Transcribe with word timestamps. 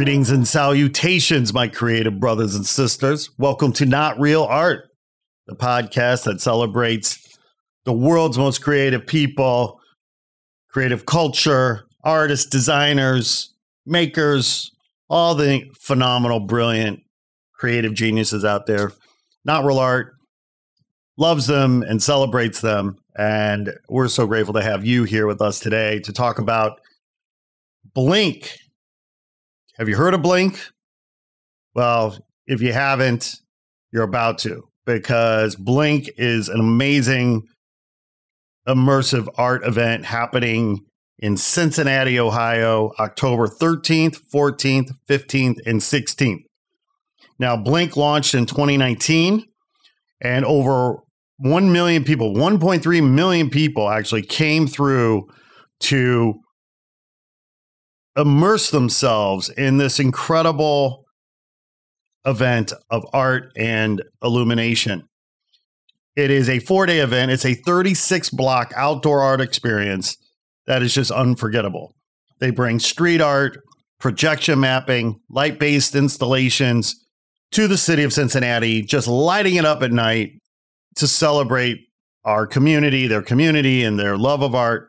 Greetings 0.00 0.30
and 0.30 0.48
salutations, 0.48 1.52
my 1.52 1.68
creative 1.68 2.18
brothers 2.18 2.54
and 2.54 2.64
sisters. 2.64 3.28
Welcome 3.36 3.74
to 3.74 3.84
Not 3.84 4.18
Real 4.18 4.44
Art, 4.44 4.88
the 5.46 5.54
podcast 5.54 6.24
that 6.24 6.40
celebrates 6.40 7.38
the 7.84 7.92
world's 7.92 8.38
most 8.38 8.62
creative 8.62 9.06
people, 9.06 9.78
creative 10.70 11.04
culture, 11.04 11.84
artists, 12.02 12.46
designers, 12.46 13.52
makers, 13.84 14.72
all 15.10 15.34
the 15.34 15.64
phenomenal, 15.78 16.40
brilliant, 16.40 17.00
creative 17.52 17.92
geniuses 17.92 18.42
out 18.42 18.64
there. 18.64 18.92
Not 19.44 19.66
Real 19.66 19.78
Art 19.78 20.14
loves 21.18 21.46
them 21.46 21.82
and 21.82 22.02
celebrates 22.02 22.62
them. 22.62 22.96
And 23.18 23.74
we're 23.90 24.08
so 24.08 24.26
grateful 24.26 24.54
to 24.54 24.62
have 24.62 24.82
you 24.82 25.04
here 25.04 25.26
with 25.26 25.42
us 25.42 25.60
today 25.60 25.98
to 25.98 26.12
talk 26.14 26.38
about 26.38 26.80
Blink 27.92 28.56
have 29.80 29.88
you 29.88 29.96
heard 29.96 30.12
of 30.12 30.20
Blink? 30.20 30.60
Well, 31.74 32.18
if 32.46 32.60
you 32.60 32.74
haven't, 32.74 33.36
you're 33.90 34.02
about 34.02 34.36
to 34.40 34.68
because 34.84 35.56
Blink 35.56 36.10
is 36.18 36.50
an 36.50 36.60
amazing 36.60 37.44
immersive 38.68 39.26
art 39.38 39.66
event 39.66 40.04
happening 40.04 40.80
in 41.18 41.38
Cincinnati, 41.38 42.20
Ohio, 42.20 42.92
October 42.98 43.46
13th, 43.46 44.20
14th, 44.30 44.90
15th, 45.08 45.60
and 45.64 45.80
16th. 45.80 46.44
Now, 47.38 47.56
Blink 47.56 47.96
launched 47.96 48.34
in 48.34 48.44
2019, 48.44 49.46
and 50.20 50.44
over 50.44 50.98
1 51.38 51.72
million 51.72 52.04
people, 52.04 52.34
1.3 52.34 53.10
million 53.10 53.48
people 53.48 53.88
actually 53.88 54.22
came 54.22 54.66
through 54.66 55.26
to 55.80 56.34
immerse 58.20 58.70
themselves 58.70 59.48
in 59.48 59.78
this 59.78 59.98
incredible 59.98 61.04
event 62.24 62.72
of 62.90 63.04
art 63.12 63.50
and 63.56 64.02
illumination. 64.22 65.08
It 66.16 66.30
is 66.30 66.48
a 66.48 66.58
four 66.58 66.86
day 66.86 66.98
event, 66.98 67.30
it's 67.30 67.46
a 67.46 67.54
36 67.54 68.30
block 68.30 68.72
outdoor 68.76 69.22
art 69.22 69.40
experience 69.40 70.16
that 70.66 70.82
is 70.82 70.94
just 70.94 71.10
unforgettable. 71.10 71.94
They 72.40 72.50
bring 72.50 72.78
street 72.78 73.20
art, 73.20 73.58
projection 73.98 74.60
mapping, 74.60 75.20
light 75.28 75.58
based 75.58 75.94
installations 75.94 77.06
to 77.52 77.66
the 77.66 77.78
city 77.78 78.02
of 78.02 78.12
Cincinnati, 78.12 78.82
just 78.82 79.08
lighting 79.08 79.56
it 79.56 79.64
up 79.64 79.82
at 79.82 79.92
night 79.92 80.32
to 80.96 81.06
celebrate 81.06 81.78
our 82.24 82.46
community, 82.46 83.06
their 83.06 83.22
community, 83.22 83.82
and 83.82 83.98
their 83.98 84.16
love 84.16 84.42
of 84.42 84.54
art. 84.54 84.88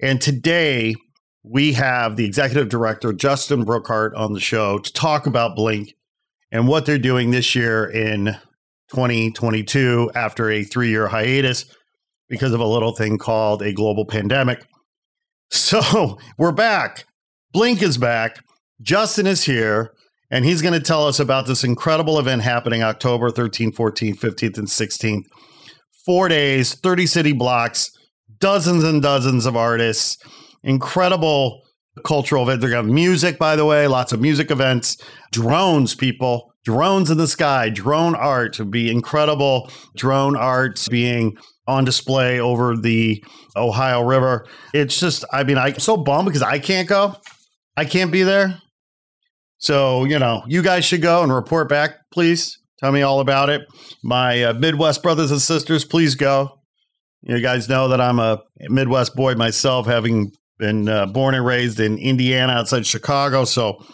And 0.00 0.20
today, 0.20 0.94
we 1.42 1.72
have 1.72 2.16
the 2.16 2.24
executive 2.24 2.68
director, 2.68 3.12
Justin 3.12 3.64
Brookhart, 3.64 4.16
on 4.16 4.32
the 4.32 4.40
show 4.40 4.78
to 4.78 4.92
talk 4.92 5.26
about 5.26 5.56
Blink 5.56 5.94
and 6.50 6.66
what 6.66 6.86
they're 6.86 6.98
doing 6.98 7.30
this 7.30 7.54
year 7.54 7.84
in 7.84 8.36
2022 8.90 10.10
after 10.14 10.50
a 10.50 10.64
three 10.64 10.90
year 10.90 11.08
hiatus 11.08 11.66
because 12.28 12.52
of 12.52 12.60
a 12.60 12.66
little 12.66 12.94
thing 12.94 13.18
called 13.18 13.62
a 13.62 13.72
global 13.72 14.04
pandemic. 14.04 14.64
So 15.50 16.18
we're 16.38 16.52
back. 16.52 17.04
Blink 17.52 17.82
is 17.82 17.98
back. 17.98 18.38
Justin 18.82 19.26
is 19.26 19.44
here, 19.44 19.92
and 20.30 20.44
he's 20.44 20.62
going 20.62 20.74
to 20.74 20.80
tell 20.80 21.06
us 21.06 21.18
about 21.18 21.46
this 21.46 21.64
incredible 21.64 22.18
event 22.18 22.42
happening 22.42 22.82
October 22.82 23.30
13th, 23.30 23.74
14th, 23.74 24.18
15th, 24.18 24.58
and 24.58 24.68
16th. 24.68 25.24
Four 26.04 26.28
days, 26.28 26.74
30 26.74 27.06
city 27.06 27.32
blocks, 27.32 27.90
dozens 28.38 28.84
and 28.84 29.02
dozens 29.02 29.46
of 29.46 29.56
artists 29.56 30.18
incredible 30.62 31.62
cultural 32.04 32.42
event. 32.44 32.60
They're 32.60 32.70
going 32.70 32.92
music, 32.92 33.38
by 33.38 33.56
the 33.56 33.64
way, 33.64 33.86
lots 33.86 34.12
of 34.12 34.20
music 34.20 34.50
events, 34.50 34.96
drones, 35.32 35.94
people, 35.94 36.52
drones 36.64 37.10
in 37.10 37.18
the 37.18 37.26
sky, 37.26 37.70
drone 37.70 38.14
art 38.14 38.52
to 38.54 38.64
be 38.64 38.90
incredible. 38.90 39.70
Drone 39.96 40.36
art 40.36 40.86
being 40.90 41.36
on 41.66 41.84
display 41.84 42.40
over 42.40 42.76
the 42.76 43.22
Ohio 43.56 44.02
River. 44.02 44.46
It's 44.72 44.98
just, 44.98 45.24
I 45.32 45.44
mean, 45.44 45.58
I'm 45.58 45.78
so 45.78 45.96
bummed 45.96 46.26
because 46.26 46.42
I 46.42 46.58
can't 46.58 46.88
go. 46.88 47.16
I 47.76 47.84
can't 47.84 48.10
be 48.10 48.22
there. 48.22 48.60
So, 49.58 50.04
you 50.04 50.18
know, 50.18 50.42
you 50.46 50.62
guys 50.62 50.84
should 50.84 51.02
go 51.02 51.22
and 51.22 51.32
report 51.32 51.68
back, 51.68 51.96
please. 52.12 52.58
Tell 52.78 52.92
me 52.92 53.02
all 53.02 53.18
about 53.18 53.50
it. 53.50 53.62
My 54.04 54.44
uh, 54.44 54.52
Midwest 54.52 55.02
brothers 55.02 55.32
and 55.32 55.40
sisters, 55.40 55.84
please 55.84 56.14
go. 56.14 56.60
You 57.22 57.40
guys 57.40 57.68
know 57.68 57.88
that 57.88 58.00
I'm 58.00 58.20
a 58.20 58.40
Midwest 58.68 59.16
boy 59.16 59.34
myself, 59.34 59.86
having 59.86 60.30
been 60.58 60.88
uh, 60.88 61.06
born 61.06 61.34
and 61.34 61.44
raised 61.44 61.80
in 61.80 61.98
Indiana 61.98 62.52
outside 62.52 62.86
Chicago. 62.86 63.44
So, 63.44 63.84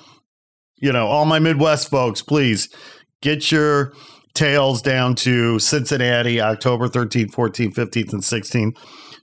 you 0.76 0.92
know, 0.92 1.06
all 1.06 1.24
my 1.24 1.38
Midwest 1.38 1.90
folks, 1.90 2.22
please 2.22 2.68
get 3.22 3.52
your 3.52 3.92
tails 4.34 4.82
down 4.82 5.14
to 5.14 5.58
Cincinnati, 5.58 6.40
October 6.40 6.88
13th, 6.88 7.30
14th, 7.30 7.74
15th, 7.74 8.12
and 8.12 8.22
16th 8.22 8.76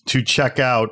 to 0.08 0.24
check 0.24 0.60
out 0.60 0.92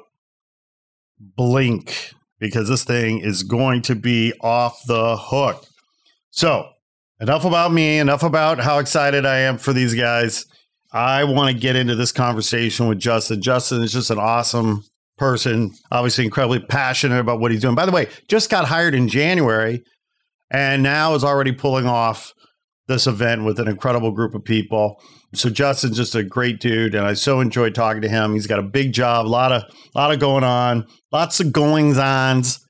Blink 1.20 2.14
because 2.40 2.70
this 2.70 2.84
thing 2.84 3.20
is 3.20 3.44
going 3.44 3.82
to 3.84 3.96
be 3.96 4.34
off 4.42 4.82
the 4.88 5.18
hook. 5.18 5.66
So, 6.32 6.70
enough 7.20 7.46
about 7.46 7.74
me, 7.74 7.98
enough 8.00 8.24
about 8.24 8.60
how 8.60 8.80
excited 8.80 9.26
I 9.26 9.40
am 9.40 9.58
for 9.58 9.74
these 9.74 9.94
guys. 9.94 10.46
I 10.92 11.24
want 11.26 11.54
to 11.54 11.60
get 11.60 11.76
into 11.76 11.96
this 11.96 12.12
conversation 12.12 12.88
with 12.88 13.00
Justin. 13.00 13.42
Justin 13.42 13.84
is 13.84 13.92
just 13.92 14.10
an 14.10 14.18
awesome 14.18 14.84
person, 15.20 15.72
obviously 15.92 16.26
incredibly 16.26 16.60
passionate 16.60 17.20
about 17.20 17.40
what 17.40 17.52
he's 17.52 17.62
doing. 17.62 17.76
By 17.76 17.86
the 17.86 17.92
way, 17.92 18.08
just 18.28 18.50
got 18.50 18.66
hired 18.66 18.96
in 18.96 19.08
January 19.08 19.84
and 20.50 20.82
now 20.82 21.14
is 21.14 21.24
already 21.24 21.52
pulling 21.52 21.86
off 21.86 22.34
this 22.88 23.06
event 23.06 23.46
with 23.46 23.60
an 23.60 23.68
incredible 23.68 24.12
group 24.12 24.34
of 24.34 24.44
people. 24.44 25.02
So 25.36 25.50
Justin's 25.50 25.96
just 25.96 26.16
a 26.16 26.24
great 26.24 26.60
dude, 26.60 26.96
and 26.96 27.06
I 27.06 27.14
so 27.14 27.40
enjoyed 27.40 27.76
talking 27.76 28.02
to 28.02 28.10
him. 28.10 28.34
He's 28.34 28.48
got 28.48 28.58
a 28.58 28.64
big 28.64 28.94
job, 28.94 29.28
a 29.28 29.30
lot 29.30 29.52
of 29.52 29.62
a 29.62 29.98
lot 29.98 30.12
of 30.12 30.20
going 30.20 30.44
on, 30.44 30.88
lots 31.12 31.40
of 31.40 31.54
goings 31.54 32.00
ons, 32.00 32.66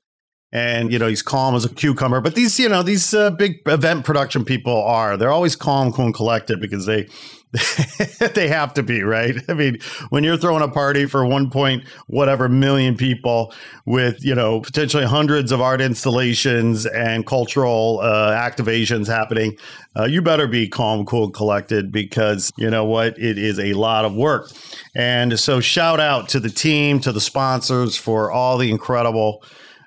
and 0.52 0.92
you 0.92 0.98
know 0.98 1.06
he's 1.06 1.22
calm 1.22 1.54
as 1.54 1.64
a 1.64 1.70
cucumber. 1.70 2.20
But 2.20 2.34
these, 2.34 2.58
you 2.60 2.68
know, 2.68 2.82
these 2.82 3.14
uh, 3.14 3.30
big 3.30 3.60
event 3.66 4.04
production 4.04 4.44
people 4.44 4.76
are. 4.82 5.16
They're 5.16 5.30
always 5.30 5.56
calm, 5.56 5.90
cool, 5.90 6.04
and 6.04 6.14
collected 6.14 6.60
because 6.60 6.84
they 6.84 7.08
they 8.34 8.46
have 8.46 8.74
to 8.74 8.82
be 8.82 9.02
right. 9.02 9.34
I 9.48 9.54
mean, 9.54 9.78
when 10.10 10.22
you're 10.22 10.36
throwing 10.36 10.62
a 10.62 10.68
party 10.68 11.06
for 11.06 11.26
one 11.26 11.50
point 11.50 11.84
whatever 12.06 12.48
million 12.48 12.96
people 12.96 13.52
with 13.86 14.24
you 14.24 14.36
know 14.36 14.60
potentially 14.60 15.04
hundreds 15.04 15.50
of 15.50 15.60
art 15.60 15.80
installations 15.80 16.86
and 16.86 17.26
cultural 17.26 17.98
uh, 18.02 18.30
activations 18.30 19.08
happening, 19.08 19.56
uh, 19.98 20.04
you 20.04 20.22
better 20.22 20.46
be 20.46 20.68
calm, 20.68 21.04
cool, 21.04 21.30
collected 21.30 21.90
because 21.90 22.52
you 22.56 22.70
know 22.70 22.84
what, 22.84 23.18
it 23.18 23.36
is 23.36 23.58
a 23.58 23.72
lot 23.72 24.04
of 24.04 24.14
work. 24.14 24.48
And 24.94 25.38
so, 25.38 25.60
shout 25.60 25.98
out 25.98 26.28
to 26.30 26.40
the 26.40 26.50
team, 26.50 27.00
to 27.00 27.10
the 27.10 27.20
sponsors 27.20 27.96
for 27.96 28.30
all 28.30 28.58
the 28.58 28.70
incredible 28.70 29.42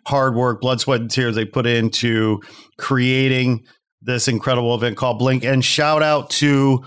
hard 0.05 0.35
work, 0.35 0.59
blood, 0.59 0.81
sweat, 0.81 0.99
and 0.99 1.09
tears 1.09 1.35
they 1.35 1.45
put 1.45 1.65
into 1.65 2.41
creating 2.77 3.65
this 4.01 4.27
incredible 4.27 4.75
event 4.75 4.97
called 4.97 5.17
Blink. 5.17 5.45
And 5.45 5.63
shout 5.63 6.03
out 6.03 6.29
to 6.31 6.83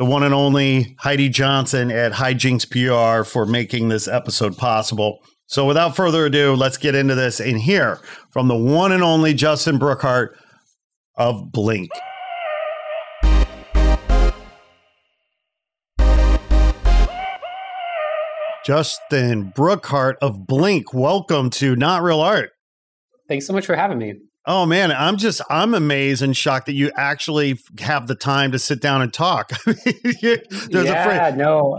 the 0.00 0.06
one 0.06 0.22
and 0.22 0.32
only 0.32 0.96
Heidi 0.98 1.28
Johnson 1.28 1.90
at 1.90 2.12
Hijinks 2.12 2.64
PR 2.70 3.22
for 3.22 3.44
making 3.44 3.90
this 3.90 4.08
episode 4.08 4.56
possible. 4.56 5.18
So, 5.44 5.66
without 5.66 5.94
further 5.94 6.24
ado, 6.24 6.54
let's 6.54 6.78
get 6.78 6.94
into 6.94 7.14
this 7.14 7.38
and 7.38 7.60
hear 7.60 8.00
from 8.30 8.48
the 8.48 8.56
one 8.56 8.92
and 8.92 9.02
only 9.02 9.34
Justin 9.34 9.78
Brookhart 9.78 10.30
of 11.16 11.52
Blink. 11.52 11.90
Justin 18.64 19.52
Brookhart 19.54 20.14
of 20.22 20.46
Blink, 20.46 20.94
welcome 20.94 21.50
to 21.50 21.76
Not 21.76 22.02
Real 22.02 22.22
Art. 22.22 22.52
Thanks 23.28 23.46
so 23.46 23.52
much 23.52 23.66
for 23.66 23.76
having 23.76 23.98
me. 23.98 24.14
Oh 24.52 24.66
man, 24.66 24.90
I'm 24.90 25.16
just 25.16 25.40
I'm 25.48 25.74
amazed 25.74 26.22
and 26.22 26.36
shocked 26.36 26.66
that 26.66 26.72
you 26.72 26.90
actually 26.96 27.60
have 27.78 28.08
the 28.08 28.16
time 28.16 28.50
to 28.50 28.58
sit 28.58 28.80
down 28.80 29.00
and 29.00 29.14
talk. 29.14 29.52
there's 29.64 30.22
yeah, 30.22 30.38
a 30.72 31.04
phrase, 31.04 31.36
no. 31.36 31.78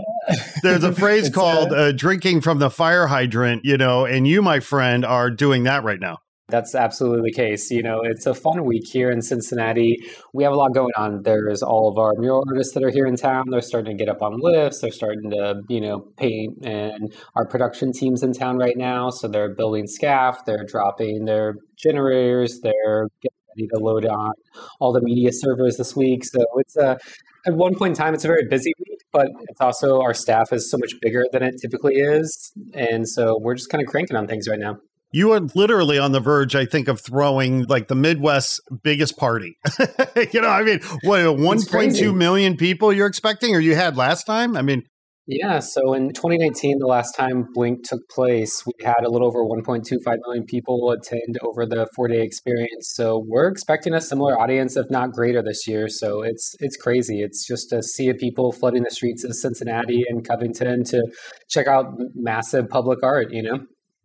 there's 0.62 0.82
a 0.82 0.92
phrase 0.94 1.28
called 1.28 1.70
uh, 1.70 1.92
"drinking 1.92 2.40
from 2.40 2.60
the 2.60 2.70
fire 2.70 3.08
hydrant," 3.08 3.66
you 3.66 3.76
know, 3.76 4.06
and 4.06 4.26
you, 4.26 4.40
my 4.40 4.58
friend, 4.58 5.04
are 5.04 5.30
doing 5.30 5.64
that 5.64 5.84
right 5.84 6.00
now. 6.00 6.16
That's 6.52 6.74
absolutely 6.74 7.30
the 7.30 7.32
case. 7.32 7.70
You 7.70 7.82
know, 7.82 8.02
it's 8.04 8.26
a 8.26 8.34
fun 8.34 8.66
week 8.66 8.84
here 8.86 9.10
in 9.10 9.22
Cincinnati. 9.22 9.96
We 10.34 10.44
have 10.44 10.52
a 10.52 10.56
lot 10.56 10.74
going 10.74 10.92
on. 10.98 11.22
There's 11.22 11.62
all 11.62 11.90
of 11.90 11.96
our 11.96 12.12
mural 12.18 12.44
artists 12.46 12.74
that 12.74 12.84
are 12.84 12.90
here 12.90 13.06
in 13.06 13.16
town. 13.16 13.44
They're 13.50 13.62
starting 13.62 13.96
to 13.96 14.04
get 14.04 14.14
up 14.14 14.20
on 14.20 14.36
lifts. 14.38 14.82
They're 14.82 14.92
starting 14.92 15.30
to, 15.30 15.62
you 15.70 15.80
know, 15.80 16.00
paint. 16.18 16.58
And 16.62 17.14
our 17.36 17.46
production 17.46 17.90
team's 17.90 18.22
in 18.22 18.34
town 18.34 18.58
right 18.58 18.76
now. 18.76 19.08
So 19.08 19.28
they're 19.28 19.54
building 19.54 19.86
scaff. 19.86 20.44
They're 20.44 20.66
dropping 20.68 21.24
their 21.24 21.54
generators. 21.78 22.60
They're 22.62 23.08
getting 23.22 23.38
ready 23.56 23.68
to 23.68 23.78
load 23.78 24.04
on 24.04 24.32
all 24.78 24.92
the 24.92 25.00
media 25.02 25.30
servers 25.32 25.78
this 25.78 25.96
week. 25.96 26.22
So 26.22 26.44
it's 26.58 26.76
a, 26.76 26.98
at 27.46 27.54
one 27.54 27.74
point 27.76 27.92
in 27.92 27.96
time, 27.96 28.12
it's 28.12 28.24
a 28.24 28.28
very 28.28 28.46
busy 28.46 28.74
week, 28.78 29.00
but 29.10 29.28
it's 29.48 29.60
also 29.62 30.02
our 30.02 30.12
staff 30.12 30.52
is 30.52 30.70
so 30.70 30.76
much 30.76 30.92
bigger 31.00 31.24
than 31.32 31.42
it 31.42 31.54
typically 31.62 31.94
is. 31.94 32.52
And 32.74 33.08
so 33.08 33.38
we're 33.40 33.54
just 33.54 33.70
kind 33.70 33.82
of 33.82 33.88
cranking 33.88 34.18
on 34.18 34.26
things 34.26 34.46
right 34.50 34.60
now 34.60 34.76
you 35.12 35.32
are 35.32 35.40
literally 35.54 35.98
on 35.98 36.12
the 36.12 36.20
verge, 36.20 36.54
I 36.54 36.64
think, 36.64 36.88
of 36.88 37.00
throwing 37.00 37.64
like 37.64 37.88
the 37.88 37.94
Midwest's 37.94 38.60
biggest 38.82 39.16
party. 39.16 39.58
you 40.32 40.40
know, 40.40 40.48
I 40.48 40.62
mean, 40.62 40.80
what, 41.02 41.20
1.2 41.20 42.14
million 42.14 42.56
people 42.56 42.92
you're 42.92 43.06
expecting 43.06 43.54
or 43.54 43.60
you 43.60 43.74
had 43.74 43.96
last 43.96 44.24
time? 44.24 44.56
I 44.56 44.62
mean, 44.62 44.82
yeah, 45.26 45.60
so 45.60 45.94
in 45.94 46.12
2019, 46.12 46.78
the 46.80 46.86
last 46.86 47.14
time 47.14 47.46
Blink 47.54 47.88
took 47.88 48.00
place, 48.10 48.64
we 48.66 48.72
had 48.84 49.04
a 49.04 49.08
little 49.08 49.28
over 49.28 49.44
1.25 49.44 50.16
million 50.26 50.44
people 50.44 50.90
attend 50.90 51.38
over 51.42 51.64
the 51.64 51.86
four-day 51.94 52.22
experience. 52.22 52.92
So 52.94 53.24
we're 53.28 53.46
expecting 53.46 53.94
a 53.94 54.00
similar 54.00 54.36
audience, 54.36 54.76
if 54.76 54.90
not 54.90 55.12
greater, 55.12 55.40
this 55.40 55.68
year. 55.68 55.88
So 55.88 56.22
it's 56.22 56.56
it's 56.58 56.76
crazy. 56.76 57.22
It's 57.22 57.46
just 57.46 57.72
a 57.72 57.84
sea 57.84 58.08
of 58.08 58.18
people 58.18 58.50
flooding 58.50 58.82
the 58.82 58.90
streets 58.90 59.22
of 59.22 59.36
Cincinnati 59.36 60.02
and 60.08 60.26
Covington 60.26 60.82
to 60.86 61.00
check 61.48 61.68
out 61.68 61.84
massive 62.16 62.68
public 62.68 62.98
art. 63.04 63.28
You 63.30 63.44
know. 63.44 63.58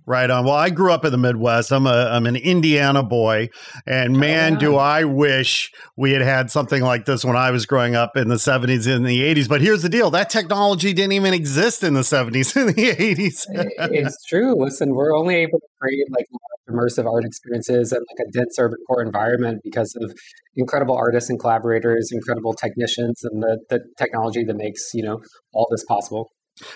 Right 0.10 0.30
on. 0.32 0.46
Well, 0.46 0.56
I 0.56 0.70
grew 0.70 0.94
up 0.94 1.04
in 1.04 1.12
the 1.12 1.18
Midwest. 1.18 1.70
I'm 1.70 1.86
a 1.86 2.10
I'm 2.10 2.26
an 2.28 2.38
Indiana 2.38 3.04
boy, 3.04 3.50
and 3.86 4.16
oh, 4.16 4.20
man, 4.20 4.54
oh, 4.54 4.56
yeah. 4.56 4.60
do 4.60 4.76
I 4.78 5.04
wish 5.04 5.70
we 5.98 6.14
had 6.14 6.22
had 6.22 6.50
something 6.50 6.82
like 6.82 7.04
this 7.04 7.26
when 7.26 7.36
I 7.36 7.52
was 7.52 7.66
growing 7.66 7.94
up 7.94 8.16
in 8.16 8.30
the 8.30 8.36
70s 8.36 8.88
and 8.88 9.06
the 9.06 9.20
80s. 9.20 9.50
But 9.50 9.60
here's 9.60 9.82
the 9.82 9.90
deal: 9.90 10.10
that 10.12 10.30
technology 10.30 10.94
didn't 10.94 11.12
even 11.12 11.34
exist 11.34 11.84
in 11.84 11.94
the 11.94 12.02
70s 12.02 12.56
and 12.56 12.70
the 12.70 12.96
80s. 12.96 13.48
it's 13.92 14.24
true. 14.24 14.56
Listen, 14.58 14.96
we're 14.96 15.14
only 15.14 15.36
able 15.36 15.60
to 15.60 15.68
create 15.78 16.06
like 16.18 16.28
immersive 16.70 17.06
art 17.06 17.26
experiences 17.26 17.92
and 17.92 18.06
like 18.10 18.28
a 18.28 18.32
dense 18.32 18.58
urban 18.58 18.80
core 18.88 19.02
environment 19.02 19.60
because 19.62 19.94
of 20.02 20.14
incredible 20.56 20.96
artists 20.96 21.30
and 21.30 21.38
collaborators, 21.38 22.12
incredible 22.14 22.54
technicians, 22.54 23.26
and 23.26 23.44
the 23.44 23.60
the 23.70 23.80
technology 23.98 24.46
that 24.46 24.56
makes 24.56 24.92
you 24.94 25.04
know 25.04 25.20
all 25.54 25.68
this 25.70 25.84
possible. 25.84 26.32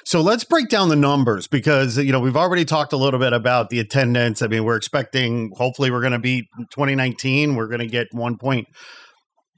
So 0.06 0.22
let's 0.22 0.44
break 0.44 0.70
down 0.70 0.90
the 0.90 0.96
numbers 0.96 1.48
because 1.48 1.98
you 1.98 2.12
know 2.12 2.20
we've 2.20 2.38
already 2.38 2.66
talked 2.66 2.94
a 2.94 2.98
little 2.98 3.20
bit 3.20 3.34
about 3.34 3.70
the 3.70 3.80
attendance. 3.80 4.42
I 4.42 4.48
mean, 4.48 4.64
we're 4.64 4.76
expecting 4.76 5.52
hopefully 5.56 5.92
we're 5.92 6.02
going 6.02 6.14
to 6.14 6.20
beat 6.20 6.46
2019. 6.72 7.56
We're 7.56 7.68
going 7.68 7.80
to 7.80 7.88
get 7.88 8.08
one 8.12 8.38
point 8.38 8.68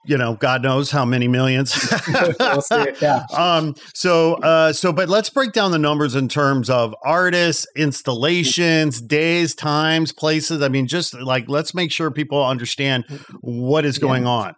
you 0.05 0.17
know, 0.17 0.33
God 0.33 0.61
knows 0.61 0.91
how 0.91 1.05
many 1.05 1.27
millions. 1.27 1.73
we'll 2.07 2.85
yeah. 3.01 3.25
Um, 3.33 3.75
so, 3.93 4.35
uh, 4.35 4.73
so, 4.73 4.91
but 4.91 5.09
let's 5.09 5.29
break 5.29 5.53
down 5.53 5.71
the 5.71 5.79
numbers 5.79 6.15
in 6.15 6.27
terms 6.27 6.69
of 6.69 6.93
artists, 7.03 7.65
installations, 7.75 9.01
days, 9.01 9.55
times, 9.55 10.11
places. 10.11 10.61
I 10.61 10.67
mean, 10.67 10.87
just 10.87 11.13
like 11.13 11.45
let's 11.47 11.73
make 11.73 11.91
sure 11.91 12.11
people 12.11 12.43
understand 12.43 13.05
what 13.41 13.85
is 13.85 13.97
going 13.97 14.23
yeah. 14.23 14.29
on. 14.29 14.55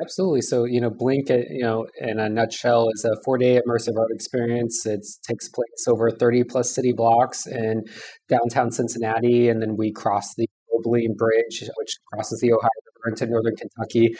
Absolutely. 0.00 0.40
So, 0.42 0.64
you 0.64 0.80
know, 0.80 0.90
Blink, 0.90 1.30
uh, 1.30 1.38
you 1.50 1.62
know, 1.62 1.86
in 2.00 2.18
a 2.18 2.28
nutshell, 2.28 2.88
is 2.94 3.04
a 3.04 3.14
four 3.24 3.38
day 3.38 3.60
immersive 3.60 3.96
art 3.98 4.10
experience. 4.12 4.84
It 4.86 5.06
takes 5.26 5.48
place 5.48 5.86
over 5.88 6.10
30 6.10 6.44
plus 6.44 6.72
city 6.74 6.92
blocks 6.92 7.46
in 7.46 7.82
downtown 8.28 8.70
Cincinnati. 8.72 9.48
And 9.48 9.62
then 9.62 9.76
we 9.76 9.92
cross 9.92 10.34
the 10.34 10.48
Roebling 10.72 11.14
Bridge, 11.16 11.68
which 11.78 11.92
crosses 12.12 12.40
the 12.40 12.52
Ohio 12.52 12.70
River 12.96 13.10
into 13.14 13.26
northern 13.26 13.54
Kentucky 13.56 14.14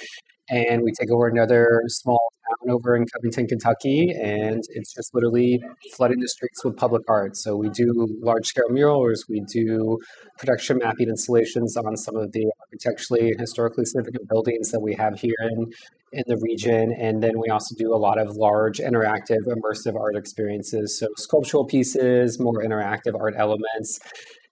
and 0.48 0.82
we 0.82 0.92
take 0.92 1.10
over 1.10 1.26
another 1.26 1.82
small 1.88 2.20
town 2.48 2.74
over 2.74 2.96
in 2.96 3.06
Covington, 3.06 3.46
Kentucky, 3.46 4.10
and 4.10 4.62
it's 4.70 4.94
just 4.94 5.14
literally 5.14 5.62
flooding 5.94 6.20
the 6.20 6.28
streets 6.28 6.64
with 6.64 6.76
public 6.76 7.02
art. 7.08 7.36
So 7.36 7.56
we 7.56 7.70
do 7.70 7.90
large 8.20 8.46
scale 8.46 8.68
murals, 8.70 9.24
we 9.28 9.42
do 9.52 9.98
projection 10.38 10.78
mapping 10.78 11.08
installations 11.08 11.76
on 11.76 11.96
some 11.96 12.16
of 12.16 12.32
the 12.32 12.46
architecturally 12.60 13.30
and 13.30 13.40
historically 13.40 13.84
significant 13.84 14.28
buildings 14.28 14.70
that 14.70 14.80
we 14.80 14.94
have 14.94 15.18
here 15.20 15.34
in 15.40 15.72
in 16.12 16.22
the 16.28 16.38
region, 16.42 16.94
and 16.96 17.20
then 17.22 17.32
we 17.40 17.48
also 17.48 17.74
do 17.76 17.92
a 17.92 17.98
lot 17.98 18.18
of 18.18 18.36
large 18.36 18.78
interactive 18.78 19.40
immersive 19.48 19.98
art 19.98 20.14
experiences. 20.14 20.96
So 20.96 21.08
sculptural 21.16 21.64
pieces, 21.64 22.38
more 22.38 22.62
interactive 22.62 23.18
art 23.18 23.34
elements 23.36 23.98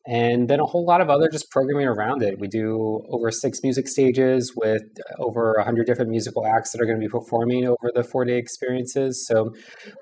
and 0.06 0.48
then 0.48 0.58
a 0.58 0.64
whole 0.64 0.84
lot 0.84 1.00
of 1.00 1.08
other 1.08 1.28
just 1.28 1.50
programming 1.50 1.86
around 1.86 2.22
it. 2.22 2.38
We 2.38 2.48
do 2.48 3.02
over 3.08 3.30
six 3.30 3.62
music 3.62 3.86
stages 3.86 4.52
with 4.56 4.82
over 5.18 5.54
100 5.58 5.86
different 5.86 6.10
musical 6.10 6.44
acts 6.44 6.72
that 6.72 6.80
are 6.80 6.86
going 6.86 6.98
to 6.98 7.04
be 7.04 7.08
performing 7.10 7.66
over 7.66 7.92
the 7.94 8.02
four 8.02 8.24
day 8.24 8.36
experiences. 8.36 9.26
So, 9.26 9.54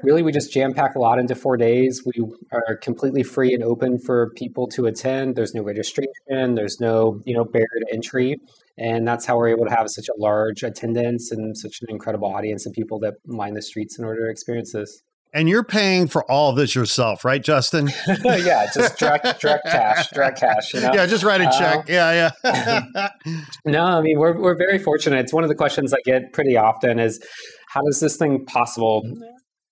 really, 0.02 0.22
we 0.22 0.32
just 0.32 0.52
jam 0.52 0.72
pack 0.72 0.94
a 0.94 0.98
lot 0.98 1.18
into 1.18 1.34
four 1.34 1.56
days. 1.56 2.02
We 2.06 2.24
are 2.52 2.76
completely 2.76 3.22
free 3.22 3.52
and 3.52 3.62
open 3.62 3.98
for 3.98 4.30
people 4.36 4.66
to 4.68 4.86
attend. 4.86 5.36
There's 5.36 5.54
no 5.54 5.62
registration, 5.62 6.54
there's 6.54 6.80
no 6.80 7.20
you 7.26 7.34
know 7.34 7.44
barrier 7.44 7.66
to 7.86 7.94
entry. 7.94 8.36
And 8.78 9.06
that's 9.06 9.26
how 9.26 9.36
we're 9.36 9.48
able 9.48 9.66
to 9.66 9.74
have 9.74 9.90
such 9.90 10.08
a 10.08 10.18
large 10.18 10.62
attendance 10.62 11.30
and 11.30 11.56
such 11.56 11.80
an 11.82 11.88
incredible 11.90 12.34
audience 12.34 12.64
of 12.64 12.72
people 12.72 12.98
that 13.00 13.14
line 13.26 13.52
the 13.52 13.60
streets 13.60 13.98
in 13.98 14.06
order 14.06 14.24
to 14.24 14.30
experience 14.30 14.72
this. 14.72 15.02
And 15.32 15.48
you're 15.48 15.64
paying 15.64 16.08
for 16.08 16.28
all 16.28 16.50
of 16.50 16.56
this 16.56 16.74
yourself, 16.74 17.24
right, 17.24 17.42
Justin? 17.42 17.88
yeah, 18.24 18.66
just 18.74 18.98
direct, 18.98 19.40
direct 19.40 19.64
cash, 19.64 20.10
direct 20.10 20.40
cash. 20.40 20.74
You 20.74 20.80
know? 20.80 20.92
Yeah, 20.92 21.06
just 21.06 21.22
write 21.22 21.40
a 21.40 21.50
check. 21.56 21.78
Uh, 21.78 21.82
yeah, 21.86 22.30
yeah. 22.44 23.08
no, 23.64 23.84
I 23.84 24.00
mean 24.00 24.18
we're 24.18 24.40
we're 24.40 24.56
very 24.56 24.78
fortunate. 24.78 25.20
It's 25.20 25.32
one 25.32 25.44
of 25.44 25.48
the 25.48 25.54
questions 25.54 25.94
I 25.94 25.98
get 26.04 26.32
pretty 26.32 26.56
often 26.56 26.98
is, 26.98 27.20
how 27.68 27.82
is 27.86 28.00
this 28.00 28.16
thing 28.16 28.44
possible? 28.46 29.02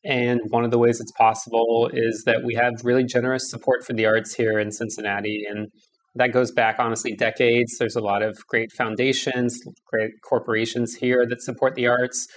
And 0.05 0.41
one 0.51 0.65
of 0.65 0.71
the 0.71 0.79
ways 0.79 1.01
it's 1.01 1.13
possible 1.13 1.91
is 1.93 2.23
that 2.25 2.45
we 2.45 2.55
have 2.55 2.75
really 2.85 3.05
generous 3.05 3.51
support 3.51 3.85
for 3.85 3.95
the 3.95 4.07
arts 4.07 4.35
here 4.35 4.61
in 4.61 4.71
Cincinnati, 4.71 5.45
and 5.49 5.67
that 6.15 6.33
goes 6.33 6.53
back 6.53 6.77
honestly 6.79 7.17
decades. 7.17 7.79
There's 7.79 7.97
a 7.97 8.01
lot 8.01 8.23
of 8.23 8.39
great 8.47 8.71
foundations, 8.71 9.61
great 9.91 10.13
corporations 10.23 10.95
here 10.95 11.27
that 11.29 11.43
support 11.43 11.75
the 11.75 11.89
arts 11.89 12.29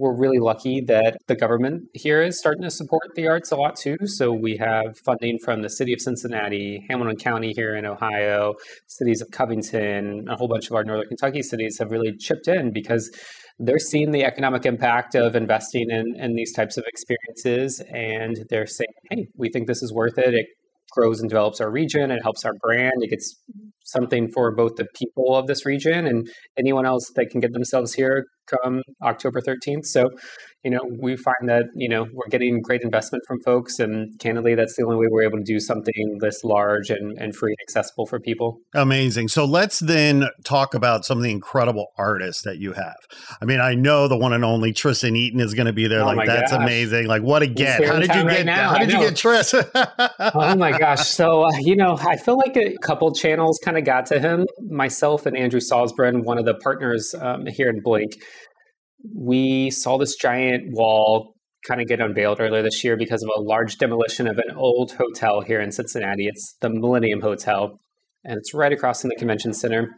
we're 0.00 0.16
really 0.16 0.38
lucky 0.38 0.80
that 0.80 1.18
the 1.28 1.36
government 1.36 1.82
here 1.92 2.22
is 2.22 2.38
starting 2.38 2.62
to 2.62 2.70
support 2.70 3.02
the 3.14 3.28
arts 3.28 3.52
a 3.52 3.56
lot 3.56 3.76
too. 3.76 3.98
So 4.06 4.32
we 4.32 4.56
have 4.56 4.96
funding 5.04 5.38
from 5.44 5.60
the 5.60 5.68
city 5.68 5.92
of 5.92 6.00
Cincinnati, 6.00 6.86
Hamilton 6.88 7.16
County 7.16 7.52
here 7.54 7.76
in 7.76 7.84
Ohio, 7.84 8.54
cities 8.86 9.20
of 9.20 9.30
Covington, 9.30 10.26
a 10.26 10.36
whole 10.36 10.48
bunch 10.48 10.68
of 10.70 10.74
our 10.74 10.84
northern 10.84 11.06
Kentucky 11.06 11.42
cities 11.42 11.76
have 11.78 11.90
really 11.90 12.16
chipped 12.16 12.48
in 12.48 12.72
because 12.72 13.14
they're 13.58 13.78
seeing 13.78 14.10
the 14.10 14.24
economic 14.24 14.64
impact 14.64 15.14
of 15.14 15.36
investing 15.36 15.90
in, 15.90 16.14
in 16.16 16.34
these 16.34 16.54
types 16.54 16.78
of 16.78 16.84
experiences 16.86 17.82
and 17.92 18.46
they're 18.48 18.66
saying, 18.66 18.88
hey, 19.10 19.26
we 19.36 19.50
think 19.50 19.66
this 19.66 19.82
is 19.82 19.92
worth 19.92 20.16
it. 20.16 20.32
It 20.32 20.46
grows 20.92 21.20
and 21.20 21.28
develops 21.28 21.60
our 21.60 21.70
region. 21.70 22.10
It 22.10 22.22
helps 22.22 22.46
our 22.46 22.54
brand. 22.62 22.94
It 23.00 23.10
gets 23.10 23.36
something 23.84 24.28
for 24.32 24.54
both 24.54 24.76
the 24.76 24.86
people 24.94 25.36
of 25.36 25.46
this 25.46 25.66
region 25.66 26.06
and 26.06 26.26
anyone 26.58 26.86
else 26.86 27.10
that 27.16 27.26
can 27.30 27.40
get 27.40 27.52
themselves 27.52 27.92
here 27.92 28.24
come 28.50 28.82
October 29.02 29.40
13th. 29.40 29.86
So, 29.86 30.10
you 30.64 30.70
know, 30.70 30.80
we 31.00 31.16
find 31.16 31.48
that, 31.48 31.64
you 31.74 31.88
know, 31.88 32.06
we're 32.12 32.28
getting 32.28 32.60
great 32.60 32.82
investment 32.82 33.24
from 33.26 33.40
folks. 33.40 33.78
And 33.78 34.18
candidly, 34.18 34.54
that's 34.54 34.76
the 34.76 34.84
only 34.84 34.96
way 34.96 35.06
we're 35.10 35.22
able 35.22 35.38
to 35.38 35.44
do 35.44 35.58
something 35.58 36.18
this 36.20 36.44
large 36.44 36.90
and, 36.90 37.16
and 37.18 37.34
free 37.34 37.52
and 37.52 37.58
accessible 37.66 38.06
for 38.06 38.20
people. 38.20 38.58
Amazing. 38.74 39.28
So 39.28 39.46
let's 39.46 39.78
then 39.78 40.26
talk 40.44 40.74
about 40.74 41.06
some 41.06 41.16
of 41.16 41.24
the 41.24 41.30
incredible 41.30 41.86
artists 41.96 42.42
that 42.42 42.58
you 42.58 42.72
have. 42.72 42.96
I 43.40 43.46
mean, 43.46 43.60
I 43.60 43.74
know 43.74 44.06
the 44.06 44.18
one 44.18 44.34
and 44.34 44.44
only 44.44 44.72
Tristan 44.72 45.16
Eaton 45.16 45.40
is 45.40 45.54
going 45.54 45.66
to 45.66 45.72
be 45.72 45.88
there. 45.88 46.02
Oh 46.02 46.06
like, 46.06 46.26
that's 46.26 46.52
gosh. 46.52 46.62
amazing. 46.62 47.06
Like, 47.06 47.22
what 47.22 47.42
a 47.42 47.46
get. 47.46 47.82
How 47.86 47.98
did 47.98 48.14
you 48.14 48.22
right 48.22 48.38
get, 48.38 48.46
now. 48.46 48.70
how 48.70 48.78
did 48.78 48.92
you 48.92 48.98
get 48.98 49.16
Tris? 49.16 49.54
oh 49.54 50.56
my 50.56 50.76
gosh. 50.78 51.08
So, 51.08 51.44
uh, 51.44 51.52
you 51.60 51.74
know, 51.74 51.96
I 51.98 52.16
feel 52.16 52.36
like 52.36 52.56
a 52.58 52.76
couple 52.82 53.12
channels 53.14 53.58
kind 53.64 53.78
of 53.78 53.84
got 53.84 54.04
to 54.06 54.20
him. 54.20 54.46
Myself 54.68 55.24
and 55.24 55.36
Andrew 55.36 55.60
Salzbrun, 55.60 56.24
one 56.24 56.38
of 56.38 56.44
the 56.44 56.54
partners 56.54 57.14
um, 57.18 57.46
here 57.46 57.70
in 57.70 57.80
Blink, 57.80 58.12
we 59.14 59.70
saw 59.70 59.98
this 59.98 60.16
giant 60.16 60.72
wall 60.72 61.34
kind 61.66 61.80
of 61.80 61.86
get 61.86 62.00
unveiled 62.00 62.40
earlier 62.40 62.62
this 62.62 62.82
year 62.82 62.96
because 62.96 63.22
of 63.22 63.30
a 63.36 63.40
large 63.40 63.76
demolition 63.76 64.26
of 64.26 64.38
an 64.38 64.54
old 64.56 64.92
hotel 64.92 65.42
here 65.42 65.60
in 65.60 65.72
Cincinnati. 65.72 66.26
It's 66.26 66.56
the 66.60 66.70
Millennium 66.70 67.20
Hotel, 67.20 67.78
and 68.24 68.38
it's 68.38 68.54
right 68.54 68.72
across 68.72 69.02
from 69.02 69.10
the 69.10 69.16
convention 69.16 69.52
center. 69.52 69.90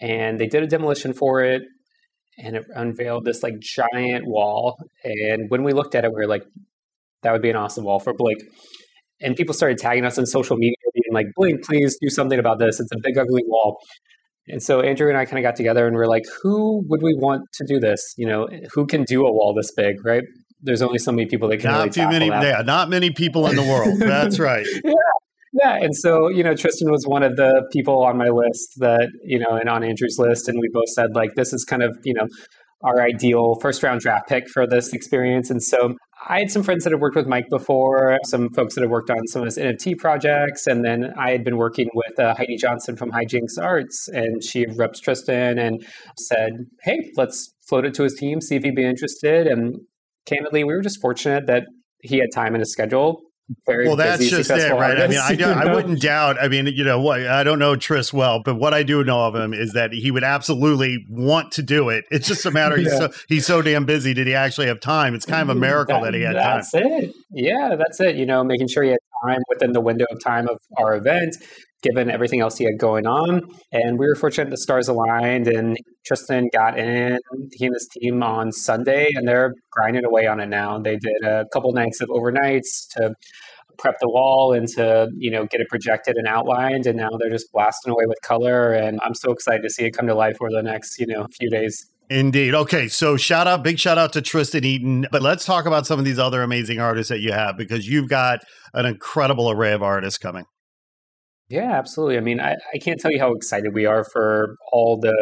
And 0.00 0.38
they 0.38 0.46
did 0.46 0.62
a 0.62 0.66
demolition 0.66 1.12
for 1.12 1.42
it, 1.42 1.62
and 2.38 2.56
it 2.56 2.64
unveiled 2.74 3.24
this 3.24 3.42
like 3.42 3.54
giant 3.60 4.26
wall. 4.26 4.76
And 5.04 5.50
when 5.50 5.62
we 5.62 5.72
looked 5.72 5.94
at 5.94 6.04
it, 6.04 6.10
we 6.10 6.16
were 6.16 6.26
like, 6.26 6.44
that 7.22 7.32
would 7.32 7.42
be 7.42 7.50
an 7.50 7.56
awesome 7.56 7.84
wall 7.84 8.00
for 8.00 8.12
Blink. 8.12 8.42
And 9.20 9.36
people 9.36 9.54
started 9.54 9.78
tagging 9.78 10.04
us 10.04 10.18
on 10.18 10.26
social 10.26 10.56
media, 10.56 10.74
being 10.94 11.12
like, 11.12 11.26
Blink, 11.36 11.64
please 11.64 11.96
do 12.00 12.10
something 12.10 12.38
about 12.38 12.58
this. 12.58 12.80
It's 12.80 12.92
a 12.92 12.98
big, 13.02 13.16
ugly 13.16 13.44
wall. 13.46 13.78
And 14.48 14.62
so 14.62 14.80
Andrew 14.80 15.08
and 15.08 15.16
I 15.16 15.24
kind 15.24 15.38
of 15.38 15.42
got 15.42 15.56
together 15.56 15.86
and 15.86 15.94
we're 15.94 16.06
like, 16.06 16.24
who 16.42 16.82
would 16.88 17.02
we 17.02 17.14
want 17.14 17.42
to 17.54 17.64
do 17.66 17.78
this? 17.78 18.14
You 18.16 18.26
know, 18.26 18.48
who 18.72 18.86
can 18.86 19.04
do 19.04 19.24
a 19.24 19.32
wall 19.32 19.54
this 19.54 19.72
big, 19.76 20.04
right? 20.04 20.24
There's 20.60 20.82
only 20.82 20.98
so 20.98 21.12
many 21.12 21.26
people 21.26 21.48
that 21.48 21.58
can. 21.58 21.70
Not 21.70 21.78
really 21.78 21.90
too 21.90 22.08
many. 22.08 22.30
That. 22.30 22.42
Yeah, 22.42 22.62
not 22.62 22.88
many 22.88 23.10
people 23.10 23.46
in 23.46 23.56
the 23.56 23.62
world. 23.62 23.98
That's 23.98 24.38
right. 24.38 24.66
yeah, 24.84 24.92
yeah. 25.52 25.76
And 25.76 25.94
so 25.96 26.28
you 26.28 26.44
know, 26.44 26.54
Tristan 26.54 26.90
was 26.90 27.04
one 27.04 27.24
of 27.24 27.36
the 27.36 27.68
people 27.72 28.04
on 28.04 28.16
my 28.16 28.28
list 28.28 28.74
that 28.76 29.08
you 29.24 29.40
know, 29.40 29.56
and 29.56 29.68
on 29.68 29.82
Andrew's 29.82 30.18
list, 30.18 30.48
and 30.48 30.60
we 30.60 30.68
both 30.72 30.88
said 30.88 31.14
like, 31.14 31.34
this 31.34 31.52
is 31.52 31.64
kind 31.64 31.82
of 31.82 31.96
you 32.04 32.14
know 32.14 32.28
our 32.84 33.00
ideal 33.00 33.56
first 33.60 33.82
round 33.82 34.00
draft 34.00 34.28
pick 34.28 34.48
for 34.48 34.66
this 34.66 34.92
experience. 34.92 35.50
And 35.50 35.62
so 35.62 35.94
I 36.28 36.38
had 36.38 36.50
some 36.50 36.62
friends 36.62 36.84
that 36.84 36.90
had 36.90 37.00
worked 37.00 37.16
with 37.16 37.26
Mike 37.26 37.48
before, 37.50 38.18
some 38.24 38.50
folks 38.50 38.74
that 38.74 38.82
had 38.82 38.90
worked 38.90 39.10
on 39.10 39.26
some 39.26 39.42
of 39.42 39.46
his 39.46 39.58
NFT 39.58 39.98
projects, 39.98 40.66
and 40.66 40.84
then 40.84 41.12
I 41.18 41.30
had 41.30 41.44
been 41.44 41.56
working 41.56 41.88
with 41.94 42.18
uh, 42.18 42.34
Heidi 42.34 42.56
Johnson 42.56 42.96
from 42.96 43.10
Hijinks 43.10 43.58
Arts, 43.60 44.08
and 44.08 44.42
she 44.42 44.66
reps 44.76 45.00
Tristan 45.00 45.58
and 45.58 45.84
said, 46.16 46.52
"Hey, 46.82 47.10
let's 47.16 47.54
float 47.68 47.84
it 47.84 47.94
to 47.94 48.04
his 48.04 48.14
team, 48.14 48.40
see 48.40 48.56
if 48.56 48.62
he'd 48.62 48.76
be 48.76 48.84
interested." 48.84 49.46
And 49.46 49.76
candidly, 50.26 50.64
we 50.64 50.74
were 50.74 50.82
just 50.82 51.00
fortunate 51.00 51.46
that 51.46 51.64
he 52.02 52.18
had 52.18 52.28
time 52.32 52.54
in 52.54 52.60
his 52.60 52.72
schedule 52.72 53.20
very 53.66 53.86
well 53.86 53.96
that's 53.96 54.28
just 54.30 54.50
it 54.50 54.72
right? 54.72 54.98
Artist, 54.98 55.20
i 55.20 55.34
mean 55.34 55.44
I, 55.44 55.64
I 55.64 55.74
wouldn't 55.74 56.00
doubt 56.00 56.40
i 56.40 56.48
mean 56.48 56.66
you 56.68 56.84
know 56.84 57.00
what 57.00 57.26
i 57.26 57.42
don't 57.42 57.58
know 57.58 57.76
tris 57.76 58.12
well 58.12 58.40
but 58.42 58.54
what 58.54 58.72
i 58.72 58.82
do 58.82 59.02
know 59.04 59.26
of 59.26 59.34
him 59.34 59.52
is 59.52 59.72
that 59.72 59.92
he 59.92 60.10
would 60.10 60.24
absolutely 60.24 61.04
want 61.08 61.52
to 61.52 61.62
do 61.62 61.88
it. 61.88 62.04
It's 62.10 62.28
just 62.28 62.46
a 62.46 62.50
matter 62.50 62.76
yeah. 62.76 62.90
he's 62.90 62.98
so 62.98 63.12
he's 63.28 63.46
so 63.46 63.62
damn 63.62 63.84
busy 63.84 64.14
did 64.14 64.26
he 64.26 64.34
actually 64.34 64.66
have 64.66 64.80
time? 64.80 65.14
It's 65.14 65.26
kind 65.26 65.42
of 65.42 65.56
a 65.56 65.58
mm, 65.58 65.62
miracle 65.62 66.00
that, 66.00 66.12
that 66.12 66.14
he 66.14 66.22
had 66.22 66.36
that's 66.36 66.70
time. 66.70 66.82
that's 66.82 67.04
it. 67.04 67.14
Yeah 67.32 67.76
that's 67.76 68.00
it 68.00 68.16
you 68.16 68.26
know 68.26 68.44
making 68.44 68.68
sure 68.68 68.82
he 68.82 68.90
had 68.90 68.98
time 69.24 69.40
within 69.48 69.72
the 69.72 69.80
window 69.80 70.06
of 70.10 70.22
time 70.22 70.48
of 70.48 70.58
our 70.76 70.94
event 70.96 71.36
given 71.82 72.10
everything 72.10 72.40
else 72.40 72.56
he 72.56 72.64
had 72.64 72.78
going 72.78 73.06
on. 73.06 73.42
And 73.72 73.98
we 73.98 74.06
were 74.06 74.14
fortunate 74.14 74.50
the 74.50 74.56
stars 74.56 74.88
aligned 74.88 75.48
and 75.48 75.76
Tristan 76.04 76.48
got 76.52 76.78
in, 76.78 77.18
he 77.52 77.66
and 77.66 77.74
his 77.74 77.88
team 77.88 78.22
on 78.22 78.52
Sunday, 78.52 79.10
and 79.14 79.26
they're 79.26 79.54
grinding 79.70 80.04
away 80.04 80.26
on 80.26 80.40
it 80.40 80.48
now. 80.48 80.78
They 80.78 80.96
did 80.96 81.24
a 81.24 81.44
couple 81.52 81.72
nights 81.72 82.00
of 82.00 82.08
overnights 82.08 82.88
to 82.96 83.14
prep 83.78 83.96
the 84.00 84.08
wall 84.08 84.52
and 84.52 84.68
to 84.68 85.08
you 85.16 85.30
know 85.30 85.46
get 85.46 85.60
it 85.60 85.68
projected 85.68 86.16
and 86.16 86.26
outlined 86.26 86.86
and 86.86 86.96
now 86.96 87.08
they're 87.18 87.30
just 87.30 87.50
blasting 87.52 87.90
away 87.90 88.04
with 88.06 88.18
color 88.22 88.70
and 88.70 89.00
i'm 89.02 89.14
so 89.14 89.32
excited 89.32 89.62
to 89.62 89.70
see 89.70 89.84
it 89.84 89.92
come 89.92 90.06
to 90.06 90.14
life 90.14 90.36
over 90.42 90.50
the 90.50 90.62
next 90.62 91.00
you 91.00 91.06
know 91.06 91.26
few 91.40 91.48
days 91.50 91.86
Indeed. 92.10 92.54
Okay. 92.54 92.88
So 92.88 93.16
shout 93.16 93.46
out, 93.46 93.62
big 93.62 93.78
shout 93.78 93.96
out 93.96 94.12
to 94.12 94.20
Tristan 94.20 94.64
Eaton. 94.64 95.06
But 95.10 95.22
let's 95.22 95.46
talk 95.46 95.64
about 95.64 95.86
some 95.86 95.98
of 95.98 96.04
these 96.04 96.18
other 96.18 96.42
amazing 96.42 96.78
artists 96.78 97.08
that 97.08 97.20
you 97.20 97.32
have 97.32 97.56
because 97.56 97.88
you've 97.88 98.08
got 98.08 98.40
an 98.74 98.84
incredible 98.84 99.50
array 99.50 99.72
of 99.72 99.82
artists 99.82 100.18
coming. 100.18 100.44
Yeah, 101.48 101.72
absolutely. 101.72 102.16
I 102.16 102.20
mean, 102.20 102.40
I, 102.40 102.56
I 102.74 102.78
can't 102.78 102.98
tell 102.98 103.10
you 103.10 103.18
how 103.18 103.32
excited 103.32 103.74
we 103.74 103.84
are 103.86 104.04
for 104.04 104.56
all 104.72 104.98
the 104.98 105.14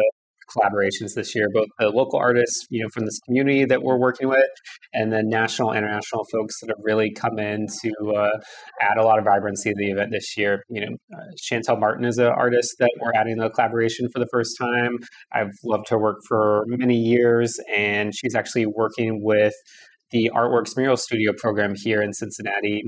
collaborations 0.55 1.13
this 1.15 1.33
year, 1.33 1.47
both 1.53 1.67
the 1.79 1.89
local 1.89 2.19
artists, 2.19 2.65
you 2.69 2.81
know, 2.83 2.89
from 2.89 3.05
this 3.05 3.19
community 3.25 3.63
that 3.65 3.83
we're 3.83 3.97
working 3.97 4.27
with, 4.27 4.49
and 4.93 5.11
then 5.11 5.29
national, 5.29 5.71
international 5.71 6.25
folks 6.31 6.59
that 6.59 6.67
have 6.69 6.77
really 6.83 7.11
come 7.13 7.39
in 7.39 7.67
to 7.81 8.13
uh, 8.13 8.37
add 8.81 8.97
a 8.97 9.03
lot 9.03 9.17
of 9.17 9.25
vibrancy 9.25 9.69
to 9.69 9.75
the 9.77 9.91
event 9.91 10.11
this 10.11 10.35
year. 10.37 10.63
You 10.69 10.81
know, 10.81 10.97
uh, 11.17 11.23
Shantell 11.41 11.79
Martin 11.79 12.05
is 12.05 12.17
an 12.17 12.27
artist 12.27 12.75
that 12.79 12.91
we're 13.01 13.13
adding 13.13 13.37
the 13.37 13.49
collaboration 13.49 14.09
for 14.11 14.19
the 14.19 14.27
first 14.31 14.57
time. 14.57 14.97
I've 15.33 15.51
loved 15.63 15.89
her 15.89 15.99
work 15.99 16.19
for 16.27 16.65
many 16.67 16.97
years, 16.97 17.57
and 17.73 18.13
she's 18.13 18.35
actually 18.35 18.65
working 18.65 19.21
with 19.23 19.53
the 20.11 20.29
Artworks 20.35 20.75
Mural 20.75 20.97
Studio 20.97 21.31
program 21.37 21.73
here 21.75 22.01
in 22.01 22.11
Cincinnati 22.13 22.83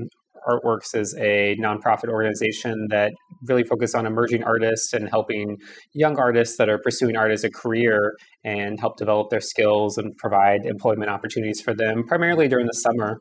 Artworks 0.48 0.94
is 0.94 1.14
a 1.18 1.56
nonprofit 1.60 2.08
organization 2.08 2.88
that 2.90 3.12
really 3.46 3.64
focuses 3.64 3.94
on 3.94 4.06
emerging 4.06 4.44
artists 4.44 4.92
and 4.92 5.08
helping 5.08 5.56
young 5.92 6.18
artists 6.18 6.56
that 6.56 6.68
are 6.68 6.78
pursuing 6.78 7.16
art 7.16 7.32
as 7.32 7.44
a 7.44 7.50
career 7.50 8.14
and 8.44 8.78
help 8.80 8.96
develop 8.96 9.30
their 9.30 9.40
skills 9.40 9.98
and 9.98 10.16
provide 10.16 10.60
employment 10.64 11.10
opportunities 11.10 11.60
for 11.60 11.74
them, 11.74 12.04
primarily 12.06 12.48
during 12.48 12.66
the 12.66 12.72
summer. 12.72 13.20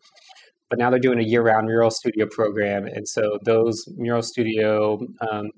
But 0.69 0.79
now 0.79 0.89
they're 0.89 0.99
doing 0.99 1.19
a 1.19 1.23
year-round 1.23 1.67
mural 1.67 1.91
studio 1.91 2.25
program, 2.31 2.85
and 2.85 3.07
so 3.07 3.37
those 3.45 3.83
mural 3.97 4.23
studio 4.23 4.99
um, 5.29 5.49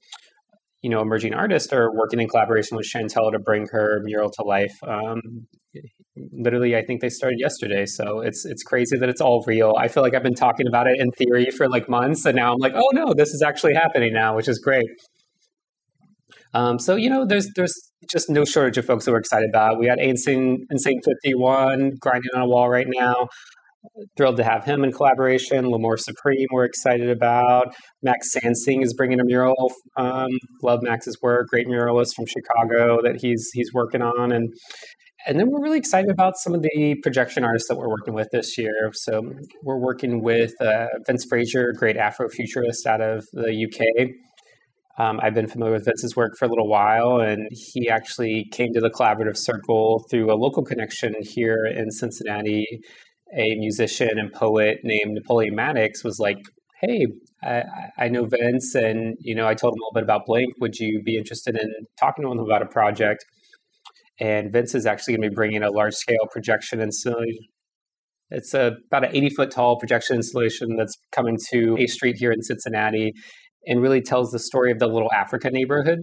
you 0.86 0.92
know, 0.92 1.02
emerging 1.02 1.34
artists 1.34 1.74
are 1.74 1.92
working 1.92 2.20
in 2.20 2.28
collaboration 2.28 2.78
with 2.78 2.86
Shantell 2.86 3.32
to 3.32 3.40
bring 3.40 3.66
her 3.72 4.02
mural 4.04 4.30
to 4.30 4.44
life. 4.44 4.76
Um, 4.88 5.20
literally, 6.32 6.76
I 6.76 6.86
think 6.86 7.02
they 7.02 7.10
started 7.10 7.40
yesterday, 7.40 7.88
so 7.88 8.20
it's 8.20 8.46
it's 8.46 8.62
crazy 8.62 8.96
that 8.96 9.10
it's 9.10 9.20
all 9.20 9.44
real. 9.48 9.74
I 9.80 9.88
feel 9.88 10.04
like 10.04 10.14
I've 10.14 10.22
been 10.22 10.36
talking 10.36 10.68
about 10.68 10.86
it 10.86 11.00
in 11.00 11.10
theory 11.10 11.50
for 11.50 11.68
like 11.68 11.90
months, 11.90 12.24
and 12.28 12.36
now 12.36 12.54
I'm 12.54 12.60
like, 12.60 12.74
oh 12.76 12.88
no, 12.94 13.16
this 13.16 13.30
is 13.30 13.42
actually 13.42 13.74
happening 13.74 14.14
now, 14.14 14.36
which 14.36 14.48
is 14.48 14.60
great. 14.60 14.86
Um, 16.54 16.78
so 16.78 16.96
you 16.96 17.10
know, 17.10 17.26
there's 17.26 17.50
there's 17.56 17.74
just 18.08 18.30
no 18.30 18.46
shortage 18.46 18.78
of 18.78 18.86
folks 18.86 19.06
that 19.06 19.12
we're 19.12 19.18
excited 19.18 19.50
about. 19.50 19.80
We 19.80 19.88
got 19.88 20.00
Insane 20.00 20.68
Insane 20.70 21.00
51 21.04 21.94
grinding 22.00 22.30
on 22.36 22.44
a 22.44 22.48
wall 22.48 22.70
right 22.70 22.88
now 22.88 23.28
thrilled 24.18 24.38
to 24.38 24.44
have 24.44 24.64
him 24.64 24.84
in 24.84 24.92
collaboration. 24.92 25.68
L'Amour 25.70 25.98
Supreme, 25.98 26.48
we're 26.52 26.66
excited 26.66 27.10
about. 27.10 27.76
Max 28.02 28.34
Sansing 28.36 28.84
is 28.84 28.94
bringing 28.94 29.20
a 29.20 29.26
mural. 29.26 29.72
Um, 29.98 30.30
love 30.64 30.80
Max's 30.82 31.18
work. 31.22 31.48
Great 31.48 31.68
muralist 31.68 32.16
from 32.16 32.26
Chicago 32.26 33.00
that 33.04 33.22
he's 33.22 33.50
he's 33.54 33.74
working 33.74 34.02
on, 34.02 34.32
and 34.32 34.54
and 35.28 35.40
then 35.40 35.50
we're 35.50 35.62
really 35.62 35.80
excited 35.80 36.12
about 36.12 36.38
some 36.38 36.54
of 36.54 36.62
the 36.62 36.96
projection 37.02 37.44
artists 37.44 37.68
that 37.68 37.78
we're 37.78 37.90
working 37.90 38.14
with 38.14 38.28
this 38.32 38.58
year. 38.58 38.92
So 38.94 39.22
we're 39.64 39.80
working 39.80 40.22
with 40.22 40.54
uh, 40.62 40.88
Vince 41.08 41.26
Fraser, 41.28 41.74
great 41.76 41.98
Afrofuturist 41.98 42.86
out 42.86 43.02
of 43.02 43.26
the 43.34 43.66
UK. 43.66 44.10
Um, 44.98 45.20
I've 45.22 45.34
been 45.34 45.48
familiar 45.48 45.74
with 45.74 45.86
Vince's 45.86 46.16
work 46.16 46.38
for 46.38 46.46
a 46.46 46.48
little 46.48 46.70
while, 46.70 47.20
and 47.20 47.48
he 47.52 47.90
actually 47.90 48.46
came 48.52 48.72
to 48.74 48.80
the 48.80 48.90
collaborative 48.90 49.36
circle 49.36 50.06
through 50.10 50.32
a 50.32 50.38
local 50.38 50.64
connection 50.64 51.14
here 51.22 51.66
in 51.66 51.92
Cincinnati 51.92 52.66
a 53.34 53.56
musician 53.56 54.18
and 54.18 54.32
poet 54.32 54.80
named 54.84 55.14
Napoleon 55.14 55.56
Maddox 55.56 56.04
was 56.04 56.20
like, 56.20 56.38
"Hey, 56.82 57.08
I, 57.44 57.64
I, 57.98 58.08
know 58.10 58.26
Vince, 58.26 58.76
and 58.76 59.16
you 59.20 59.36
know, 59.36 59.48
I 59.48 59.54
told 59.54 59.74
him 59.74 59.80
a 59.80 59.84
little 59.84 59.94
bit 59.94 60.04
about 60.04 60.26
Blink. 60.26 60.54
Would 60.60 60.78
you 60.78 61.02
be 61.04 61.18
interested 61.18 61.58
in 61.58 61.70
talking 62.00 62.24
to 62.24 62.32
him 62.32 62.40
about 62.40 62.62
a 62.62 62.68
project?" 62.68 63.26
And 64.20 64.52
Vince 64.52 64.76
is 64.76 64.86
actually 64.86 65.16
going 65.16 65.24
to 65.24 65.30
be 65.30 65.36
bringing 65.36 65.64
a 65.64 65.72
large 65.72 65.96
scale 65.96 66.28
projection 66.32 66.82
installation. 66.82 67.46
It's 68.32 68.54
a, 68.54 68.78
about 68.88 69.06
an 69.06 69.16
80 69.16 69.30
foot 69.32 69.52
tall 69.52 69.78
projection 69.78 70.16
installation 70.16 70.76
that's 70.78 70.98
coming 71.12 71.38
to 71.52 71.78
A 71.78 71.88
Street 71.88 72.16
here 72.18 72.32
in 72.32 72.42
Cincinnati 72.42 73.14
and 73.68 73.82
really 73.82 74.02
tells 74.02 74.32
the 74.32 74.40
story 74.40 74.72
of 74.72 74.80
the 74.80 74.88
Little 74.88 75.12
Africa 75.12 75.50
neighborhood 75.52 76.00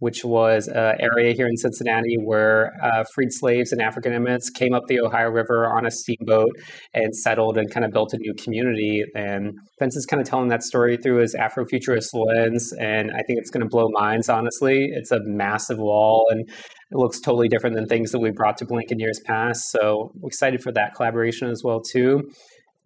which 0.00 0.24
was 0.24 0.66
an 0.66 0.96
area 0.98 1.32
here 1.32 1.46
in 1.46 1.56
Cincinnati 1.56 2.16
where 2.16 2.72
uh, 2.82 3.04
freed 3.14 3.30
slaves 3.30 3.70
and 3.70 3.80
African 3.80 4.12
immigrants 4.12 4.50
came 4.50 4.74
up 4.74 4.82
the 4.88 5.00
Ohio 5.00 5.28
River 5.28 5.70
on 5.70 5.86
a 5.86 5.90
steamboat 5.90 6.50
and 6.92 7.14
settled 7.14 7.56
and 7.56 7.70
kind 7.70 7.84
of 7.84 7.92
built 7.92 8.12
a 8.12 8.18
new 8.18 8.34
community. 8.34 9.04
And 9.14 9.52
Vince 9.78 9.96
is 9.96 10.06
kind 10.06 10.20
of 10.20 10.28
telling 10.28 10.48
that 10.48 10.62
story 10.62 10.96
through 10.96 11.18
his 11.18 11.34
Afrofuturist 11.34 12.08
lens. 12.14 12.72
And 12.80 13.10
I 13.12 13.22
think 13.22 13.38
it's 13.38 13.50
going 13.50 13.62
to 13.62 13.68
blow 13.68 13.88
minds, 13.92 14.28
honestly. 14.28 14.88
It's 14.90 15.12
a 15.12 15.20
massive 15.22 15.78
wall 15.78 16.26
and 16.30 16.48
it 16.48 16.96
looks 16.96 17.20
totally 17.20 17.48
different 17.48 17.76
than 17.76 17.86
things 17.86 18.10
that 18.12 18.18
we 18.18 18.30
brought 18.30 18.56
to 18.58 18.66
Blink 18.66 18.90
in 18.90 18.98
years 18.98 19.20
past. 19.24 19.70
So 19.70 20.12
excited 20.24 20.62
for 20.62 20.72
that 20.72 20.94
collaboration 20.94 21.48
as 21.48 21.62
well, 21.62 21.80
too. 21.80 22.30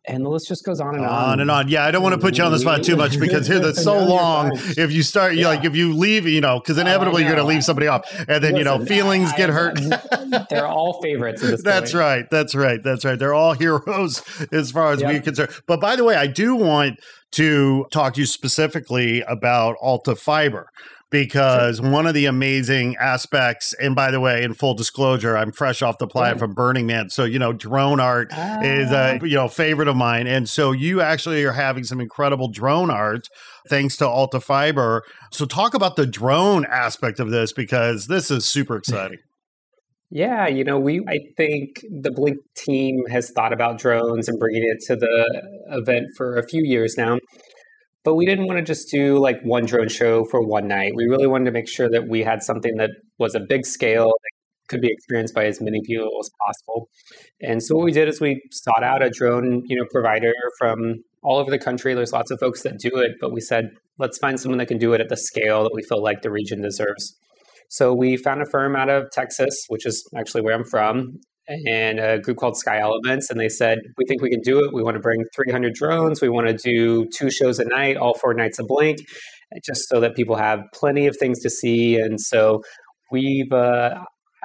And 0.06 0.25
the 0.25 0.28
list 0.28 0.49
just 0.49 0.64
goes 0.64 0.80
on 0.80 0.94
and 0.94 1.04
on. 1.04 1.30
On 1.32 1.40
and 1.40 1.50
on. 1.50 1.68
Yeah, 1.68 1.84
I 1.84 1.90
don't 1.90 2.02
want 2.02 2.14
to 2.14 2.20
put 2.20 2.37
you 2.37 2.44
on 2.44 2.52
the 2.52 2.58
spot 2.58 2.82
too 2.84 2.96
much 2.96 3.18
because 3.18 3.46
here 3.46 3.58
that's 3.61 3.82
so 3.90 4.00
No, 4.00 4.06
long. 4.06 4.52
If 4.76 4.92
you 4.92 5.02
start, 5.02 5.34
Yeah. 5.34 5.49
like 5.49 5.64
if 5.64 5.75
you 5.75 5.94
leave, 5.94 6.26
you 6.26 6.40
know, 6.40 6.61
because 6.61 6.78
inevitably 6.78 7.23
you're 7.23 7.30
going 7.32 7.42
to 7.42 7.44
oh, 7.44 7.54
leave 7.54 7.64
somebody 7.64 7.87
off, 7.87 8.02
and 8.28 8.42
then 8.44 8.56
you 8.56 8.64
know 8.64 8.84
feelings 8.84 9.30
I- 9.32 9.37
get 9.37 9.50
hurt. 9.50 9.78
They're 10.50 10.66
all 10.66 11.00
favorites 11.02 11.42
That's 11.62 11.92
point. 11.92 11.94
right. 11.94 12.25
That's 12.30 12.54
right. 12.54 12.80
That's 12.82 13.04
right. 13.04 13.18
They're 13.18 13.34
all 13.34 13.52
heroes 13.54 14.23
as 14.52 14.70
far 14.73 14.92
as 14.92 15.02
we're 15.02 15.20
concerned. 15.20 15.50
But 15.66 15.80
by 15.80 15.96
the 15.96 16.04
way, 16.04 16.16
I 16.16 16.26
do 16.26 16.54
want 16.56 16.99
to 17.32 17.84
talk 17.92 18.14
to 18.14 18.20
you 18.20 18.26
specifically 18.26 19.23
about 19.23 19.76
Alta 19.80 20.14
Fiber 20.16 20.68
because 21.11 21.80
one 21.80 22.06
of 22.06 22.14
the 22.14 22.26
amazing 22.26 22.96
aspects, 22.96 23.73
and 23.75 23.94
by 23.94 24.11
the 24.11 24.18
way, 24.20 24.42
in 24.42 24.52
full 24.54 24.75
disclosure, 24.75 25.37
I'm 25.37 25.52
fresh 25.52 25.80
off 25.80 25.99
the 25.99 26.06
plane 26.08 26.38
from 26.38 26.54
Burning 26.54 26.87
Man. 26.87 27.08
So, 27.11 27.25
you 27.25 27.38
know, 27.38 27.52
drone 27.52 28.00
art 28.00 28.32
is 28.32 28.90
a 28.90 29.18
Ah. 29.20 29.25
you 29.25 29.37
know 29.37 29.49
favorite 29.49 29.88
of 29.88 29.96
mine. 29.96 30.26
And 30.26 30.49
so 30.49 30.73
you 30.73 31.00
actually 31.00 31.44
are 31.44 31.52
having 31.52 31.84
some 31.84 32.00
incredible 32.00 32.49
drone 32.49 32.90
art 32.90 33.28
thanks 33.68 33.96
to 33.99 34.08
Alta 34.08 34.40
Fiber. 34.40 35.04
So 35.30 35.44
talk 35.44 35.75
about 35.75 35.96
the 35.96 36.06
drone 36.06 36.64
aspect 36.66 37.20
of 37.20 37.30
this 37.30 37.52
because 37.52 38.06
this 38.06 38.30
is 38.30 38.44
super 38.44 38.76
exciting. 38.76 39.18
Yeah, 40.11 40.46
you 40.46 40.62
know, 40.64 40.78
we 40.78 41.00
I 41.08 41.18
think 41.37 41.80
the 41.90 42.11
Blink 42.11 42.38
team 42.56 43.04
has 43.11 43.30
thought 43.30 43.52
about 43.52 43.78
drones 43.78 44.28
and 44.28 44.38
bringing 44.38 44.62
it 44.64 44.80
to 44.87 44.96
the 44.96 45.42
event 45.70 46.06
for 46.16 46.37
a 46.37 46.46
few 46.46 46.62
years 46.64 46.94
now. 46.96 47.18
But 48.04 48.14
we 48.14 48.26
didn't 48.26 48.46
want 48.46 48.58
to 48.58 48.64
just 48.64 48.90
do 48.90 49.18
like 49.18 49.40
one 49.42 49.64
drone 49.64 49.88
show 49.88 50.25
for 50.25 50.46
one 50.46 50.68
night. 50.68 50.92
We 50.94 51.06
really 51.06 51.26
wanted 51.26 51.46
to 51.46 51.52
make 51.52 51.68
sure 51.68 51.88
that 51.90 52.06
we 52.06 52.23
had 52.23 52.42
something 52.42 52.76
that 52.76 52.90
was 53.18 53.34
a 53.34 53.40
big 53.40 53.64
scale 53.64 54.06
that 54.06 54.30
could 54.68 54.80
be 54.80 54.90
experienced 54.90 55.34
by 55.34 55.46
as 55.46 55.61
many 55.61 55.80
people 55.84 56.11
as 56.20 56.30
possible. 56.44 56.88
And 57.40 57.62
so 57.62 57.76
what 57.76 57.84
we 57.84 57.92
did 57.92 58.08
is 58.08 58.20
we 58.20 58.42
sought 58.50 58.82
out 58.82 59.02
a 59.02 59.11
drone, 59.11 59.62
you 59.66 59.76
know, 59.76 59.87
provider 59.90 60.32
from 60.58 61.02
all 61.23 61.38
over 61.38 61.50
the 61.50 61.58
country. 61.58 61.94
There's 61.94 62.12
lots 62.12 62.30
of 62.30 62.38
folks 62.40 62.62
that 62.62 62.78
do 62.78 62.90
it, 62.99 63.12
but 63.20 63.32
we 63.32 63.40
said, 63.40 63.70
let's 63.99 64.18
find 64.18 64.38
someone 64.38 64.58
that 64.58 64.68
can 64.68 64.78
do 64.78 64.92
it 64.92 65.00
at 65.00 65.08
the 65.08 65.16
scale 65.16 65.62
that 65.64 65.73
we 65.75 65.82
feel 65.82 66.02
like 66.02 66.23
the 66.23 66.30
region 66.30 66.62
deserves. 66.62 67.18
So 67.68 67.94
we 67.94 68.16
found 68.16 68.42
a 68.42 68.46
firm 68.46 68.76
out 68.76 68.90
of 68.90 69.11
Texas, 69.11 69.64
which 69.68 69.87
is 69.87 70.08
actually 70.16 70.42
where 70.42 70.54
I'm 70.54 70.64
from, 70.64 71.20
and 71.49 71.99
a 71.99 72.19
group 72.19 72.39
called 72.39 72.57
Sky 72.57 72.79
Elements. 72.81 73.31
And 73.31 73.39
they 73.39 73.49
said, 73.49 73.79
We 73.99 74.05
think 74.07 74.23
we 74.23 74.31
can 74.31 74.41
do 74.41 74.65
it. 74.65 74.73
We 74.73 74.83
want 74.83 74.95
to 74.97 75.01
bring 75.01 75.25
300 75.35 75.75
drones. 75.75 76.21
We 76.21 76.29
want 76.29 76.47
to 76.47 76.55
do 76.55 77.07
two 77.17 77.31
shows 77.31 77.59
a 77.59 77.65
night, 77.65 77.97
all 77.97 78.15
four 78.15 78.35
nights 78.35 78.59
a 78.59 78.65
Blink, 78.65 78.99
just 79.65 79.89
so 79.89 80.01
that 80.01 80.15
people 80.15 80.37
have 80.37 80.61
plenty 80.73 81.07
of 81.07 81.17
things 81.19 81.41
to 81.41 81.51
see. 81.51 81.97
And 81.97 82.21
so 82.21 82.63
we've, 83.11 83.53
uh, 83.53 83.95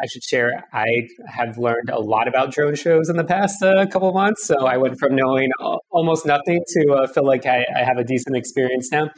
I 0.02 0.06
should 0.06 0.24
share, 0.24 0.64
I 0.74 1.08
have 1.28 1.58
learned 1.58 1.90
a 1.90 2.00
lot 2.00 2.28
about 2.28 2.52
drone 2.52 2.76
shows 2.76 3.10
in 3.10 3.18
the 3.18 3.26
past 3.26 3.62
uh, 3.62 3.86
couple 3.88 4.12
months. 4.14 4.46
So 4.46 4.66
I 4.66 4.78
went 4.78 4.98
from 4.98 5.16
knowing 5.16 5.50
almost 5.92 6.26
nothing 6.26 6.62
to 6.68 6.94
uh, 6.94 7.08
feel 7.08 7.26
like 7.26 7.46
I, 7.46 7.66
I 7.76 7.84
have 7.84 7.98
a 7.98 8.04
decent 8.04 8.36
experience 8.36 8.90
now. 8.92 9.10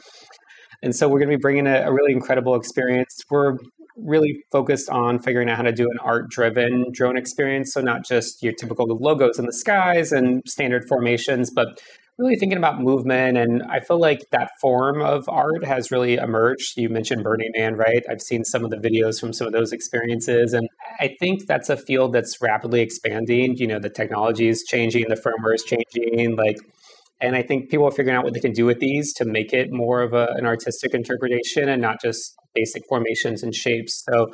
And 0.82 0.94
so 0.94 1.06
we're 1.06 1.20
going 1.20 1.30
to 1.30 1.36
be 1.36 1.40
bringing 1.40 1.68
a, 1.68 1.82
a 1.82 1.92
really 1.92 2.12
incredible 2.12 2.56
experience. 2.56 3.16
We're 3.30 3.56
really 3.96 4.42
focused 4.50 4.88
on 4.88 5.18
figuring 5.18 5.48
out 5.48 5.56
how 5.56 5.62
to 5.62 5.72
do 5.72 5.90
an 5.90 5.98
art 6.00 6.30
driven 6.30 6.86
drone 6.92 7.16
experience. 7.16 7.72
So, 7.72 7.80
not 7.80 8.04
just 8.04 8.42
your 8.42 8.52
typical 8.52 8.86
logos 8.86 9.38
in 9.38 9.46
the 9.46 9.52
skies 9.52 10.12
and 10.12 10.42
standard 10.46 10.84
formations, 10.88 11.50
but 11.50 11.80
really 12.18 12.36
thinking 12.36 12.58
about 12.58 12.80
movement. 12.80 13.38
And 13.38 13.62
I 13.64 13.80
feel 13.80 13.98
like 13.98 14.20
that 14.30 14.50
form 14.60 15.00
of 15.00 15.28
art 15.28 15.64
has 15.64 15.90
really 15.90 16.14
emerged. 16.14 16.76
You 16.76 16.88
mentioned 16.88 17.24
Burning 17.24 17.50
Man, 17.56 17.74
right? 17.74 18.04
I've 18.08 18.20
seen 18.20 18.44
some 18.44 18.64
of 18.64 18.70
the 18.70 18.76
videos 18.76 19.18
from 19.18 19.32
some 19.32 19.46
of 19.46 19.52
those 19.52 19.72
experiences. 19.72 20.52
And 20.52 20.68
I 21.00 21.16
think 21.18 21.46
that's 21.46 21.70
a 21.70 21.76
field 21.76 22.12
that's 22.12 22.40
rapidly 22.40 22.80
expanding. 22.80 23.56
You 23.56 23.66
know, 23.66 23.78
the 23.78 23.90
technology 23.90 24.48
is 24.48 24.62
changing, 24.62 25.06
the 25.08 25.16
firmware 25.16 25.54
is 25.54 25.64
changing. 25.64 26.36
Like, 26.36 26.58
and 27.20 27.34
I 27.36 27.42
think 27.42 27.70
people 27.70 27.86
are 27.86 27.92
figuring 27.92 28.16
out 28.16 28.24
what 28.24 28.34
they 28.34 28.40
can 28.40 28.52
do 28.52 28.66
with 28.66 28.80
these 28.80 29.12
to 29.14 29.24
make 29.24 29.52
it 29.52 29.72
more 29.72 30.02
of 30.02 30.12
a, 30.12 30.28
an 30.34 30.44
artistic 30.44 30.92
interpretation 30.92 31.68
and 31.68 31.80
not 31.80 32.00
just 32.00 32.34
basic 32.54 32.82
formations 32.88 33.42
and 33.42 33.54
shapes. 33.54 34.04
So 34.08 34.32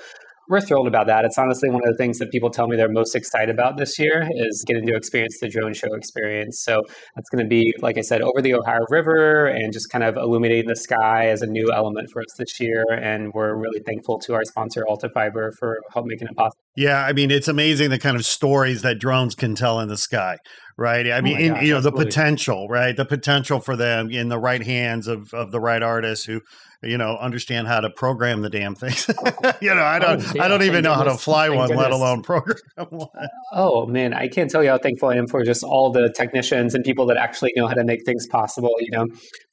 we're 0.48 0.60
thrilled 0.62 0.88
about 0.88 1.06
that. 1.08 1.24
It's 1.24 1.36
honestly 1.36 1.68
one 1.68 1.82
of 1.84 1.90
the 1.90 1.96
things 1.96 2.18
that 2.18 2.30
people 2.30 2.48
tell 2.48 2.68
me 2.68 2.76
they're 2.76 2.88
most 2.88 3.14
excited 3.14 3.50
about 3.50 3.76
this 3.76 3.98
year 3.98 4.26
is 4.34 4.64
getting 4.66 4.86
to 4.86 4.94
experience 4.94 5.38
the 5.40 5.48
drone 5.48 5.74
show 5.74 5.94
experience. 5.94 6.62
So 6.62 6.82
that's 7.14 7.28
going 7.28 7.44
to 7.44 7.48
be, 7.48 7.74
like 7.80 7.98
I 7.98 8.00
said, 8.00 8.22
over 8.22 8.40
the 8.40 8.54
Ohio 8.54 8.84
River 8.88 9.46
and 9.46 9.72
just 9.72 9.90
kind 9.90 10.04
of 10.04 10.16
illuminating 10.16 10.68
the 10.68 10.76
sky 10.76 11.28
as 11.28 11.42
a 11.42 11.46
new 11.46 11.70
element 11.70 12.08
for 12.10 12.20
us 12.20 12.32
this 12.38 12.58
year. 12.60 12.84
And 12.90 13.30
we're 13.34 13.54
really 13.56 13.80
thankful 13.86 14.18
to 14.20 14.34
our 14.34 14.44
sponsor, 14.44 14.86
Alta 14.88 15.10
Fiber, 15.12 15.52
for 15.58 15.80
help 15.92 16.06
making 16.06 16.28
it 16.28 16.36
possible. 16.36 16.62
Yeah, 16.78 17.04
I 17.04 17.12
mean, 17.12 17.32
it's 17.32 17.48
amazing 17.48 17.90
the 17.90 17.98
kind 17.98 18.16
of 18.16 18.24
stories 18.24 18.82
that 18.82 19.00
drones 19.00 19.34
can 19.34 19.56
tell 19.56 19.80
in 19.80 19.88
the 19.88 19.96
sky, 19.96 20.38
right? 20.76 21.10
I 21.10 21.18
Oh 21.18 21.22
mean, 21.22 21.34
my 21.34 21.40
in, 21.40 21.54
gosh, 21.54 21.62
you 21.64 21.74
know, 21.74 21.80
the 21.80 21.90
potential, 21.90 22.68
right? 22.68 22.96
The 22.96 23.04
potential 23.04 23.58
for 23.58 23.74
them 23.74 24.12
in 24.12 24.28
the 24.28 24.38
right 24.38 24.62
hands 24.62 25.08
of 25.08 25.34
of 25.34 25.50
the 25.50 25.58
right 25.58 25.82
artists 25.82 26.24
who, 26.24 26.40
you 26.84 26.96
know, 26.96 27.16
understand 27.16 27.66
how 27.66 27.80
to 27.80 27.90
program 27.90 28.42
the 28.42 28.48
damn 28.48 28.76
things. 28.76 29.08
you 29.60 29.74
know, 29.74 29.82
I 29.82 29.96
oh 29.96 30.00
don't, 30.00 30.22
Oh, 30.22 30.32
yeah, 30.36 30.44
I 30.44 30.46
don't 30.46 30.62
even 30.62 30.84
know 30.84 30.94
how 30.94 31.02
to 31.02 31.16
fly 31.16 31.48
one, 31.48 31.68
let 31.70 31.90
alone 31.90 32.22
program 32.22 32.58
one. 32.90 33.28
Oh 33.52 33.86
man, 33.86 34.14
I 34.14 34.28
can't 34.28 34.48
tell 34.48 34.62
you 34.62 34.70
how 34.70 34.78
thankful 34.78 35.08
I 35.08 35.16
am 35.16 35.26
for 35.26 35.42
just 35.42 35.64
all 35.64 35.90
the 35.90 36.14
technicians 36.16 36.76
and 36.76 36.84
people 36.84 37.06
that 37.06 37.16
actually 37.16 37.50
know 37.56 37.66
how 37.66 37.74
to 37.74 37.82
make 37.82 38.04
things 38.06 38.28
possible. 38.28 38.70
You 38.78 38.92
know, 38.92 39.06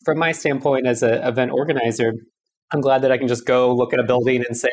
from 0.05 0.19
my 0.19 0.31
standpoint 0.31 0.85
as 0.85 1.01
an 1.01 1.23
event 1.23 1.49
organizer, 1.49 2.13
I'm 2.73 2.81
glad 2.81 3.03
that 3.03 3.11
I 3.11 3.17
can 3.17 3.27
just 3.27 3.45
go 3.45 3.73
look 3.73 3.93
at 3.93 3.99
a 3.99 4.03
building 4.03 4.43
and 4.47 4.57
say, 4.57 4.69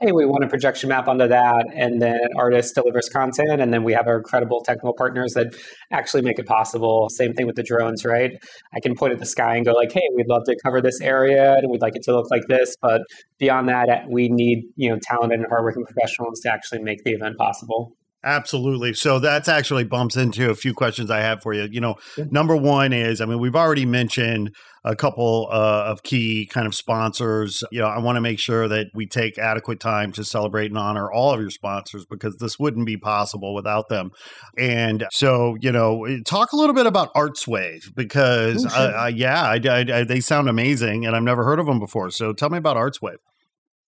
"Hey, 0.00 0.12
we 0.12 0.26
want 0.26 0.44
a 0.44 0.48
projection 0.48 0.88
map 0.88 1.06
onto 1.08 1.28
that," 1.28 1.66
and 1.74 2.02
then 2.02 2.16
an 2.16 2.30
artist 2.36 2.74
delivers 2.74 3.08
content, 3.08 3.60
and 3.60 3.72
then 3.72 3.84
we 3.84 3.92
have 3.92 4.08
our 4.08 4.16
incredible 4.18 4.62
technical 4.62 4.94
partners 4.94 5.34
that 5.34 5.54
actually 5.92 6.22
make 6.22 6.38
it 6.38 6.46
possible. 6.46 7.08
Same 7.08 7.34
thing 7.34 7.46
with 7.46 7.56
the 7.56 7.62
drones, 7.62 8.04
right? 8.04 8.32
I 8.74 8.80
can 8.80 8.94
point 8.96 9.12
at 9.12 9.20
the 9.20 9.26
sky 9.26 9.56
and 9.56 9.64
go 9.64 9.72
like, 9.72 9.92
"Hey, 9.92 10.08
we'd 10.14 10.28
love 10.28 10.42
to 10.46 10.56
cover 10.64 10.80
this 10.80 11.00
area, 11.00 11.54
and 11.54 11.70
we'd 11.70 11.82
like 11.82 11.96
it 11.96 12.02
to 12.04 12.12
look 12.12 12.30
like 12.30 12.46
this," 12.48 12.76
but 12.82 13.02
beyond 13.38 13.68
that, 13.68 14.08
we 14.10 14.28
need 14.28 14.64
you 14.76 14.90
know 14.90 14.98
talented 15.02 15.38
and 15.40 15.48
hardworking 15.48 15.84
professionals 15.84 16.40
to 16.40 16.52
actually 16.52 16.82
make 16.82 17.04
the 17.04 17.12
event 17.12 17.36
possible. 17.38 17.92
Absolutely. 18.26 18.92
So 18.92 19.20
that's 19.20 19.48
actually 19.48 19.84
bumps 19.84 20.16
into 20.16 20.50
a 20.50 20.54
few 20.56 20.74
questions 20.74 21.12
I 21.12 21.20
have 21.20 21.40
for 21.42 21.54
you. 21.54 21.68
You 21.70 21.80
know, 21.80 21.94
Yeah. 22.16 22.24
number 22.30 22.56
one 22.56 22.92
is, 22.92 23.20
I 23.20 23.24
mean, 23.24 23.38
we've 23.38 23.54
already 23.54 23.86
mentioned 23.86 24.50
a 24.84 24.96
couple 24.96 25.48
uh, 25.52 25.84
of 25.86 26.02
key 26.02 26.46
kind 26.46 26.66
of 26.66 26.74
sponsors. 26.74 27.62
You 27.70 27.80
know, 27.80 27.86
I 27.86 27.98
want 28.00 28.16
to 28.16 28.20
make 28.20 28.40
sure 28.40 28.66
that 28.66 28.88
we 28.94 29.06
take 29.06 29.38
adequate 29.38 29.78
time 29.78 30.10
to 30.12 30.24
celebrate 30.24 30.66
and 30.72 30.78
honor 30.78 31.10
all 31.10 31.32
of 31.32 31.40
your 31.40 31.50
sponsors 31.50 32.04
because 32.10 32.36
this 32.38 32.58
wouldn't 32.58 32.84
be 32.86 32.96
possible 32.96 33.54
without 33.54 33.88
them. 33.88 34.10
And 34.58 35.06
so, 35.12 35.56
you 35.60 35.70
know, 35.70 36.04
talk 36.24 36.50
a 36.52 36.56
little 36.56 36.74
bit 36.74 36.86
about 36.86 37.14
ArtsWave 37.14 37.94
because, 37.94 38.64
Ooh, 38.64 38.68
sure. 38.68 38.78
uh, 38.78 39.04
uh, 39.04 39.06
yeah, 39.06 39.42
I, 39.42 39.60
I, 39.68 39.84
I, 40.00 40.04
they 40.04 40.18
sound 40.20 40.48
amazing 40.48 41.06
and 41.06 41.14
I've 41.14 41.22
never 41.22 41.44
heard 41.44 41.60
of 41.60 41.66
them 41.66 41.78
before. 41.78 42.10
So 42.10 42.32
tell 42.32 42.50
me 42.50 42.58
about 42.58 42.76
ArtsWave. 42.76 43.18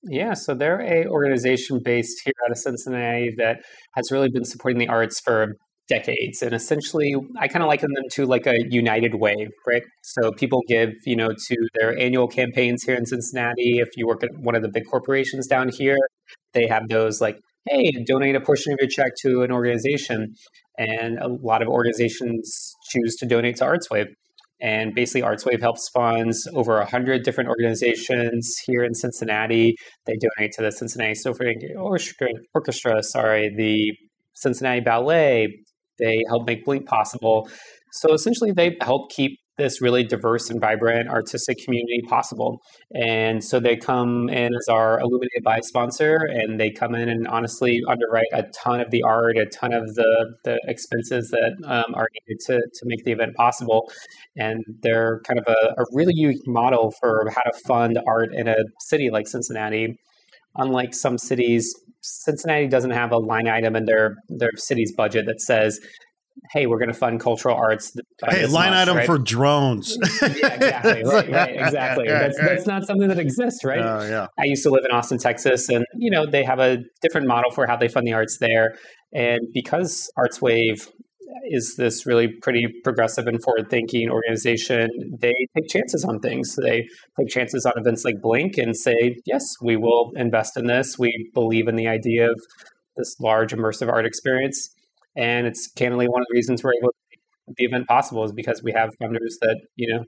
Yeah, 0.09 0.35
so 0.35 0.55
they're 0.55 0.81
a 0.81 1.07
organization 1.09 1.81
based 1.85 2.21
here 2.25 2.35
out 2.45 2.53
of 2.53 2.59
Cincinnati 2.59 3.35
that 3.39 3.63
has 3.95 4.13
really 4.13 4.29
been 4.31 4.45
supporting 4.45 4.79
the 4.79 4.89
arts 4.89 5.21
for 5.21 5.57
decades. 5.89 6.43
And 6.43 6.53
essentially, 6.53 7.15
I 7.39 7.49
kind 7.49 7.63
of 7.63 7.69
liken 7.69 7.91
them 7.93 8.05
to 8.13 8.27
like 8.27 8.47
a 8.47 8.55
United 8.69 9.17
Way, 9.17 9.49
right? 9.67 9.83
So 10.03 10.33
people 10.33 10.63
give, 10.69 10.91
you 11.05 11.17
know, 11.17 11.29
to 11.29 11.69
their 11.75 11.99
annual 11.99 12.29
campaigns 12.29 12.85
here 12.85 12.97
in 12.97 13.07
Cincinnati. 13.07 13.79
If 13.79 13.89
you 13.97 14.07
work 14.07 14.23
at 14.23 14.31
one 14.39 14.55
of 14.55 14.63
the 14.63 14.69
big 14.69 14.85
corporations 14.89 15.47
down 15.47 15.71
here, 15.71 15.99
they 16.55 16.67
have 16.67 16.89
those 16.89 17.21
like, 17.21 17.39
hey, 17.69 17.93
donate 18.07 18.37
a 18.37 18.41
portion 18.41 18.73
of 18.73 18.79
your 18.81 18.89
check 18.89 19.13
to 19.23 19.43
an 19.43 19.51
organization. 19.51 20.35
And 20.79 21.19
a 21.19 21.29
lot 21.29 21.63
of 21.63 21.69
organizations 21.69 22.75
choose 22.91 23.17
to 23.17 23.27
donate 23.27 23.57
to 23.57 23.65
ArtsWave. 23.65 24.07
And 24.61 24.95
basically, 24.95 25.23
ArtsWave 25.23 25.61
helps 25.61 25.89
funds 25.91 26.49
over 26.55 26.79
100 26.79 27.23
different 27.23 27.51
organizations 27.51 28.55
here 28.67 28.85
in 28.85 28.95
Cincinnati. 28.95 29.75
They 30.07 30.15
donate 30.17 30.53
to 30.53 30.63
the 30.63 30.73
Cincinnati 30.73 31.15
Symphony 31.15 31.55
Orchestra, 31.77 32.29
Orchestra, 32.55 33.03
sorry, 33.03 33.55
the 33.55 33.93
Cincinnati 34.35 34.81
Ballet. 34.81 35.49
They 35.99 36.23
help 36.29 36.47
make 36.47 36.65
Blink 36.65 36.87
possible. 36.87 37.49
So 37.93 38.15
essentially, 38.15 38.53
they 38.53 38.77
help 38.81 39.11
keep 39.11 39.39
this 39.59 39.81
really 39.81 40.05
diverse 40.05 40.51
and 40.51 40.61
vibrant 40.61 41.09
artistic 41.09 41.57
community 41.65 42.03
possible. 42.09 42.61
And 42.95 43.43
so 43.43 43.59
they 43.59 43.77
come 43.77 44.29
in 44.29 44.55
as 44.55 44.69
our 44.69 45.01
Illuminated 45.01 45.43
by 45.45 45.61
sponsor, 45.61 46.17
and 46.17 46.61
they 46.61 46.71
come 46.71 46.95
in 46.95 47.09
and 47.09 47.27
honestly 47.29 47.81
underwrite 47.89 48.27
a 48.33 48.45
ton 48.63 48.81
of 48.81 48.91
the 48.91 49.03
art, 49.03 49.39
a 49.39 49.47
ton 49.47 49.73
of 49.73 49.95
the, 49.95 50.35
the 50.45 50.61
expenses 50.65 51.31
that 51.31 51.57
um, 51.65 51.95
are 51.95 52.09
needed 52.15 52.41
to, 52.47 52.57
to 52.57 52.83
make 52.85 53.05
the 53.05 53.13
event 53.13 53.35
possible. 53.35 53.91
And 54.37 54.63
they're 54.83 55.21
kind 55.27 55.39
of 55.39 55.47
a, 55.49 55.81
a 55.81 55.85
really 55.93 56.15
unique 56.15 56.47
model 56.47 56.93
for 57.01 57.31
how 57.31 57.43
to 57.43 57.59
fund 57.67 57.99
art 58.07 58.35
in 58.35 58.49
a 58.49 58.57
city 58.81 59.11
like 59.11 59.27
Cincinnati. 59.27 59.97
Unlike 60.57 60.95
some 60.95 61.19
cities, 61.19 61.75
Cincinnati 62.01 62.67
doesn't 62.69 62.93
have 62.93 63.13
a 63.13 63.19
line 63.19 63.49
item 63.49 63.77
in 63.77 63.85
their, 63.85 64.17
their 64.29 64.51
city's 64.57 64.93
budget 64.93 65.27
that 65.27 65.41
says, 65.41 65.81
hey, 66.51 66.67
we're 66.67 66.79
going 66.79 66.93
to 66.93 66.95
fund 66.95 67.21
cultural 67.21 67.57
arts. 67.57 67.95
Hey, 68.29 68.47
line 68.47 68.71
much," 68.71 68.83
item 68.83 68.97
right? 68.99 69.07
for 69.07 69.19
drones. 69.19 69.97
yeah, 70.23 70.55
exactly. 70.55 71.05
Right, 71.05 71.31
right, 71.31 71.57
exactly. 71.57 72.09
Right, 72.09 72.19
That's, 72.21 72.39
that's 72.39 72.67
not 72.67 72.85
something 72.87 73.09
that 73.09 73.19
exists, 73.19 73.65
right? 73.65 73.81
Oh, 73.81 74.07
yeah. 74.07 74.27
I 74.39 74.45
used 74.45 74.63
to 74.65 74.71
live 74.71 74.85
in 74.85 74.91
Austin, 74.91 75.19
Texas, 75.19 75.69
and 75.69 75.85
you 75.97 76.11
know 76.11 76.27
they 76.27 76.45
have 76.45 76.59
a 76.59 76.79
different 77.03 77.27
model 77.27 77.51
for 77.51 77.67
how 77.67 77.77
they 77.77 77.89
fund 77.89 78.07
the 78.07 78.13
arts 78.13 78.39
there. 78.39 78.77
And 79.13 79.41
because 79.53 80.11
ArtsWave 80.19 80.89
is 81.51 81.77
this 81.77 82.07
really 82.07 82.29
pretty 82.29 82.67
progressive 82.83 83.27
and 83.27 83.43
forward 83.43 83.69
thinking 83.71 84.11
organization. 84.11 84.89
They 85.19 85.35
take 85.57 85.69
chances 85.69 86.05
on 86.05 86.21
things. 86.21 86.57
They 86.57 86.89
take 87.19 87.29
chances 87.29 87.67
on 87.67 87.73
events 87.77 88.05
like 88.05 88.21
Blink 88.21 88.59
and 88.59 88.77
say, 88.77 89.17
yes, 89.25 89.55
we 89.61 89.77
will 89.77 90.13
invest 90.17 90.57
in 90.57 90.67
this. 90.67 90.99
We 90.99 91.31
believe 91.35 91.69
in 91.69 91.77
the 91.77 91.89
idea 91.89 92.31
of 92.31 92.41
this 92.97 93.17
large 93.21 93.53
immersive 93.53 93.91
art 93.91 94.07
experience. 94.07 94.75
And 95.17 95.47
it's 95.47 95.69
candidly 95.69 96.07
one 96.09 96.23
of 96.23 96.27
the 96.29 96.35
reasons 96.35 96.63
we're 96.63 96.75
able 96.81 96.91
to 96.91 96.95
make 97.11 97.57
the 97.57 97.65
event 97.65 97.87
possible 97.87 98.25
is 98.25 98.33
because 98.33 98.63
we 98.63 98.73
have 98.73 98.91
funders 99.03 99.35
that, 99.41 99.61
you 99.77 99.93
know, 99.93 100.05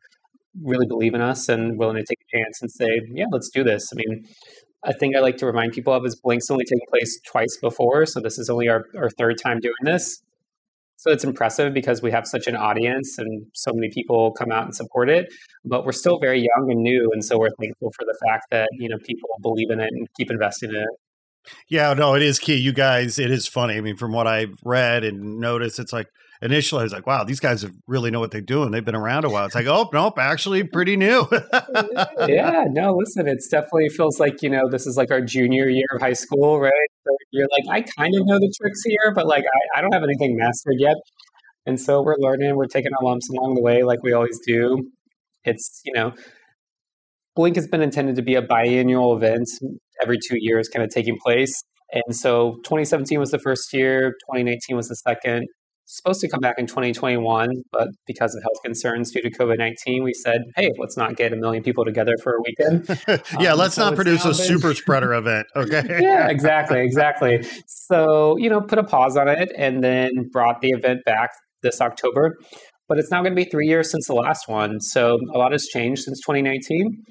really 0.62 0.87
believe 0.87 1.14
in 1.14 1.21
us 1.21 1.49
and 1.49 1.79
willing 1.79 1.97
to 1.97 2.05
take 2.05 2.18
a 2.21 2.37
chance 2.37 2.61
and 2.61 2.71
say, 2.71 3.01
yeah, 3.12 3.27
let's 3.31 3.49
do 3.49 3.62
this. 3.62 3.88
I 3.92 3.97
mean, 3.97 4.25
a 4.85 4.92
thing 4.92 5.16
I 5.16 5.21
like 5.21 5.37
to 5.38 5.47
remind 5.47 5.73
people 5.73 5.92
of 5.92 6.05
is 6.05 6.16
Blink's 6.16 6.51
only 6.51 6.64
taken 6.64 6.87
place 6.88 7.21
twice 7.27 7.59
before. 7.61 8.07
So 8.07 8.21
this 8.21 8.38
is 8.38 8.49
only 8.51 8.68
our, 8.68 8.85
our 8.97 9.11
third 9.11 9.37
time 9.42 9.61
doing 9.61 9.75
this. 9.83 10.23
So 10.97 11.12
it's 11.12 11.23
impressive 11.23 11.73
because 11.73 12.03
we 12.03 12.11
have 12.11 12.27
such 12.27 12.49
an 12.49 12.57
audience 12.57 13.18
and 13.18 13.47
so 13.55 13.71
many 13.73 13.88
people 13.92 14.33
come 14.33 14.51
out 14.51 14.64
and 14.64 14.75
support 14.75 15.09
it. 15.09 15.33
But 15.64 15.85
we're 15.85 15.92
still 15.92 16.18
very 16.18 16.38
young 16.38 16.71
and 16.71 16.83
new. 16.83 17.11
And 17.12 17.25
so 17.25 17.38
we're 17.38 17.55
thankful 17.61 17.92
for 17.97 18.05
the 18.05 18.18
fact 18.27 18.47
that, 18.51 18.68
you 18.73 18.88
know, 18.88 18.97
people 19.05 19.29
believe 19.40 19.71
in 19.71 19.79
it 19.79 19.90
and 19.92 20.09
keep 20.16 20.31
investing 20.31 20.71
in 20.71 20.77
it. 20.77 20.88
Yeah, 21.69 21.95
no, 21.95 22.15
it 22.15 22.23
is 22.23 22.39
key. 22.39 22.57
You 22.57 22.73
guys, 22.73 23.19
it 23.19 23.31
is 23.31 23.47
funny. 23.47 23.75
I 23.75 23.81
mean, 23.81 23.97
from 23.97 24.13
what 24.13 24.27
I've 24.27 24.55
read 24.65 25.05
and 25.05 25.39
noticed, 25.39 25.79
it's 25.79 25.93
like 25.93 26.09
initially 26.41 26.81
I 26.81 26.83
was 26.85 26.93
like, 26.93 27.07
wow, 27.07 27.25
these 27.25 27.41
guys 27.41 27.67
really 27.87 28.11
know 28.11 28.21
what 28.21 28.31
they're 28.31 28.41
doing. 28.41 28.71
They've 28.71 28.85
been 28.85 28.95
around 28.95 29.25
a 29.25 29.31
while. 29.31 29.47
It's 29.47 29.55
like, 29.55 29.67
oh, 29.67 29.89
nope, 29.93 30.19
actually 30.19 30.65
pretty 30.65 30.97
new. 30.97 31.27
yeah, 32.27 32.65
no, 32.69 32.95
listen, 32.95 33.29
it's 33.29 33.49
definitely 33.49 33.89
feels 33.89 34.21
like, 34.21 34.43
you 34.43 34.51
know, 34.51 34.69
this 34.71 34.87
is 34.87 34.97
like 34.97 35.11
our 35.11 35.21
junior 35.21 35.69
year 35.69 35.87
of 35.95 36.01
high 36.01 36.13
school, 36.13 36.61
right? 36.61 36.73
So 37.05 37.17
you're 37.31 37.49
like, 37.51 37.65
I 37.71 37.87
kind 37.99 38.15
of 38.15 38.27
know 38.27 38.39
the 38.39 38.53
tricks 38.61 38.83
here, 38.85 39.13
but 39.15 39.27
like, 39.27 39.45
I, 39.45 39.79
I 39.79 39.81
don't 39.81 39.93
have 39.93 40.05
anything 40.05 40.37
mastered 40.37 40.77
yet. 40.79 40.97
And 41.67 41.81
so 41.81 42.03
we're 42.03 42.17
learning, 42.19 42.57
we're 42.57 42.67
taking 42.67 42.93
our 42.93 43.05
lumps 43.05 43.29
along 43.29 43.55
the 43.55 43.63
way, 43.63 43.83
like 43.83 44.03
we 44.03 44.13
always 44.13 44.39
do. 44.47 44.91
It's, 45.45 45.83
you 45.85 45.93
know, 45.93 46.13
Blink 47.38 47.55
has 47.55 47.68
been 47.68 47.83
intended 47.83 48.16
to 48.16 48.22
be 48.22 48.35
a 48.35 48.42
biannual 48.42 49.16
event 49.16 49.48
every 50.03 50.18
two 50.18 50.35
years, 50.40 50.68
kind 50.68 50.85
of 50.85 50.90
taking 50.90 51.16
place. 51.24 51.62
And 51.92 52.16
so 52.16 52.57
2017 52.64 53.20
was 53.20 53.31
the 53.31 53.38
first 53.38 53.72
year, 53.72 54.11
2019 54.27 54.77
was 54.77 54.88
the 54.88 54.96
second, 54.96 55.46
supposed 55.85 56.20
to 56.22 56.29
come 56.29 56.40
back 56.40 56.57
in 56.59 56.66
2021, 56.66 57.48
but 57.70 57.90
because 58.09 58.35
of 58.35 58.42
health 58.42 58.61
concerns 58.64 59.12
due 59.12 59.22
to 59.22 59.31
COVID 59.31 59.57
19, 59.57 60.03
we 60.03 60.14
said, 60.14 60.40
hey, 60.57 60.72
let's 60.81 60.96
not 60.96 61.14
get 61.14 61.33
a 61.33 61.37
million 61.37 61.62
people 61.62 61.85
together 61.85 62.16
for 62.24 62.35
a 62.35 62.42
weekend. 62.44 62.88
yeah, 63.40 63.53
um, 63.53 63.59
let's 63.61 63.77
so 63.77 63.85
not 63.85 63.94
produce 63.94 64.24
a 64.24 64.35
super 64.35 64.74
spreader 64.83 65.14
event. 65.14 65.46
Okay. 65.55 65.85
yeah, 66.01 66.27
exactly. 66.27 66.81
Exactly. 66.81 67.46
So, 67.68 68.37
you 68.38 68.51
know, 68.51 68.61
put 68.61 68.81
a 68.81 68.85
pause 68.85 69.16
on 69.16 69.29
it 69.29 69.53
and 69.57 69.85
then 69.85 70.11
brought 70.33 70.61
the 70.61 70.70
event 70.70 71.05
back 71.07 71.31
this 71.62 71.81
October. 71.81 72.37
But 72.88 72.98
it's 72.98 73.12
now 73.12 73.22
going 73.22 73.37
to 73.37 73.37
be 73.37 73.48
three 73.48 73.68
years 73.68 73.90
since 73.90 74.09
the 74.09 74.14
last 74.14 74.48
one. 74.48 74.81
So 74.81 75.18
a 75.33 75.38
lot 75.38 75.53
has 75.53 75.66
changed 75.66 76.03
since 76.03 76.18
2019. 76.20 77.05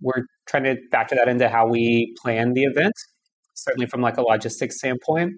We're 0.00 0.24
trying 0.46 0.64
to 0.64 0.76
factor 0.90 1.16
that 1.16 1.28
into 1.28 1.48
how 1.48 1.66
we 1.66 2.14
plan 2.22 2.52
the 2.54 2.64
event, 2.64 2.94
certainly 3.54 3.86
from 3.86 4.00
like 4.00 4.16
a 4.16 4.22
logistics 4.22 4.78
standpoint. 4.78 5.34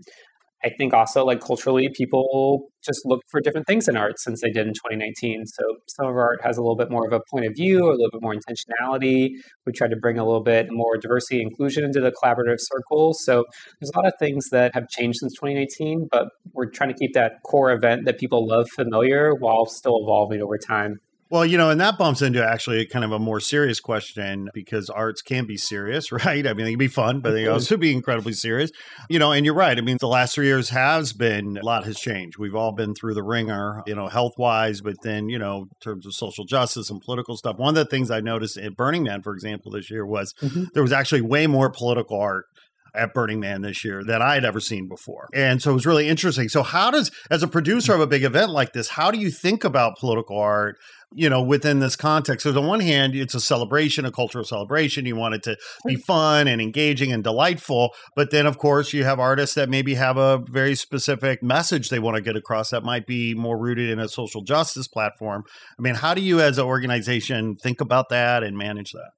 I 0.63 0.69
think 0.77 0.93
also 0.93 1.25
like 1.25 1.41
culturally, 1.41 1.89
people 1.97 2.69
just 2.85 3.01
look 3.07 3.23
for 3.31 3.41
different 3.41 3.67
things 3.67 3.89
in 3.89 3.97
art 3.97 4.19
since 4.19 4.43
they 4.43 4.51
did 4.51 4.67
in 4.67 4.75
2019. 4.75 5.47
So 5.47 5.65
some 5.89 6.07
of 6.07 6.13
our 6.13 6.21
art 6.21 6.41
has 6.43 6.59
a 6.59 6.61
little 6.61 6.77
bit 6.77 6.91
more 6.91 7.07
of 7.07 7.13
a 7.15 7.21
point 7.31 7.47
of 7.47 7.55
view, 7.55 7.89
a 7.89 7.93
little 7.93 8.11
bit 8.13 8.21
more 8.21 8.35
intentionality. 8.35 9.31
We 9.65 9.73
tried 9.73 9.91
to 9.91 9.97
bring 9.97 10.19
a 10.19 10.25
little 10.25 10.43
bit 10.43 10.67
more 10.71 10.99
diversity 10.99 11.41
inclusion 11.41 11.83
into 11.85 12.01
the 12.01 12.13
collaborative 12.13 12.59
circle. 12.59 13.15
So 13.15 13.45
there's 13.81 13.91
a 13.95 13.99
lot 13.99 14.07
of 14.07 14.13
things 14.19 14.51
that 14.51 14.75
have 14.75 14.89
changed 14.89 15.21
since 15.21 15.33
2019, 15.35 16.09
but 16.11 16.29
we're 16.53 16.69
trying 16.69 16.91
to 16.91 16.97
keep 16.97 17.15
that 17.15 17.43
core 17.47 17.73
event 17.73 18.05
that 18.05 18.19
people 18.19 18.47
love 18.47 18.69
familiar 18.75 19.33
while 19.39 19.65
still 19.65 19.99
evolving 20.03 20.43
over 20.43 20.59
time. 20.59 21.01
Well, 21.31 21.47
you 21.47 21.57
know, 21.57 21.71
and 21.71 21.81
that 21.81 21.97
bumps 21.97 22.23
into 22.23 22.45
actually 22.45 22.85
kind 22.87 23.05
of 23.05 23.13
a 23.13 23.19
more 23.19 23.39
serious 23.39 23.79
question 23.79 24.51
because 24.53 24.91
arts 24.91 25.23
can 25.23 25.47
be 25.47 25.57
serious, 25.57 26.11
right? 26.25 26.45
I 26.47 26.53
mean, 26.55 26.65
they 26.65 26.73
can 26.73 26.79
be 26.79 26.89
fun, 26.89 27.21
but 27.21 27.31
they 27.31 27.47
also 27.47 27.77
be 27.77 27.93
incredibly 27.93 28.33
serious. 28.33 28.71
You 29.09 29.19
know, 29.21 29.31
and 29.31 29.47
you're 29.47 29.55
right. 29.55 29.79
I 29.79 29.81
mean, 29.81 29.97
the 30.01 30.09
last 30.09 30.35
three 30.35 30.47
years 30.47 30.71
has 30.71 31.13
been 31.13 31.57
a 31.57 31.65
lot 31.65 31.85
has 31.85 31.99
changed. 31.99 32.39
We've 32.39 32.57
all 32.57 32.73
been 32.73 32.95
through 32.95 33.15
the 33.15 33.23
ringer, 33.23 33.83
you 33.87 33.95
know, 33.95 34.09
health 34.09 34.35
wise, 34.39 34.81
but 34.81 34.97
then, 35.03 35.29
you 35.29 35.39
know, 35.39 35.63
in 35.63 35.69
terms 35.81 36.05
of 36.05 36.15
social 36.15 36.45
justice 36.45 36.91
and 36.91 37.01
political 37.01 37.37
stuff. 37.37 37.57
One 37.59 37.71
of 37.71 37.75
the 37.77 37.85
things 37.85 38.11
I 38.11 38.21
noticed 38.21 38.57
at 38.57 38.77
Burning 38.77 39.05
Man, 39.05 39.23
for 39.23 39.33
example, 39.33 39.71
this 39.71 39.91
year 39.91 40.05
was 40.05 40.35
mm-hmm. 40.43 40.65
there 40.75 40.83
was 40.83 40.93
actually 40.93 41.21
way 41.21 41.47
more 41.47 41.71
political 41.71 42.19
art 42.19 42.47
at 42.95 43.15
Burning 43.15 43.41
Man 43.41 43.63
this 43.63 43.85
year 43.85 44.03
that 44.05 44.23
I'd 44.23 44.45
ever 44.45 44.61
seen 44.61 44.89
before. 44.89 45.29
And 45.35 45.63
so 45.63 45.71
it 45.71 45.75
was 45.75 45.87
really 45.87 46.09
interesting. 46.09 46.49
So, 46.49 46.63
how 46.63 46.91
does, 46.91 47.11
as 47.31 47.43
a 47.43 47.49
producer 47.49 47.95
of 47.95 48.01
a 48.01 48.07
big 48.07 48.25
event 48.25 48.51
like 48.51 48.73
this, 48.73 48.89
how 48.89 49.11
do 49.11 49.19
you 49.19 49.31
think 49.31 49.65
about 49.65 49.99
political 49.99 50.39
art? 50.39 50.77
You 51.13 51.29
know, 51.29 51.43
within 51.43 51.81
this 51.81 51.97
context. 51.97 52.45
So, 52.45 52.57
on 52.57 52.67
one 52.67 52.81
hand, 52.81 53.15
it's 53.15 53.35
a 53.35 53.41
celebration, 53.41 54.05
a 54.05 54.13
cultural 54.13 54.45
celebration. 54.45 55.07
You 55.07 55.17
want 55.17 55.35
it 55.35 55.43
to 55.45 55.57
be 55.87 55.97
fun 55.97 56.47
and 56.49 56.61
engaging 56.61 57.13
and 57.13 57.25
delightful. 57.25 57.91
But 58.15 58.31
then, 58.31 58.47
of 58.47 58.59
course, 58.59 58.93
you 58.93 59.05
have 59.05 59.19
artists 59.19 59.55
that 59.57 59.69
maybe 59.69 59.95
have 59.95 60.17
a 60.17 60.39
very 60.49 60.75
specific 60.75 61.43
message 61.43 61.89
they 61.89 61.99
want 61.99 62.17
to 62.17 62.23
get 62.23 62.37
across 62.37 62.71
that 62.71 62.85
might 62.85 63.07
be 63.07 63.35
more 63.35 63.59
rooted 63.59 63.91
in 63.91 63.99
a 63.99 64.09
social 64.09 64.43
justice 64.43 64.89
platform. 64.89 65.43
I 65.79 65.83
mean, 65.83 65.97
how 65.97 66.15
do 66.15 66.23
you, 66.23 66.41
as 66.41 66.59
an 66.59 66.65
organization, 66.65 67.57
think 67.57 67.81
about 67.81 68.09
that 68.11 68.43
and 68.43 68.57
manage 68.57 68.93
that? 68.93 69.11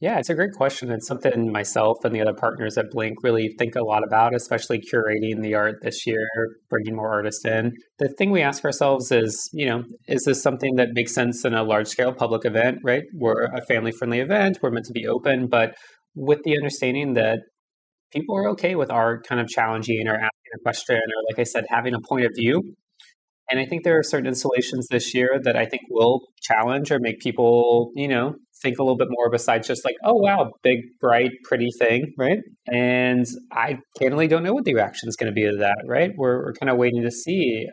Yeah, 0.00 0.18
it's 0.18 0.30
a 0.30 0.34
great 0.34 0.52
question. 0.52 0.90
It's 0.90 1.06
something 1.06 1.52
myself 1.52 1.98
and 2.04 2.14
the 2.14 2.22
other 2.22 2.32
partners 2.32 2.78
at 2.78 2.90
Blink 2.90 3.22
really 3.22 3.54
think 3.58 3.76
a 3.76 3.84
lot 3.84 4.02
about, 4.02 4.34
especially 4.34 4.78
curating 4.78 5.42
the 5.42 5.54
art 5.54 5.76
this 5.82 6.06
year, 6.06 6.26
bringing 6.70 6.96
more 6.96 7.12
artists 7.12 7.44
in. 7.44 7.72
The 7.98 8.08
thing 8.16 8.30
we 8.30 8.40
ask 8.40 8.64
ourselves 8.64 9.12
is, 9.12 9.50
you 9.52 9.66
know, 9.66 9.84
is 10.08 10.24
this 10.24 10.42
something 10.42 10.76
that 10.76 10.94
makes 10.94 11.12
sense 11.12 11.44
in 11.44 11.52
a 11.52 11.62
large 11.62 11.86
scale 11.86 12.14
public 12.14 12.46
event, 12.46 12.78
right? 12.82 13.02
We're 13.14 13.44
a 13.44 13.60
family 13.68 13.92
friendly 13.92 14.20
event, 14.20 14.58
we're 14.62 14.70
meant 14.70 14.86
to 14.86 14.94
be 14.94 15.06
open, 15.06 15.48
but 15.48 15.74
with 16.14 16.40
the 16.44 16.56
understanding 16.56 17.12
that 17.14 17.40
people 18.10 18.34
are 18.36 18.48
okay 18.50 18.76
with 18.76 18.90
art 18.90 19.26
kind 19.26 19.40
of 19.40 19.48
challenging 19.48 20.08
or 20.08 20.14
asking 20.14 20.52
a 20.54 20.62
question 20.62 20.96
or, 20.96 21.22
like 21.30 21.38
I 21.38 21.44
said, 21.44 21.64
having 21.68 21.92
a 21.92 22.00
point 22.00 22.24
of 22.24 22.32
view. 22.34 22.74
And 23.50 23.58
I 23.58 23.64
think 23.64 23.84
there 23.84 23.98
are 23.98 24.02
certain 24.02 24.26
installations 24.26 24.86
this 24.90 25.14
year 25.14 25.40
that 25.42 25.56
I 25.56 25.66
think 25.66 25.82
will 25.90 26.20
challenge 26.40 26.92
or 26.92 26.98
make 27.00 27.20
people, 27.20 27.90
you 27.94 28.06
know, 28.06 28.34
think 28.62 28.78
a 28.78 28.82
little 28.82 28.96
bit 28.96 29.08
more 29.10 29.30
besides 29.30 29.66
just 29.66 29.84
like, 29.84 29.96
oh 30.04 30.14
wow, 30.14 30.52
big, 30.62 30.78
bright, 31.00 31.30
pretty 31.44 31.68
thing, 31.78 32.12
right? 32.16 32.38
And 32.70 33.26
I 33.52 33.78
candidly 33.98 34.28
don't 34.28 34.42
know 34.42 34.52
what 34.52 34.64
the 34.64 34.74
reaction 34.74 35.08
is 35.08 35.16
going 35.16 35.32
to 35.32 35.34
be 35.34 35.50
to 35.50 35.56
that, 35.58 35.78
right? 35.86 36.12
We're, 36.16 36.44
we're 36.44 36.52
kind 36.52 36.70
of 36.70 36.76
waiting 36.76 37.02
to 37.02 37.10
see. 37.10 37.66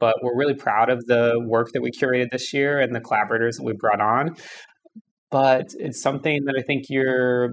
But 0.00 0.16
we're 0.22 0.36
really 0.36 0.54
proud 0.54 0.90
of 0.90 1.04
the 1.06 1.40
work 1.46 1.68
that 1.72 1.80
we 1.80 1.90
curated 1.90 2.30
this 2.30 2.52
year 2.52 2.80
and 2.80 2.94
the 2.94 3.00
collaborators 3.00 3.56
that 3.56 3.62
we 3.62 3.72
brought 3.72 4.00
on. 4.00 4.36
But 5.30 5.66
it's 5.78 6.02
something 6.02 6.40
that 6.44 6.56
I 6.58 6.62
think 6.62 6.84
you're 6.90 7.50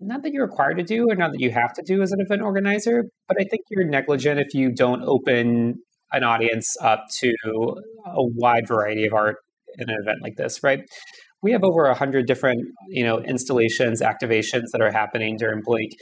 not 0.00 0.22
that 0.22 0.32
you're 0.32 0.46
required 0.46 0.78
to 0.78 0.82
do 0.82 1.06
or 1.10 1.14
not 1.14 1.32
that 1.32 1.40
you 1.40 1.50
have 1.50 1.72
to 1.74 1.82
do 1.84 2.00
as 2.00 2.12
an 2.12 2.20
event 2.20 2.42
organizer, 2.42 3.04
but 3.28 3.36
I 3.38 3.44
think 3.44 3.62
you're 3.70 3.84
negligent 3.84 4.40
if 4.40 4.54
you 4.54 4.72
don't 4.72 5.02
open 5.02 5.74
an 6.12 6.24
audience 6.24 6.76
up 6.82 7.06
to 7.18 7.32
a 8.06 8.24
wide 8.36 8.66
variety 8.66 9.06
of 9.06 9.12
art 9.12 9.36
in 9.78 9.88
an 9.88 9.96
event 10.00 10.18
like 10.22 10.36
this, 10.36 10.62
right? 10.62 10.80
we 11.42 11.52
have 11.52 11.64
over 11.64 11.84
100 11.84 12.26
different 12.26 12.60
you 12.88 13.04
know 13.04 13.18
installations 13.20 14.02
activations 14.02 14.66
that 14.72 14.80
are 14.80 14.92
happening 14.92 15.36
during 15.36 15.62
blink. 15.64 15.92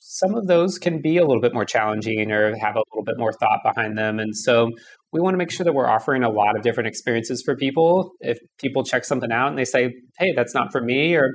Some 0.00 0.34
of 0.34 0.46
those 0.46 0.78
can 0.78 1.02
be 1.02 1.18
a 1.18 1.26
little 1.26 1.42
bit 1.42 1.52
more 1.52 1.64
challenging 1.64 2.30
or 2.30 2.56
have 2.56 2.76
a 2.76 2.82
little 2.92 3.04
bit 3.04 3.16
more 3.18 3.32
thought 3.32 3.60
behind 3.62 3.98
them. 3.98 4.18
And 4.18 4.34
so 4.34 4.70
we 5.12 5.20
want 5.20 5.34
to 5.34 5.38
make 5.38 5.50
sure 5.50 5.64
that 5.64 5.74
we're 5.74 5.88
offering 5.88 6.22
a 6.22 6.30
lot 6.30 6.56
of 6.56 6.62
different 6.62 6.86
experiences 6.86 7.42
for 7.44 7.56
people. 7.56 8.12
If 8.20 8.38
people 8.58 8.84
check 8.84 9.04
something 9.04 9.30
out 9.30 9.48
and 9.48 9.58
they 9.58 9.64
say 9.64 9.92
hey 10.18 10.32
that's 10.34 10.54
not 10.54 10.72
for 10.72 10.80
me 10.80 11.14
or 11.14 11.34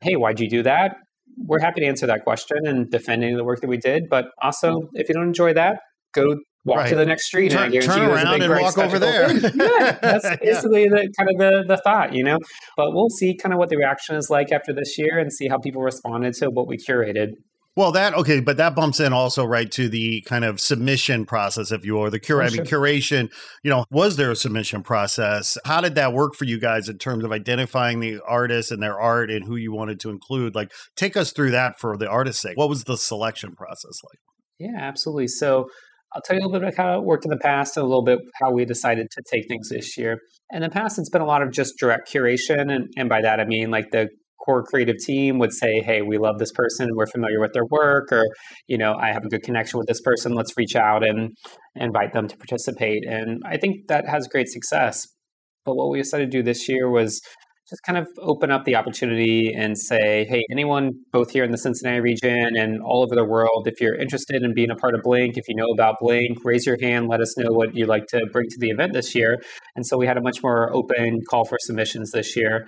hey 0.00 0.14
why'd 0.16 0.40
you 0.40 0.48
do 0.48 0.62
that? 0.62 0.96
We're 1.36 1.60
happy 1.60 1.80
to 1.80 1.86
answer 1.86 2.06
that 2.06 2.24
question 2.24 2.58
and 2.64 2.88
defend 2.90 3.24
any 3.24 3.32
of 3.32 3.38
the 3.38 3.44
work 3.44 3.60
that 3.60 3.68
we 3.68 3.76
did. 3.76 4.04
But 4.08 4.26
also 4.42 4.88
if 4.94 5.08
you 5.08 5.14
don't 5.14 5.28
enjoy 5.28 5.54
that 5.54 5.80
go 6.14 6.36
walk 6.64 6.78
right. 6.78 6.88
to 6.88 6.96
the 6.96 7.06
next 7.06 7.26
street 7.26 7.52
turn, 7.52 7.74
and 7.74 7.82
turn 7.82 8.00
around 8.00 8.42
and 8.42 8.60
walk 8.60 8.78
over 8.78 8.98
there. 8.98 9.32
yeah, 9.54 9.98
that's 10.00 10.28
basically 10.42 10.84
yeah. 10.84 10.90
the 10.90 11.12
kind 11.16 11.30
of 11.30 11.38
the, 11.38 11.64
the 11.68 11.76
thought, 11.78 12.14
you 12.14 12.24
know. 12.24 12.38
But 12.76 12.92
we'll 12.92 13.10
see 13.10 13.36
kind 13.36 13.52
of 13.52 13.58
what 13.58 13.68
the 13.68 13.76
reaction 13.76 14.16
is 14.16 14.30
like 14.30 14.52
after 14.52 14.72
this 14.72 14.98
year 14.98 15.18
and 15.18 15.32
see 15.32 15.48
how 15.48 15.58
people 15.58 15.82
responded 15.82 16.34
to 16.34 16.50
what 16.50 16.66
we 16.66 16.76
curated. 16.76 17.32
Well, 17.76 17.90
that 17.92 18.14
okay, 18.14 18.38
but 18.38 18.56
that 18.58 18.76
bumps 18.76 19.00
in 19.00 19.12
also 19.12 19.44
right 19.44 19.70
to 19.72 19.88
the 19.88 20.20
kind 20.22 20.44
of 20.44 20.60
submission 20.60 21.26
process, 21.26 21.72
if 21.72 21.84
you 21.84 21.94
will, 21.94 22.02
or 22.02 22.10
the 22.10 22.20
cura- 22.20 22.44
oh. 22.44 22.46
I 22.46 22.50
mean, 22.50 22.64
curation. 22.64 23.32
You 23.64 23.70
know, 23.70 23.84
was 23.90 24.14
there 24.14 24.30
a 24.30 24.36
submission 24.36 24.84
process? 24.84 25.58
How 25.64 25.80
did 25.80 25.96
that 25.96 26.12
work 26.12 26.36
for 26.36 26.44
you 26.44 26.60
guys 26.60 26.88
in 26.88 26.98
terms 26.98 27.24
of 27.24 27.32
identifying 27.32 27.98
the 27.98 28.20
artists 28.26 28.70
and 28.70 28.80
their 28.80 28.98
art 28.98 29.28
and 29.28 29.44
who 29.44 29.56
you 29.56 29.72
wanted 29.72 29.98
to 30.00 30.10
include? 30.10 30.54
Like, 30.54 30.70
take 30.94 31.16
us 31.16 31.32
through 31.32 31.50
that 31.50 31.80
for 31.80 31.96
the 31.96 32.08
artist's 32.08 32.42
sake. 32.42 32.56
What 32.56 32.68
was 32.68 32.84
the 32.84 32.96
selection 32.96 33.56
process 33.56 33.98
like? 34.04 34.20
Yeah, 34.60 34.78
absolutely. 34.80 35.26
So 35.26 35.66
I'll 36.14 36.22
tell 36.22 36.36
you 36.36 36.42
a 36.42 36.46
little 36.46 36.60
bit 36.60 36.62
about 36.62 36.76
how 36.76 36.98
it 36.98 37.04
worked 37.04 37.24
in 37.24 37.30
the 37.30 37.36
past 37.36 37.76
and 37.76 37.84
a 37.84 37.88
little 37.88 38.04
bit 38.04 38.20
how 38.40 38.52
we 38.52 38.64
decided 38.64 39.08
to 39.10 39.22
take 39.32 39.48
things 39.48 39.68
this 39.68 39.98
year. 39.98 40.18
In 40.52 40.62
the 40.62 40.70
past, 40.70 40.98
it's 40.98 41.10
been 41.10 41.22
a 41.22 41.26
lot 41.26 41.42
of 41.42 41.50
just 41.50 41.74
direct 41.78 42.12
curation. 42.12 42.72
And, 42.72 42.88
and 42.96 43.08
by 43.08 43.20
that, 43.22 43.40
I 43.40 43.44
mean 43.44 43.70
like 43.70 43.90
the 43.90 44.08
core 44.44 44.62
creative 44.62 44.96
team 44.98 45.38
would 45.38 45.52
say, 45.52 45.80
"Hey, 45.80 46.02
we 46.02 46.18
love 46.18 46.38
this 46.38 46.52
person. 46.52 46.90
We're 46.94 47.06
familiar 47.06 47.40
with 47.40 47.52
their 47.52 47.64
work," 47.64 48.12
or 48.12 48.24
you 48.68 48.78
know, 48.78 48.94
"I 48.94 49.12
have 49.12 49.24
a 49.24 49.28
good 49.28 49.42
connection 49.42 49.78
with 49.78 49.88
this 49.88 50.00
person. 50.02 50.34
Let's 50.34 50.56
reach 50.56 50.76
out 50.76 51.04
and 51.04 51.30
invite 51.74 52.12
them 52.12 52.28
to 52.28 52.36
participate." 52.36 53.04
And 53.06 53.42
I 53.44 53.56
think 53.56 53.88
that 53.88 54.06
has 54.06 54.28
great 54.28 54.48
success. 54.48 55.06
But 55.64 55.76
what 55.76 55.90
we 55.90 55.98
decided 55.98 56.30
to 56.30 56.38
do 56.38 56.42
this 56.42 56.68
year 56.68 56.90
was 56.90 57.20
just 57.68 57.82
kind 57.82 57.96
of 57.96 58.06
open 58.18 58.50
up 58.50 58.64
the 58.64 58.76
opportunity 58.76 59.52
and 59.56 59.78
say, 59.78 60.26
hey, 60.28 60.42
anyone 60.50 60.92
both 61.12 61.30
here 61.30 61.44
in 61.44 61.50
the 61.50 61.58
Cincinnati 61.58 62.00
region 62.00 62.56
and 62.56 62.82
all 62.82 63.02
over 63.02 63.14
the 63.14 63.24
world, 63.24 63.66
if 63.66 63.80
you're 63.80 63.94
interested 63.94 64.42
in 64.42 64.52
being 64.54 64.70
a 64.70 64.76
part 64.76 64.94
of 64.94 65.00
Blink, 65.02 65.38
if 65.38 65.48
you 65.48 65.54
know 65.54 65.68
about 65.72 65.96
Blink, 65.98 66.38
raise 66.44 66.66
your 66.66 66.76
hand, 66.80 67.08
let 67.08 67.20
us 67.20 67.36
know 67.38 67.52
what 67.52 67.74
you'd 67.74 67.88
like 67.88 68.06
to 68.08 68.20
bring 68.32 68.48
to 68.50 68.56
the 68.58 68.68
event 68.68 68.92
this 68.92 69.14
year. 69.14 69.38
And 69.76 69.86
so 69.86 69.96
we 69.96 70.06
had 70.06 70.18
a 70.18 70.22
much 70.22 70.42
more 70.42 70.74
open 70.74 71.20
call 71.30 71.44
for 71.46 71.56
submissions 71.60 72.10
this 72.10 72.36
year. 72.36 72.66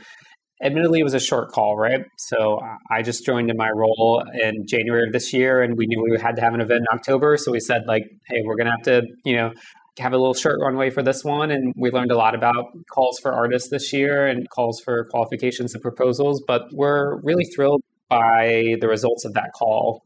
Admittedly, 0.62 1.00
it 1.00 1.04
was 1.04 1.12
a 1.12 1.20
short 1.20 1.50
call, 1.50 1.76
right? 1.76 2.00
So 2.16 2.59
I 2.90 3.02
just 3.02 3.26
joined 3.26 3.50
in 3.50 3.59
my 3.59 3.68
role 3.68 4.24
in 4.42 4.64
January 4.66 5.06
of 5.06 5.12
this 5.12 5.35
year, 5.35 5.61
and 5.61 5.76
we 5.76 5.87
knew 5.87 6.02
we 6.02 6.18
had 6.18 6.37
to 6.37 6.42
have 6.42 6.54
an 6.54 6.62
event 6.62 6.80
in 6.80 6.98
October. 6.98 7.37
So 7.37 7.52
we 7.52 7.61
said, 7.61 7.82
like, 7.87 8.04
hey, 8.28 8.40
we're 8.42 8.56
going 8.56 8.64
to 8.64 8.72
have 8.72 8.82
to, 8.85 9.02
you 9.26 9.37
know, 9.37 9.52
have 9.98 10.12
a 10.12 10.18
little 10.18 10.35
short 10.35 10.59
runway 10.61 10.90
for 10.90 11.02
this 11.02 11.24
one. 11.24 11.50
And 11.50 11.72
we 11.76 11.90
learned 11.90 12.11
a 12.11 12.16
lot 12.16 12.35
about 12.35 12.72
calls 12.90 13.18
for 13.18 13.32
artists 13.32 13.70
this 13.70 13.92
year 13.92 14.26
and 14.26 14.48
calls 14.50 14.80
for 14.80 15.06
qualifications 15.11 15.74
and 15.74 15.82
proposals. 15.82 16.42
But 16.46 16.62
we're 16.72 17.20
really 17.22 17.44
thrilled 17.44 17.82
by 18.09 18.76
the 18.80 18.88
results 18.88 19.24
of 19.24 19.35
that 19.35 19.50
call. 19.54 20.04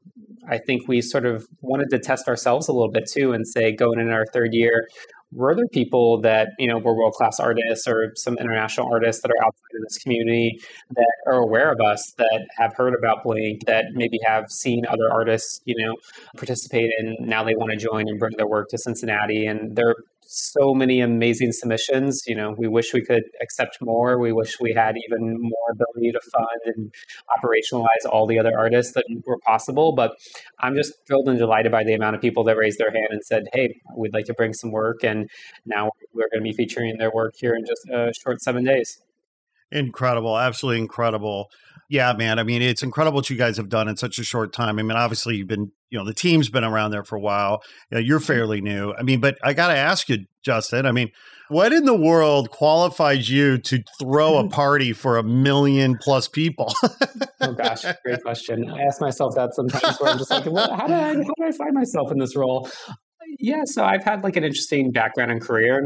I 0.49 0.59
think 0.59 0.89
we 0.89 1.03
sort 1.03 1.27
of 1.27 1.47
wanted 1.61 1.91
to 1.91 1.99
test 1.99 2.29
ourselves 2.29 2.69
a 2.69 2.73
little 2.73 2.91
bit 2.91 3.09
too 3.11 3.33
and 3.33 3.47
say, 3.47 3.73
going 3.73 4.01
in 4.01 4.11
our 4.11 4.25
third 4.33 4.51
year, 4.53 4.89
were 5.33 5.55
there 5.55 5.67
people 5.69 6.21
that 6.21 6.49
you 6.59 6.67
know 6.67 6.79
were 6.79 6.95
world 6.95 7.13
class 7.15 7.39
artists 7.39 7.87
or 7.87 8.13
some 8.17 8.37
international 8.39 8.93
artists 8.93 9.23
that 9.23 9.31
are 9.31 9.47
outside 9.47 9.77
of 9.77 9.83
this 9.89 9.99
community 9.99 10.61
that 10.91 11.13
are 11.27 11.41
aware 11.41 11.73
of 11.73 11.81
us 11.81 12.13
that 12.19 12.47
have 12.57 12.75
heard 12.75 12.95
about 12.95 13.23
blink 13.23 13.65
that 13.67 13.87
maybe 13.93 14.19
have 14.25 14.51
seen 14.51 14.85
other 14.87 15.11
artists 15.11 15.61
you 15.65 15.75
know 15.79 15.97
participate 16.37 16.91
and 16.99 17.17
now 17.21 17.45
they 17.45 17.55
want 17.55 17.71
to 17.71 17.77
join 17.77 18.09
and 18.09 18.19
bring 18.19 18.37
their 18.37 18.49
work 18.49 18.69
to 18.69 18.79
cincinnati 18.79 19.47
and 19.47 19.77
they're 19.77 19.95
so 20.33 20.73
many 20.73 21.01
amazing 21.01 21.51
submissions. 21.51 22.23
You 22.25 22.37
know, 22.37 22.55
we 22.57 22.69
wish 22.69 22.95
we 22.95 23.05
could 23.05 23.25
accept 23.43 23.79
more. 23.81 24.19
We 24.21 24.33
wish 24.33 24.61
we 24.61 24.73
had 24.73 24.95
even 24.97 25.37
more 25.41 25.71
ability 25.73 26.13
to 26.13 26.21
fund 26.21 26.61
and 26.67 26.95
operationalize 27.29 28.09
all 28.09 28.29
the 28.29 28.39
other 28.39 28.57
artists 28.57 28.93
that 28.93 29.05
were 29.27 29.39
possible. 29.45 29.93
But 29.93 30.13
I'm 30.61 30.77
just 30.77 30.93
thrilled 31.07 31.29
and 31.29 31.39
delighted 31.39 31.73
by 31.73 31.83
the 31.83 31.95
amount 31.95 32.15
of 32.15 32.23
people 32.23 32.45
that 32.45 32.57
raised 32.57 32.79
their 32.79 32.93
hand 32.93 33.09
and 33.11 33.25
said, 33.25 33.49
"Hey, 33.53 33.81
we'd 33.97 34.15
like 34.15 34.27
to 34.27 34.35
bring 34.35 34.53
some 34.53 34.71
work." 34.71 35.03
And 35.03 35.29
now 35.67 35.91
we're 36.15 36.29
going 36.29 36.45
to 36.45 36.49
be 36.49 36.53
featuring 36.53 36.97
their 36.99 37.11
work 37.11 37.35
here 37.37 37.55
in 37.57 37.65
just 37.65 37.89
a 37.91 38.13
short 38.15 38.41
seven 38.41 38.65
days. 38.65 39.03
Incredible, 39.73 40.39
absolutely 40.39 40.81
incredible. 40.81 41.51
Yeah, 41.91 42.13
man. 42.13 42.39
I 42.39 42.45
mean, 42.45 42.63
it's 42.63 42.85
incredible 42.85 43.17
what 43.17 43.31
you 43.31 43.37
guys 43.37 43.57
have 43.57 43.69
done 43.69 43.89
in 43.89 43.97
such 43.97 44.21
a 44.21 44.25
short 44.25 44.53
time. 44.53 44.79
I 44.79 44.83
mean, 44.83 44.97
obviously, 44.97 45.35
you've 45.35 45.49
been, 45.49 45.73
you 45.91 45.99
know, 45.99 46.05
the 46.05 46.15
team's 46.15 46.49
been 46.49 46.63
around 46.63 46.93
there 46.93 47.03
for 47.03 47.17
a 47.17 47.21
while. 47.21 47.63
You 47.91 47.97
know, 47.97 48.01
you're 48.01 48.21
mm-hmm. 48.21 48.27
fairly 48.27 48.61
new. 48.61 48.95
I 48.97 49.03
mean, 49.03 49.19
but 49.19 49.39
I 49.43 49.55
got 49.55 49.69
to 49.69 49.77
ask 49.77 50.09
you, 50.09 50.19
Justin. 50.45 50.87
I 50.87 50.93
mean, 50.93 51.11
what 51.49 51.73
in 51.73 51.87
the 51.87 51.97
world 51.97 52.51
qualifies 52.51 53.29
you 53.29 53.59
to 53.59 53.83
throw 54.01 54.39
a 54.39 54.49
party 54.49 54.93
for 54.93 55.19
a 55.19 55.25
million 55.25 55.99
plus 56.01 56.29
people? 56.29 56.73
oh 57.41 57.55
gosh, 57.55 57.83
great 58.05 58.23
question. 58.23 58.71
I 58.71 58.83
ask 58.83 59.01
myself 59.01 59.35
that 59.35 59.53
sometimes, 59.55 59.99
where 59.99 60.13
I'm 60.13 60.19
just 60.19 60.31
like, 60.31 60.47
well, 60.47 60.73
how 60.73 60.87
do 60.87 60.95
I, 60.95 61.15
how 61.15 61.15
do 61.15 61.45
I 61.45 61.51
find 61.51 61.75
myself 61.75 62.13
in 62.13 62.19
this 62.19 62.37
role? 62.37 62.71
Yeah, 63.41 63.63
so 63.65 63.85
I've 63.85 64.05
had 64.05 64.23
like 64.23 64.37
an 64.37 64.45
interesting 64.45 64.93
background 64.93 65.33
and 65.33 65.41
career. 65.41 65.85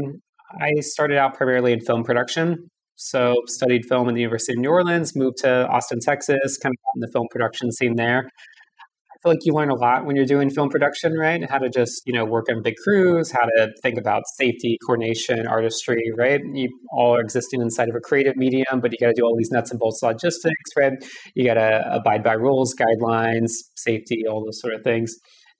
I 0.61 0.81
started 0.81 1.17
out 1.17 1.33
primarily 1.33 1.73
in 1.73 1.81
film 1.81 2.03
production. 2.03 2.69
So 2.95 3.35
studied 3.47 3.85
film 3.85 4.07
in 4.09 4.15
the 4.15 4.21
University 4.21 4.53
of 4.53 4.59
New 4.59 4.69
Orleans, 4.69 5.15
moved 5.15 5.37
to 5.39 5.67
Austin, 5.67 5.99
Texas, 5.99 6.57
kind 6.57 6.73
of 6.73 6.77
got 6.77 6.91
in 6.95 7.01
the 7.01 7.09
film 7.11 7.27
production 7.29 7.71
scene 7.71 7.95
there. 7.95 8.29
I 8.29 9.17
feel 9.23 9.31
like 9.31 9.45
you 9.45 9.53
learn 9.53 9.69
a 9.69 9.75
lot 9.75 10.05
when 10.05 10.15
you're 10.15 10.25
doing 10.25 10.49
film 10.49 10.69
production, 10.69 11.13
right? 11.13 11.49
How 11.49 11.57
to 11.57 11.69
just, 11.69 12.03
you 12.05 12.13
know, 12.13 12.25
work 12.25 12.45
on 12.49 12.61
big 12.61 12.75
crews, 12.83 13.31
how 13.31 13.45
to 13.45 13.73
think 13.81 13.97
about 13.97 14.23
safety, 14.37 14.77
coordination, 14.85 15.47
artistry, 15.47 16.11
right? 16.15 16.41
You 16.53 16.69
all 16.91 17.15
are 17.15 17.21
existing 17.21 17.61
inside 17.61 17.89
of 17.89 17.95
a 17.95 17.99
creative 17.99 18.35
medium, 18.35 18.81
but 18.81 18.91
you 18.91 18.97
got 18.99 19.07
to 19.07 19.13
do 19.13 19.23
all 19.23 19.35
these 19.35 19.51
nuts 19.51 19.71
and 19.71 19.79
bolts 19.79 20.01
logistics, 20.03 20.71
right? 20.77 20.93
You 21.33 21.45
got 21.45 21.55
to 21.55 21.83
abide 21.91 22.23
by 22.23 22.33
rules, 22.33 22.75
guidelines, 22.75 23.49
safety, 23.75 24.23
all 24.29 24.45
those 24.45 24.61
sort 24.61 24.73
of 24.73 24.83
things. 24.83 25.15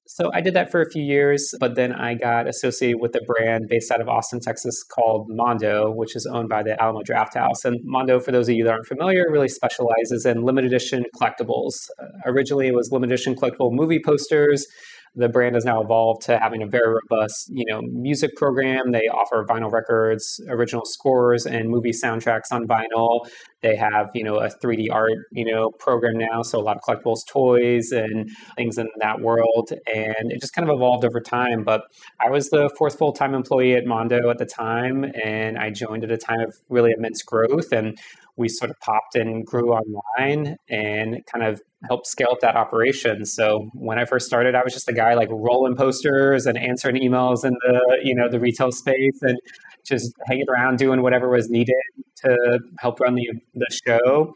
So 0.07 0.31
I 0.33 0.41
did 0.41 0.53
that 0.53 0.71
for 0.71 0.81
a 0.81 0.89
few 0.89 1.03
years, 1.03 1.53
but 1.59 1.75
then 1.75 1.91
I 1.91 2.13
got 2.13 2.47
associated 2.47 2.99
with 2.99 3.15
a 3.15 3.21
brand 3.25 3.65
based 3.67 3.91
out 3.91 4.01
of 4.01 4.07
Austin, 4.07 4.39
Texas 4.39 4.83
called 4.83 5.27
Mondo, 5.29 5.91
which 5.91 6.15
is 6.15 6.27
owned 6.27 6.47
by 6.47 6.61
the 6.61 6.79
Alamo 6.81 7.01
Drafthouse. 7.01 7.65
And 7.65 7.79
Mondo, 7.83 8.19
for 8.19 8.31
those 8.31 8.47
of 8.47 8.55
you 8.55 8.63
that 8.65 8.71
aren't 8.71 8.85
familiar, 8.85 9.25
really 9.31 9.49
specializes 9.49 10.25
in 10.25 10.43
limited 10.43 10.71
edition 10.71 11.05
collectibles. 11.15 11.89
Uh, 11.99 12.05
originally, 12.25 12.67
it 12.67 12.75
was 12.75 12.91
limited 12.91 13.13
edition 13.13 13.35
collectible 13.35 13.71
movie 13.71 14.01
posters 14.03 14.67
the 15.15 15.29
brand 15.29 15.55
has 15.55 15.63
now 15.63 15.81
evolved 15.81 16.23
to 16.23 16.37
having 16.37 16.61
a 16.61 16.67
very 16.67 16.93
robust, 17.09 17.49
you 17.49 17.63
know, 17.69 17.81
music 17.81 18.35
program. 18.35 18.91
They 18.91 19.07
offer 19.07 19.45
vinyl 19.47 19.71
records, 19.71 20.41
original 20.49 20.85
scores, 20.85 21.45
and 21.45 21.69
movie 21.69 21.91
soundtracks 21.91 22.51
on 22.51 22.67
vinyl. 22.67 23.21
They 23.61 23.75
have, 23.75 24.11
you 24.13 24.23
know, 24.23 24.35
a 24.35 24.49
3D 24.49 24.87
art, 24.91 25.17
you 25.31 25.45
know, 25.45 25.71
program 25.71 26.17
now, 26.17 26.43
so 26.43 26.59
a 26.59 26.61
lot 26.61 26.77
of 26.77 26.83
collectibles, 26.83 27.19
toys, 27.27 27.91
and 27.91 28.29
things 28.55 28.77
in 28.77 28.87
that 28.99 29.21
world. 29.21 29.71
And 29.93 30.31
it 30.31 30.39
just 30.39 30.53
kind 30.53 30.69
of 30.69 30.75
evolved 30.75 31.03
over 31.05 31.19
time. 31.19 31.63
But 31.63 31.83
I 32.19 32.29
was 32.29 32.49
the 32.49 32.69
fourth 32.77 32.97
full 32.97 33.13
time 33.13 33.33
employee 33.33 33.75
at 33.75 33.85
Mondo 33.85 34.29
at 34.29 34.37
the 34.37 34.45
time, 34.45 35.05
and 35.23 35.57
I 35.57 35.71
joined 35.71 36.03
at 36.03 36.11
a 36.11 36.17
time 36.17 36.41
of 36.41 36.53
really 36.69 36.91
immense 36.95 37.23
growth 37.23 37.71
and 37.71 37.97
we 38.37 38.49
sort 38.49 38.69
of 38.69 38.79
popped 38.79 39.15
and 39.15 39.45
grew 39.45 39.71
online 39.71 40.57
and 40.69 41.25
kind 41.25 41.45
of 41.45 41.61
helped 41.87 42.07
scale 42.07 42.29
up 42.31 42.39
that 42.41 42.55
operation. 42.55 43.25
So 43.25 43.69
when 43.73 43.97
I 43.97 44.05
first 44.05 44.25
started, 44.25 44.55
I 44.55 44.63
was 44.63 44.73
just 44.73 44.89
a 44.89 44.93
guy 44.93 45.13
like 45.13 45.29
rolling 45.31 45.75
posters 45.75 46.45
and 46.45 46.57
answering 46.57 46.95
emails 46.95 47.45
in 47.45 47.53
the 47.53 47.99
you 48.03 48.15
know 48.15 48.29
the 48.29 48.39
retail 48.39 48.71
space 48.71 49.19
and 49.21 49.37
just 49.85 50.13
hanging 50.27 50.45
around 50.49 50.77
doing 50.77 51.01
whatever 51.01 51.29
was 51.29 51.49
needed 51.49 51.75
to 52.23 52.59
help 52.79 52.99
run 52.99 53.15
the 53.15 53.29
the 53.53 53.67
show 53.85 54.33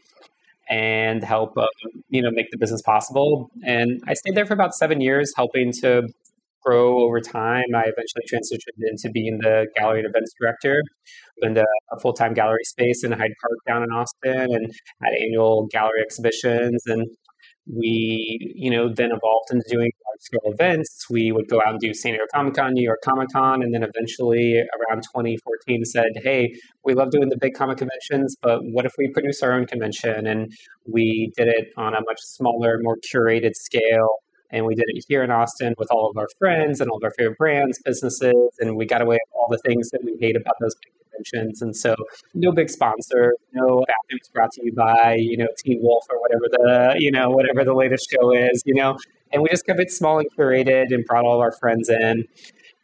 and 0.68 1.24
help 1.24 1.58
uh, 1.58 1.66
you 2.08 2.22
know 2.22 2.30
make 2.30 2.50
the 2.50 2.58
business 2.58 2.82
possible. 2.82 3.50
And 3.64 4.02
I 4.06 4.14
stayed 4.14 4.34
there 4.34 4.46
for 4.46 4.54
about 4.54 4.74
seven 4.74 5.00
years, 5.00 5.32
helping 5.36 5.72
to 5.80 6.08
grow 6.62 7.00
over 7.00 7.20
time. 7.20 7.64
I 7.74 7.84
eventually 7.84 8.24
transitioned 8.30 8.90
into 8.90 9.10
being 9.10 9.38
the 9.38 9.66
gallery 9.76 10.00
and 10.00 10.08
events 10.08 10.32
director, 10.38 10.82
opened 11.38 11.58
a, 11.58 11.66
a 11.92 11.98
full 12.00 12.12
time 12.12 12.34
gallery 12.34 12.64
space 12.64 13.02
in 13.04 13.12
Hyde 13.12 13.32
Park 13.40 13.58
down 13.66 13.82
in 13.82 13.90
Austin, 13.90 14.54
and 14.54 14.72
had 15.02 15.14
annual 15.14 15.66
gallery 15.66 16.02
exhibitions. 16.02 16.82
And 16.86 17.08
we, 17.72 18.52
you 18.54 18.70
know, 18.70 18.88
then 18.88 19.10
evolved 19.10 19.50
into 19.52 19.64
doing 19.68 19.90
large 20.06 20.20
scale 20.20 20.52
events. 20.52 21.06
We 21.10 21.32
would 21.32 21.48
go 21.48 21.60
out 21.60 21.70
and 21.70 21.80
do 21.80 21.94
San 21.94 22.12
Diego 22.12 22.24
Comic 22.34 22.54
Con, 22.54 22.74
New 22.74 22.82
York 22.82 23.00
Comic 23.04 23.28
Con, 23.32 23.62
and 23.62 23.72
then 23.74 23.82
eventually 23.82 24.56
around 24.58 25.02
2014 25.02 25.84
said, 25.84 26.10
"Hey, 26.22 26.54
we 26.84 26.94
love 26.94 27.10
doing 27.10 27.28
the 27.28 27.38
big 27.38 27.54
comic 27.54 27.78
conventions, 27.78 28.36
but 28.42 28.60
what 28.62 28.86
if 28.86 28.94
we 28.98 29.08
produce 29.12 29.42
our 29.42 29.52
own 29.52 29.66
convention?" 29.66 30.26
And 30.26 30.52
we 30.86 31.32
did 31.36 31.48
it 31.48 31.68
on 31.76 31.94
a 31.94 32.00
much 32.00 32.20
smaller, 32.20 32.78
more 32.82 32.96
curated 33.12 33.54
scale 33.54 34.16
and 34.52 34.66
we 34.66 34.74
did 34.74 34.86
it 34.88 35.04
here 35.08 35.22
in 35.22 35.30
Austin 35.30 35.74
with 35.78 35.88
all 35.90 36.10
of 36.10 36.16
our 36.16 36.28
friends 36.38 36.80
and 36.80 36.90
all 36.90 36.96
of 36.96 37.04
our 37.04 37.12
favorite 37.16 37.38
brands, 37.38 37.80
businesses, 37.84 38.34
and 38.58 38.76
we 38.76 38.84
got 38.84 39.00
away 39.00 39.14
with 39.14 39.34
all 39.34 39.46
the 39.48 39.60
things 39.64 39.90
that 39.90 40.00
we 40.04 40.16
hate 40.20 40.36
about 40.36 40.54
those 40.60 40.74
big 40.82 40.92
And 41.60 41.76
so, 41.76 41.94
no 42.34 42.52
big 42.52 42.70
sponsor, 42.70 43.34
no 43.52 43.84
bathrooms 43.86 44.28
brought 44.32 44.52
to 44.52 44.64
you 44.64 44.72
by 44.72 45.16
you 45.18 45.36
know 45.36 45.48
Teen 45.58 45.80
Wolf 45.82 46.04
or 46.10 46.20
whatever 46.20 46.44
the 46.50 46.96
you 46.98 47.10
know 47.10 47.30
whatever 47.30 47.64
the 47.64 47.74
latest 47.74 48.10
show 48.10 48.32
is, 48.32 48.62
you 48.66 48.74
know. 48.74 48.96
And 49.32 49.42
we 49.42 49.48
just 49.48 49.66
kept 49.66 49.80
it 49.80 49.90
small 49.90 50.18
and 50.18 50.28
curated, 50.36 50.92
and 50.94 51.04
brought 51.04 51.24
all 51.24 51.34
of 51.34 51.40
our 51.40 51.52
friends 51.52 51.88
in. 51.88 52.24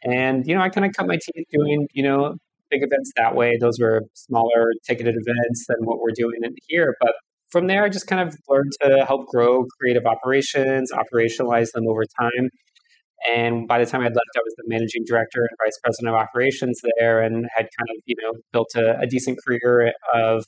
And 0.03 0.47
you 0.47 0.55
know, 0.55 0.61
I 0.61 0.69
kind 0.69 0.85
of 0.85 0.93
cut 0.93 1.07
my 1.07 1.17
teeth 1.17 1.47
doing 1.51 1.87
you 1.93 2.03
know 2.03 2.35
big 2.69 2.83
events 2.83 3.11
that 3.15 3.35
way. 3.35 3.57
Those 3.57 3.79
were 3.79 4.03
smaller 4.13 4.71
ticketed 4.85 5.15
events 5.17 5.65
than 5.67 5.77
what 5.81 5.99
we're 5.99 6.11
doing 6.15 6.39
in 6.43 6.55
here, 6.67 6.95
but 6.99 7.13
from 7.49 7.67
there, 7.67 7.83
I 7.83 7.89
just 7.89 8.07
kind 8.07 8.27
of 8.27 8.37
learned 8.49 8.73
to 8.81 9.05
help 9.05 9.27
grow 9.27 9.65
creative 9.79 10.05
operations, 10.05 10.91
operationalize 10.91 11.71
them 11.71 11.87
over 11.87 12.03
time. 12.05 12.49
And 13.29 13.67
by 13.67 13.79
the 13.79 13.85
time 13.85 14.01
I 14.01 14.05
left, 14.05 14.17
I 14.35 14.41
was 14.43 14.53
the 14.57 14.63
managing 14.67 15.03
director 15.05 15.41
and 15.41 15.49
vice 15.63 15.79
president 15.83 16.13
of 16.13 16.15
operations 16.15 16.79
there, 16.99 17.21
and 17.21 17.47
had 17.55 17.63
kind 17.77 17.89
of 17.89 17.97
you 18.05 18.15
know 18.21 18.33
built 18.53 18.69
a, 18.75 18.99
a 18.99 19.07
decent 19.07 19.39
career 19.45 19.93
of 20.13 20.45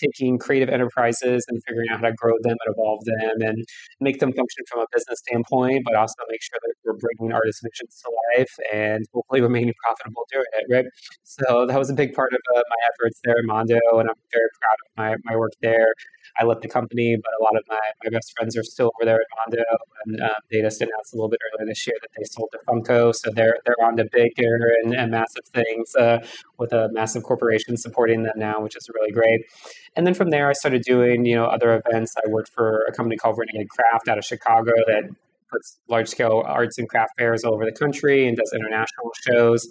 taking 0.00 0.38
creative 0.38 0.68
enterprises 0.68 1.44
and 1.48 1.62
figuring 1.66 1.88
out 1.90 2.00
how 2.00 2.08
to 2.08 2.14
grow 2.14 2.34
them 2.40 2.56
and 2.64 2.74
evolve 2.74 3.04
them 3.04 3.48
and 3.48 3.64
make 4.00 4.20
them 4.20 4.32
function 4.32 4.64
from 4.70 4.80
a 4.80 4.86
business 4.92 5.18
standpoint, 5.20 5.82
but 5.84 5.94
also 5.94 6.14
make 6.28 6.42
sure 6.42 6.58
that 6.62 6.72
we're 6.84 6.96
bringing 6.96 7.32
artist 7.32 7.60
visions 7.62 8.00
to 8.02 8.10
life 8.36 8.52
and 8.72 9.04
hopefully 9.12 9.40
remaining 9.40 9.74
profitable 9.84 10.24
doing 10.32 10.44
it, 10.58 10.66
right? 10.72 10.86
So 11.24 11.66
that 11.66 11.78
was 11.78 11.90
a 11.90 11.94
big 11.94 12.14
part 12.14 12.32
of 12.32 12.40
uh, 12.54 12.62
my 12.68 12.80
efforts 12.92 13.20
there 13.24 13.36
at 13.38 13.44
Mondo, 13.44 13.78
and 13.92 14.08
I'm 14.08 14.20
very 14.32 14.50
proud 14.60 14.78
of 14.84 14.88
my, 14.96 15.30
my 15.30 15.36
work 15.36 15.52
there. 15.62 15.94
I 16.38 16.44
left 16.44 16.62
the 16.62 16.68
company, 16.68 17.16
but 17.22 17.32
a 17.38 17.42
lot 17.42 17.56
of 17.56 17.64
my, 17.68 17.80
my 18.04 18.10
best 18.10 18.32
friends 18.36 18.56
are 18.56 18.62
still 18.62 18.92
over 18.96 19.04
there 19.04 19.20
at 19.20 19.26
Mondo. 19.36 19.64
And 20.06 20.20
uh, 20.20 20.34
they 20.50 20.60
just 20.60 20.80
announced 20.80 21.12
a 21.12 21.16
little 21.16 21.28
bit 21.28 21.40
earlier 21.52 21.68
this 21.68 21.86
year 21.86 21.96
that 22.00 22.08
they 22.16 22.24
sold 22.24 22.48
to 22.52 22.58
Funko. 22.66 23.14
So 23.14 23.30
they're, 23.30 23.56
they're 23.64 23.82
on 23.82 23.96
to 23.96 24.06
bigger 24.12 24.72
and, 24.82 24.94
and 24.94 25.10
massive 25.10 25.44
things 25.52 25.94
uh, 25.96 26.18
with 26.58 26.72
a 26.72 26.88
massive 26.92 27.22
corporation 27.22 27.76
supporting 27.76 28.22
them 28.22 28.34
now, 28.36 28.60
which 28.60 28.76
is 28.76 28.88
really 28.94 29.12
great. 29.12 29.40
And 29.96 30.06
then 30.06 30.14
from 30.14 30.30
there, 30.30 30.48
I 30.48 30.52
started 30.52 30.82
doing, 30.82 31.24
you 31.24 31.34
know, 31.34 31.46
other 31.46 31.82
events. 31.84 32.14
I 32.24 32.28
worked 32.28 32.50
for 32.50 32.84
a 32.88 32.92
company 32.92 33.16
called 33.16 33.36
Renegade 33.38 33.68
Craft 33.68 34.08
out 34.08 34.18
of 34.18 34.24
Chicago 34.24 34.72
that 34.86 35.10
puts 35.50 35.78
large 35.88 36.08
scale 36.08 36.42
arts 36.46 36.78
and 36.78 36.88
craft 36.88 37.12
fairs 37.18 37.44
all 37.44 37.54
over 37.54 37.64
the 37.64 37.72
country 37.72 38.28
and 38.28 38.36
does 38.36 38.52
international 38.54 39.10
shows. 39.26 39.68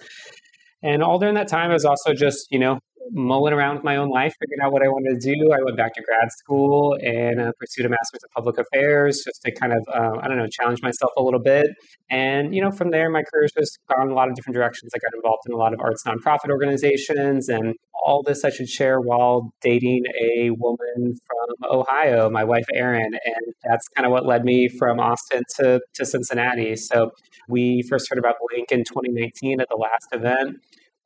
And 0.81 1.03
all 1.03 1.19
during 1.19 1.35
that 1.35 1.47
time, 1.47 1.71
I 1.71 1.73
was 1.73 1.85
also 1.85 2.13
just, 2.13 2.47
you 2.51 2.59
know, 2.59 2.79
mulling 3.11 3.53
around 3.53 3.75
with 3.75 3.83
my 3.83 3.97
own 3.97 4.09
life, 4.09 4.33
figuring 4.39 4.61
out 4.61 4.71
what 4.71 4.83
I 4.83 4.87
wanted 4.87 5.19
to 5.19 5.35
do. 5.35 5.51
I 5.51 5.63
went 5.63 5.77
back 5.77 5.93
to 5.95 6.01
grad 6.01 6.31
school 6.31 6.97
and 7.01 7.39
uh, 7.39 7.51
pursued 7.59 7.85
a 7.85 7.89
master's 7.89 8.23
of 8.23 8.31
public 8.35 8.57
affairs 8.57 9.21
just 9.25 9.41
to 9.43 9.51
kind 9.51 9.73
of, 9.73 9.79
uh, 9.93 10.19
I 10.21 10.27
don't 10.27 10.37
know, 10.37 10.47
challenge 10.47 10.81
myself 10.81 11.11
a 11.17 11.23
little 11.23 11.39
bit. 11.39 11.67
And, 12.09 12.53
you 12.53 12.61
know, 12.61 12.71
from 12.71 12.91
there, 12.91 13.09
my 13.09 13.23
career's 13.31 13.51
just 13.57 13.79
gone 13.87 14.09
a 14.09 14.13
lot 14.13 14.29
of 14.29 14.35
different 14.35 14.55
directions. 14.55 14.91
I 14.95 14.99
got 14.99 15.15
involved 15.15 15.43
in 15.47 15.53
a 15.53 15.57
lot 15.57 15.73
of 15.73 15.79
arts 15.79 16.03
nonprofit 16.03 16.49
organizations 16.49 17.49
and 17.49 17.75
all 18.05 18.23
this 18.23 18.45
I 18.45 18.49
should 18.49 18.69
share 18.69 18.99
while 18.99 19.53
dating 19.61 20.03
a 20.19 20.51
woman 20.51 21.15
from 21.27 21.71
Ohio, 21.71 22.29
my 22.29 22.43
wife, 22.43 22.65
Erin. 22.73 23.03
And 23.13 23.53
that's 23.63 23.87
kind 23.89 24.05
of 24.05 24.11
what 24.11 24.25
led 24.25 24.43
me 24.43 24.67
from 24.67 24.99
Austin 24.99 25.43
to, 25.57 25.81
to 25.95 26.05
Cincinnati. 26.05 26.75
So 26.75 27.11
we 27.47 27.83
first 27.89 28.09
heard 28.09 28.19
about 28.19 28.35
Blink 28.49 28.71
in 28.71 28.83
2019 28.83 29.59
at 29.59 29.67
the 29.69 29.75
last 29.75 30.07
event 30.11 30.57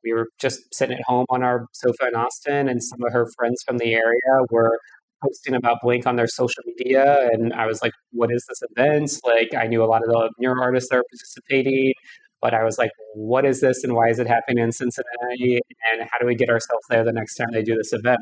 we 0.04 0.12
were 0.12 0.28
just 0.40 0.74
sitting 0.74 0.98
at 0.98 1.04
home 1.06 1.26
on 1.30 1.42
our 1.42 1.66
sofa 1.72 2.08
in 2.08 2.14
Austin, 2.14 2.68
and 2.68 2.82
some 2.82 3.02
of 3.04 3.12
her 3.12 3.26
friends 3.36 3.62
from 3.66 3.78
the 3.78 3.94
area 3.94 4.44
were 4.50 4.78
posting 5.22 5.54
about 5.54 5.78
Blink 5.82 6.06
on 6.06 6.16
their 6.16 6.26
social 6.26 6.62
media. 6.66 7.28
And 7.32 7.52
I 7.54 7.66
was 7.66 7.80
like, 7.80 7.92
what 8.12 8.30
is 8.30 8.44
this 8.48 8.60
event? 8.70 9.10
Like, 9.24 9.54
I 9.54 9.66
knew 9.66 9.82
a 9.82 9.86
lot 9.86 10.02
of 10.02 10.08
the 10.08 10.30
mural 10.38 10.62
artists 10.62 10.90
that 10.90 10.96
are 10.96 11.04
participating, 11.10 11.94
but 12.42 12.52
I 12.52 12.62
was 12.62 12.76
like, 12.76 12.90
what 13.14 13.46
is 13.46 13.60
this 13.62 13.84
and 13.84 13.94
why 13.94 14.10
is 14.10 14.18
it 14.18 14.26
happening 14.26 14.62
in 14.62 14.70
Cincinnati? 14.70 15.60
And 15.92 16.06
how 16.10 16.18
do 16.20 16.26
we 16.26 16.34
get 16.34 16.50
ourselves 16.50 16.84
there 16.90 17.02
the 17.04 17.12
next 17.12 17.36
time 17.36 17.48
they 17.52 17.62
do 17.62 17.74
this 17.74 17.92
event? 17.94 18.20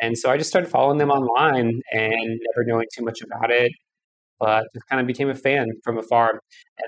And 0.00 0.18
so 0.18 0.30
I 0.30 0.36
just 0.38 0.50
started 0.50 0.68
following 0.70 0.98
them 0.98 1.10
online 1.10 1.80
and 1.92 2.10
never 2.24 2.64
knowing 2.66 2.86
too 2.96 3.04
much 3.04 3.20
about 3.22 3.52
it. 3.52 3.70
But 4.40 4.66
just 4.74 4.88
kind 4.88 5.00
of 5.00 5.06
became 5.06 5.30
a 5.30 5.36
fan 5.36 5.68
from 5.84 5.98
afar 5.98 6.30
and 6.30 6.40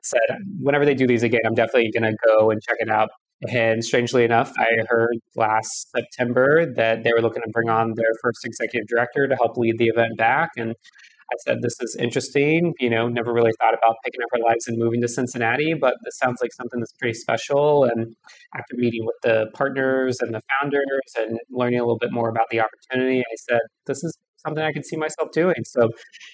said, 0.03 0.39
whenever 0.59 0.85
they 0.85 0.95
do 0.95 1.07
these 1.07 1.23
again, 1.23 1.43
I'm 1.47 1.55
definitely 1.55 1.93
going 1.93 2.11
to 2.11 2.17
go 2.27 2.51
and 2.51 2.61
check 2.61 2.79
it 2.81 2.91
out. 2.91 3.11
And 3.51 3.85
strangely 3.85 4.25
enough, 4.25 4.53
I 4.59 4.69
heard 4.89 5.17
last 5.37 5.91
September 5.95 6.67
that 6.77 7.05
they 7.05 7.13
were 7.13 7.21
looking 7.21 7.43
to 7.43 7.51
bring 7.53 7.69
on 7.69 7.93
their 7.95 8.13
first 8.23 8.45
executive 8.45 8.89
director 8.89 9.27
to 9.27 9.37
help 9.37 9.57
lead 9.57 9.79
the 9.79 9.87
event 9.87 10.17
back. 10.17 10.51
And 10.57 10.71
I 10.71 11.37
said, 11.47 11.59
This 11.63 11.77
is 11.81 11.97
interesting. 11.99 12.75
You 12.79 12.91
know, 12.91 13.09
never 13.09 13.33
really 13.33 13.53
thought 13.61 13.75
about 13.75 13.97
picking 14.05 14.21
up 14.23 14.29
our 14.35 14.49
lives 14.49 14.67
and 14.69 14.79
moving 14.79 15.01
to 15.03 15.09
Cincinnati, 15.09 15.75
but 15.75 15.95
this 16.05 16.17
sounds 16.19 16.39
like 16.41 16.53
something 16.53 16.81
that's 16.81 16.93
pretty 16.93 17.15
special. 17.15 17.85
And 17.85 18.15
after 18.55 18.77
meeting 18.77 19.05
with 19.05 19.17
the 19.23 19.47
partners 19.55 20.19
and 20.21 20.35
the 20.35 20.43
founders 20.61 20.83
and 21.17 21.39
learning 21.51 21.81
a 21.81 21.83
little 21.83 21.99
bit 21.99 22.13
more 22.13 22.29
about 22.29 22.47
the 22.51 22.61
opportunity, 22.61 23.21
I 23.21 23.37
said, 23.51 23.61
This 23.87 24.05
is 24.05 24.17
something 24.45 24.63
I 24.63 24.73
could 24.73 24.85
see 24.85 24.97
myself 24.97 25.31
doing. 25.33 25.57
So, 25.65 25.91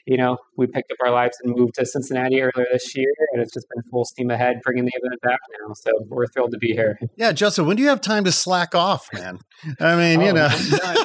you 0.06 0.16
know, 0.16 0.38
we 0.56 0.66
picked 0.66 0.90
up 0.92 0.98
our 1.04 1.10
lives 1.10 1.36
and 1.42 1.54
moved 1.54 1.74
to 1.74 1.86
Cincinnati 1.86 2.40
earlier 2.40 2.66
this 2.72 2.96
year, 2.96 3.12
and 3.32 3.42
it's 3.42 3.52
just 3.52 3.66
been 3.74 3.82
full 3.90 4.04
steam 4.04 4.30
ahead, 4.30 4.60
bringing 4.64 4.84
the 4.84 4.92
event 4.94 5.20
back 5.22 5.38
now. 5.60 5.74
So 5.74 5.90
we're 6.08 6.26
thrilled 6.26 6.52
to 6.52 6.58
be 6.58 6.72
here. 6.72 6.98
Yeah, 7.16 7.32
Justin, 7.32 7.66
when 7.66 7.76
do 7.76 7.82
you 7.82 7.88
have 7.88 8.00
time 8.00 8.24
to 8.24 8.32
slack 8.32 8.74
off, 8.74 9.08
man? 9.12 9.38
I 9.78 9.96
mean, 9.96 10.20
oh, 10.20 10.26
you 10.26 10.32
know, 10.32 10.48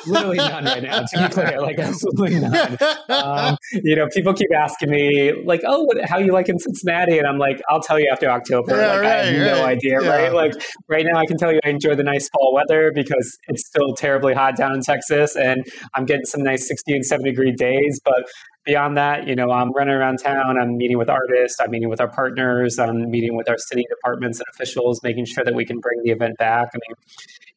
literally 0.07 0.37
none 0.37 0.65
right 0.65 0.83
now. 0.83 1.01
To 1.01 1.27
be 1.27 1.33
clear, 1.33 1.59
like 1.61 1.77
absolutely 1.77 2.39
none. 2.39 2.77
Um, 3.09 3.57
you 3.71 3.95
know, 3.95 4.07
people 4.13 4.33
keep 4.33 4.49
asking 4.55 4.89
me 4.89 5.43
like, 5.43 5.61
"Oh, 5.65 5.83
what, 5.83 5.97
how 6.05 6.17
you 6.17 6.31
like 6.31 6.49
in 6.49 6.57
Cincinnati?" 6.59 7.17
And 7.17 7.27
I'm 7.27 7.37
like, 7.37 7.61
"I'll 7.69 7.81
tell 7.81 7.99
you 7.99 8.09
after 8.11 8.29
October." 8.29 8.77
Yeah, 8.77 8.87
like, 8.87 9.01
right, 9.01 9.11
I 9.11 9.25
have 9.25 9.41
right. 9.41 9.57
no 9.59 9.65
idea, 9.65 10.01
yeah. 10.01 10.09
right? 10.09 10.33
Like 10.33 10.53
right 10.87 11.05
now, 11.05 11.19
I 11.19 11.25
can 11.25 11.37
tell 11.37 11.51
you 11.51 11.59
I 11.65 11.69
enjoy 11.69 11.95
the 11.95 12.03
nice 12.03 12.29
fall 12.29 12.53
weather 12.53 12.91
because 12.93 13.37
it's 13.47 13.67
still 13.67 13.93
terribly 13.93 14.33
hot 14.33 14.55
down 14.55 14.73
in 14.73 14.81
Texas, 14.81 15.35
and 15.35 15.65
I'm 15.93 16.05
getting 16.05 16.25
some 16.25 16.41
nice 16.41 16.67
60 16.67 16.94
and 16.95 17.05
70 17.05 17.31
degree 17.31 17.51
days. 17.51 17.99
But 18.03 18.29
beyond 18.65 18.97
that, 18.97 19.27
you 19.27 19.35
know, 19.35 19.51
I'm 19.51 19.71
running 19.71 19.93
around 19.93 20.17
town. 20.23 20.57
I'm 20.59 20.77
meeting 20.77 20.97
with 20.97 21.09
artists. 21.09 21.59
I'm 21.59 21.71
meeting 21.71 21.89
with 21.89 22.01
our 22.01 22.09
partners. 22.09 22.79
I'm 22.79 23.09
meeting 23.09 23.35
with 23.35 23.49
our 23.49 23.57
city 23.57 23.85
departments 23.89 24.39
and 24.39 24.45
officials, 24.53 25.01
making 25.03 25.25
sure 25.25 25.43
that 25.43 25.53
we 25.53 25.65
can 25.65 25.79
bring 25.79 26.01
the 26.03 26.11
event 26.11 26.37
back. 26.37 26.69
I 26.73 26.77
mean, 26.87 26.95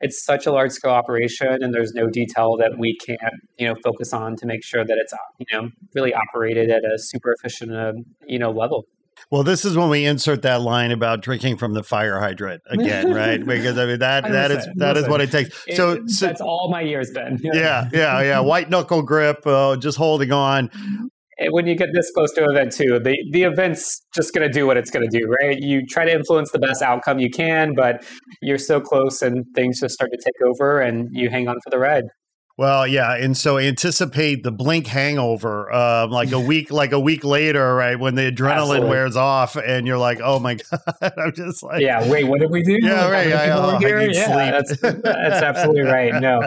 it's 0.00 0.24
such 0.24 0.46
a 0.46 0.52
large 0.52 0.72
scale 0.72 0.92
operation, 0.92 1.62
and 1.62 1.74
there's 1.74 1.92
no 1.94 2.08
detail 2.08 2.56
that 2.58 2.78
we 2.78 2.96
can't, 3.04 3.34
you 3.58 3.66
know, 3.66 3.74
focus 3.82 4.12
on 4.12 4.36
to 4.36 4.46
make 4.46 4.62
sure 4.62 4.84
that 4.84 4.96
it's, 5.00 5.12
you 5.38 5.46
know, 5.52 5.70
really 5.94 6.14
operated 6.14 6.70
at 6.70 6.84
a 6.84 6.98
super 6.98 7.32
efficient, 7.32 7.72
uh, 7.72 7.92
you 8.26 8.38
know, 8.38 8.50
level. 8.50 8.84
Well, 9.30 9.42
this 9.42 9.64
is 9.64 9.76
when 9.76 9.88
we 9.88 10.04
insert 10.04 10.42
that 10.42 10.62
line 10.62 10.90
about 10.90 11.22
drinking 11.22 11.58
from 11.58 11.74
the 11.74 11.82
fire 11.82 12.18
hydrant 12.18 12.62
again, 12.70 13.12
right? 13.12 13.44
Because 13.44 13.78
I 13.78 13.86
mean 13.86 13.98
that 13.98 14.22
that 14.30 14.50
is 14.50 14.68
that 14.76 14.96
is 14.96 15.08
what 15.08 15.20
it 15.20 15.30
takes. 15.30 15.50
So, 15.76 15.92
it, 15.92 16.10
so 16.10 16.26
that's 16.26 16.40
all 16.40 16.70
my 16.70 16.80
years 16.80 17.10
been. 17.10 17.38
Yeah, 17.42 17.88
yeah, 17.92 18.22
yeah. 18.22 18.40
White 18.48 18.70
knuckle 18.70 19.02
grip, 19.02 19.46
uh, 19.46 19.76
just 19.76 19.98
holding 19.98 20.32
on. 20.32 20.70
And 21.40 21.52
when 21.52 21.68
you 21.68 21.76
get 21.76 21.90
this 21.94 22.10
close 22.10 22.32
to 22.32 22.44
an 22.44 22.50
event 22.50 22.72
too, 22.72 22.98
the 22.98 23.16
the 23.30 23.44
event's 23.44 24.02
just 24.14 24.34
going 24.34 24.46
to 24.46 24.52
do 24.52 24.66
what 24.66 24.76
it's 24.76 24.90
going 24.90 25.08
to 25.08 25.18
do, 25.18 25.24
right? 25.40 25.56
You 25.58 25.86
try 25.86 26.04
to 26.04 26.12
influence 26.12 26.50
the 26.50 26.58
best 26.58 26.82
outcome 26.82 27.20
you 27.20 27.30
can, 27.30 27.74
but 27.74 28.04
you're 28.42 28.58
so 28.58 28.80
close, 28.80 29.22
and 29.22 29.44
things 29.54 29.80
just 29.80 29.94
start 29.94 30.10
to 30.10 30.18
take 30.18 30.34
over, 30.44 30.80
and 30.80 31.08
you 31.12 31.30
hang 31.30 31.48
on 31.48 31.56
for 31.62 31.70
the 31.70 31.78
ride. 31.78 32.04
Well, 32.58 32.88
yeah, 32.88 33.14
and 33.14 33.36
so 33.36 33.56
anticipate 33.56 34.42
the 34.42 34.50
blink 34.50 34.88
hangover, 34.88 35.72
um, 35.72 36.10
like 36.10 36.32
a 36.32 36.40
week, 36.40 36.72
like 36.72 36.90
a 36.90 36.98
week 36.98 37.22
later, 37.22 37.76
right 37.76 37.96
when 37.96 38.16
the 38.16 38.32
adrenaline 38.32 38.62
Absolutely. 38.62 38.88
wears 38.88 39.16
off, 39.16 39.54
and 39.54 39.86
you're 39.86 39.96
like, 39.96 40.18
"Oh 40.20 40.40
my 40.40 40.54
god!" 40.70 41.12
I'm 41.16 41.32
just 41.32 41.62
like, 41.62 41.80
"Yeah, 41.80 42.10
wait, 42.10 42.24
what 42.24 42.40
did 42.40 42.50
we 42.50 42.64
do? 42.64 42.76
Yeah, 42.82 43.08
right. 43.08 43.32
I, 43.32 43.50
oh, 43.50 43.78
I 43.80 44.08
yeah, 44.10 44.50
that's 44.50 44.76
that's 44.80 45.40
absolutely 45.40 45.82
right. 45.82 46.20
No, 46.20 46.40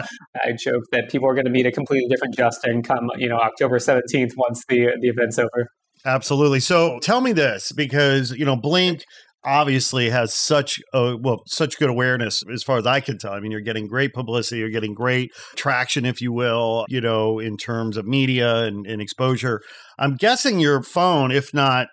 I 0.44 0.52
joke 0.52 0.82
that 0.92 1.08
people 1.10 1.30
are 1.30 1.34
going 1.34 1.46
to 1.46 1.50
meet 1.50 1.64
a 1.64 1.72
completely 1.72 2.10
different 2.10 2.36
Justin 2.36 2.82
come, 2.82 3.10
you 3.16 3.30
know, 3.30 3.38
October 3.38 3.78
17th 3.78 4.32
once 4.36 4.66
the 4.68 4.90
the 5.00 5.08
event's 5.08 5.38
over. 5.38 5.70
Absolutely. 6.04 6.60
So 6.60 6.98
tell 6.98 7.22
me 7.22 7.32
this 7.32 7.72
because 7.72 8.32
you 8.32 8.44
know 8.44 8.56
Blink 8.56 9.04
obviously 9.44 10.10
has 10.10 10.34
such 10.34 10.78
a 10.92 11.16
well 11.16 11.42
such 11.46 11.78
good 11.78 11.90
awareness 11.90 12.42
as 12.52 12.62
far 12.62 12.78
as 12.78 12.86
I 12.86 13.00
can 13.00 13.18
tell. 13.18 13.32
I 13.32 13.40
mean, 13.40 13.50
you're 13.50 13.60
getting 13.60 13.86
great 13.86 14.12
publicity, 14.12 14.60
you're 14.60 14.70
getting 14.70 14.94
great 14.94 15.32
traction, 15.56 16.04
if 16.04 16.20
you 16.20 16.32
will, 16.32 16.86
you 16.88 17.00
know, 17.00 17.38
in 17.38 17.56
terms 17.56 17.96
of 17.96 18.06
media 18.06 18.64
and, 18.64 18.86
and 18.86 19.02
exposure. 19.02 19.60
I'm 19.98 20.16
guessing 20.16 20.60
your 20.60 20.82
phone, 20.82 21.30
if 21.30 21.52
not 21.52 21.88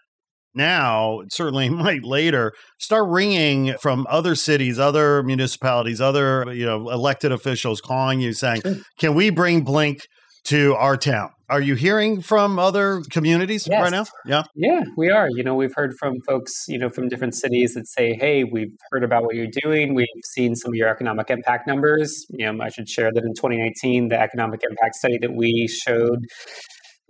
now, 0.55 1.21
certainly 1.31 1.69
might 1.69 2.03
later, 2.03 2.53
start 2.79 3.07
ringing 3.09 3.75
from 3.81 4.05
other 4.09 4.35
cities, 4.35 4.79
other 4.79 5.23
municipalities, 5.23 6.01
other 6.01 6.51
you 6.53 6.65
know 6.65 6.89
elected 6.89 7.31
officials 7.31 7.81
calling 7.81 8.19
you 8.19 8.33
saying, 8.33 8.61
"Can 8.99 9.13
we 9.15 9.29
bring 9.29 9.63
Blink 9.63 10.01
to 10.49 10.75
our 10.75 10.97
town?" 10.97 11.31
Are 11.49 11.61
you 11.61 11.73
hearing 11.73 12.21
from 12.21 12.59
other 12.59 13.01
communities 13.09 13.67
yes. 13.67 13.81
right 13.81 13.91
now? 13.91 14.05
Yeah. 14.23 14.43
Yeah, 14.55 14.83
we 14.95 15.09
are. 15.09 15.27
You 15.31 15.43
know, 15.43 15.55
we've 15.55 15.73
heard 15.73 15.95
from 15.97 16.21
folks, 16.27 16.65
you 16.67 16.77
know, 16.77 16.89
from 16.89 17.09
different 17.09 17.33
cities 17.33 17.73
that 17.73 17.87
say, 17.87 18.13
hey, 18.13 18.43
we've 18.43 18.71
heard 18.91 19.03
about 19.03 19.23
what 19.23 19.33
you're 19.33 19.47
doing. 19.63 19.95
We've 19.95 20.05
seen 20.35 20.55
some 20.55 20.69
of 20.69 20.75
your 20.75 20.89
economic 20.89 21.31
impact 21.31 21.65
numbers. 21.65 22.27
You 22.29 22.53
know, 22.53 22.63
I 22.63 22.69
should 22.69 22.87
share 22.87 23.11
that 23.11 23.23
in 23.23 23.33
2019, 23.33 24.09
the 24.09 24.21
economic 24.21 24.61
impact 24.69 24.95
study 24.95 25.17
that 25.21 25.33
we 25.33 25.67
showed 25.67 26.19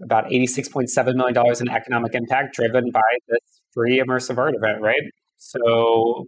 about 0.01 0.29
$86.7 0.29 1.15
million 1.15 1.35
in 1.59 1.69
economic 1.69 2.15
impact 2.15 2.55
driven 2.55 2.91
by 2.93 3.01
this 3.27 3.61
free 3.73 4.01
immersive 4.01 4.37
art 4.37 4.55
event, 4.55 4.81
right? 4.81 5.03
So 5.37 6.27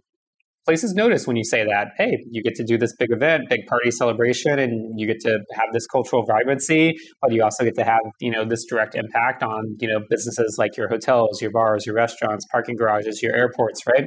places 0.64 0.94
notice 0.94 1.26
when 1.26 1.36
you 1.36 1.44
say 1.44 1.64
that 1.64 1.88
hey 1.96 2.16
you 2.30 2.42
get 2.42 2.54
to 2.54 2.64
do 2.64 2.78
this 2.78 2.94
big 2.98 3.10
event 3.10 3.42
big 3.48 3.66
party 3.66 3.90
celebration 3.90 4.58
and 4.58 4.98
you 4.98 5.06
get 5.06 5.20
to 5.20 5.40
have 5.52 5.68
this 5.72 5.86
cultural 5.86 6.24
vibrancy 6.24 6.94
but 7.20 7.32
you 7.32 7.42
also 7.42 7.64
get 7.64 7.74
to 7.74 7.84
have 7.84 8.00
you 8.20 8.30
know 8.30 8.44
this 8.44 8.64
direct 8.64 8.94
impact 8.94 9.42
on 9.42 9.76
you 9.80 9.88
know 9.88 10.00
businesses 10.08 10.56
like 10.58 10.76
your 10.76 10.88
hotels 10.88 11.40
your 11.42 11.50
bars 11.50 11.86
your 11.86 11.94
restaurants 11.94 12.44
parking 12.50 12.76
garages 12.76 13.22
your 13.22 13.34
airports 13.34 13.82
right? 13.86 14.06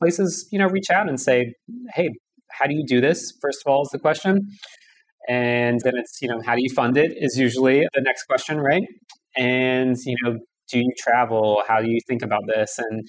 Places 0.00 0.48
you 0.50 0.58
know 0.58 0.66
reach 0.66 0.90
out 0.90 1.08
and 1.08 1.20
say 1.20 1.54
hey 1.94 2.08
how 2.58 2.66
do 2.66 2.74
you 2.74 2.84
do 2.86 3.00
this? 3.00 3.32
First 3.42 3.62
of 3.66 3.70
all 3.70 3.82
is 3.82 3.88
the 3.90 3.98
question. 3.98 4.38
And 5.28 5.80
then 5.82 5.94
it's 5.96 6.20
you 6.20 6.28
know 6.28 6.40
how 6.44 6.54
do 6.54 6.62
you 6.62 6.72
fund 6.74 6.96
it? 6.96 7.12
is 7.16 7.38
usually 7.38 7.86
the 7.94 8.02
next 8.02 8.24
question 8.24 8.60
right? 8.60 8.82
And 9.36 9.96
you 10.04 10.16
know 10.22 10.38
do 10.70 10.78
you 10.78 10.90
travel? 10.98 11.62
How 11.68 11.80
do 11.80 11.90
you 11.90 12.00
think 12.08 12.22
about 12.22 12.42
this? 12.46 12.78
And 12.78 13.06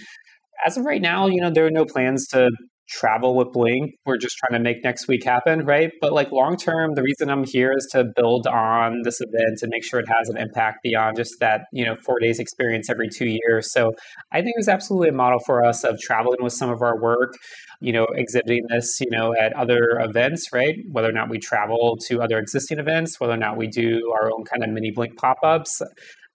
as 0.65 0.77
of 0.77 0.85
right 0.85 1.01
now, 1.01 1.27
you 1.27 1.39
know, 1.41 1.49
there 1.49 1.65
are 1.65 1.71
no 1.71 1.85
plans 1.85 2.27
to 2.27 2.49
travel 2.87 3.35
with 3.35 3.51
Blink. 3.51 3.95
We're 4.05 4.17
just 4.17 4.37
trying 4.37 4.57
to 4.57 4.63
make 4.63 4.83
next 4.83 5.07
week 5.07 5.23
happen, 5.23 5.65
right? 5.65 5.91
But 6.01 6.13
like 6.13 6.31
long 6.31 6.55
term, 6.55 6.93
the 6.93 7.01
reason 7.01 7.29
I'm 7.29 7.43
here 7.43 7.73
is 7.75 7.87
to 7.91 8.05
build 8.15 8.47
on 8.47 9.01
this 9.03 9.19
event 9.21 9.59
and 9.61 9.69
make 9.69 9.83
sure 9.83 9.99
it 9.99 10.07
has 10.07 10.29
an 10.29 10.37
impact 10.37 10.79
beyond 10.83 11.17
just 11.17 11.39
that, 11.39 11.61
you 11.71 11.85
know, 11.85 11.95
four 12.05 12.19
days 12.19 12.39
experience 12.39 12.89
every 12.89 13.09
two 13.09 13.25
years. 13.25 13.71
So 13.71 13.93
I 14.31 14.41
think 14.41 14.55
it's 14.57 14.67
absolutely 14.67 15.09
a 15.09 15.13
model 15.13 15.39
for 15.45 15.63
us 15.63 15.83
of 15.83 15.99
traveling 15.99 16.37
with 16.41 16.53
some 16.53 16.69
of 16.69 16.81
our 16.81 17.01
work, 17.01 17.33
you 17.81 17.91
know, 17.91 18.05
exhibiting 18.15 18.65
this, 18.69 18.99
you 18.99 19.09
know, 19.09 19.33
at 19.39 19.53
other 19.53 19.99
events, 19.99 20.49
right? 20.53 20.75
Whether 20.91 21.09
or 21.09 21.13
not 21.13 21.29
we 21.29 21.39
travel 21.39 21.97
to 22.07 22.21
other 22.21 22.37
existing 22.37 22.79
events, 22.79 23.19
whether 23.19 23.33
or 23.33 23.37
not 23.37 23.57
we 23.57 23.67
do 23.67 24.13
our 24.13 24.31
own 24.31 24.43
kind 24.43 24.63
of 24.63 24.69
mini 24.69 24.91
Blink 24.91 25.17
pop 25.17 25.37
ups. 25.43 25.81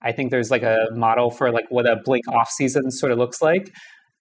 I 0.03 0.13
think 0.13 0.31
there's 0.31 0.51
like 0.51 0.63
a 0.63 0.87
model 0.93 1.31
for 1.31 1.53
like 1.53 1.67
what 1.69 1.87
a 1.89 1.97
Blink 2.05 2.27
off 2.29 2.51
season 2.51 2.91
sort 2.91 3.13
of 3.13 3.19
looks 3.19 3.41
like 3.43 3.71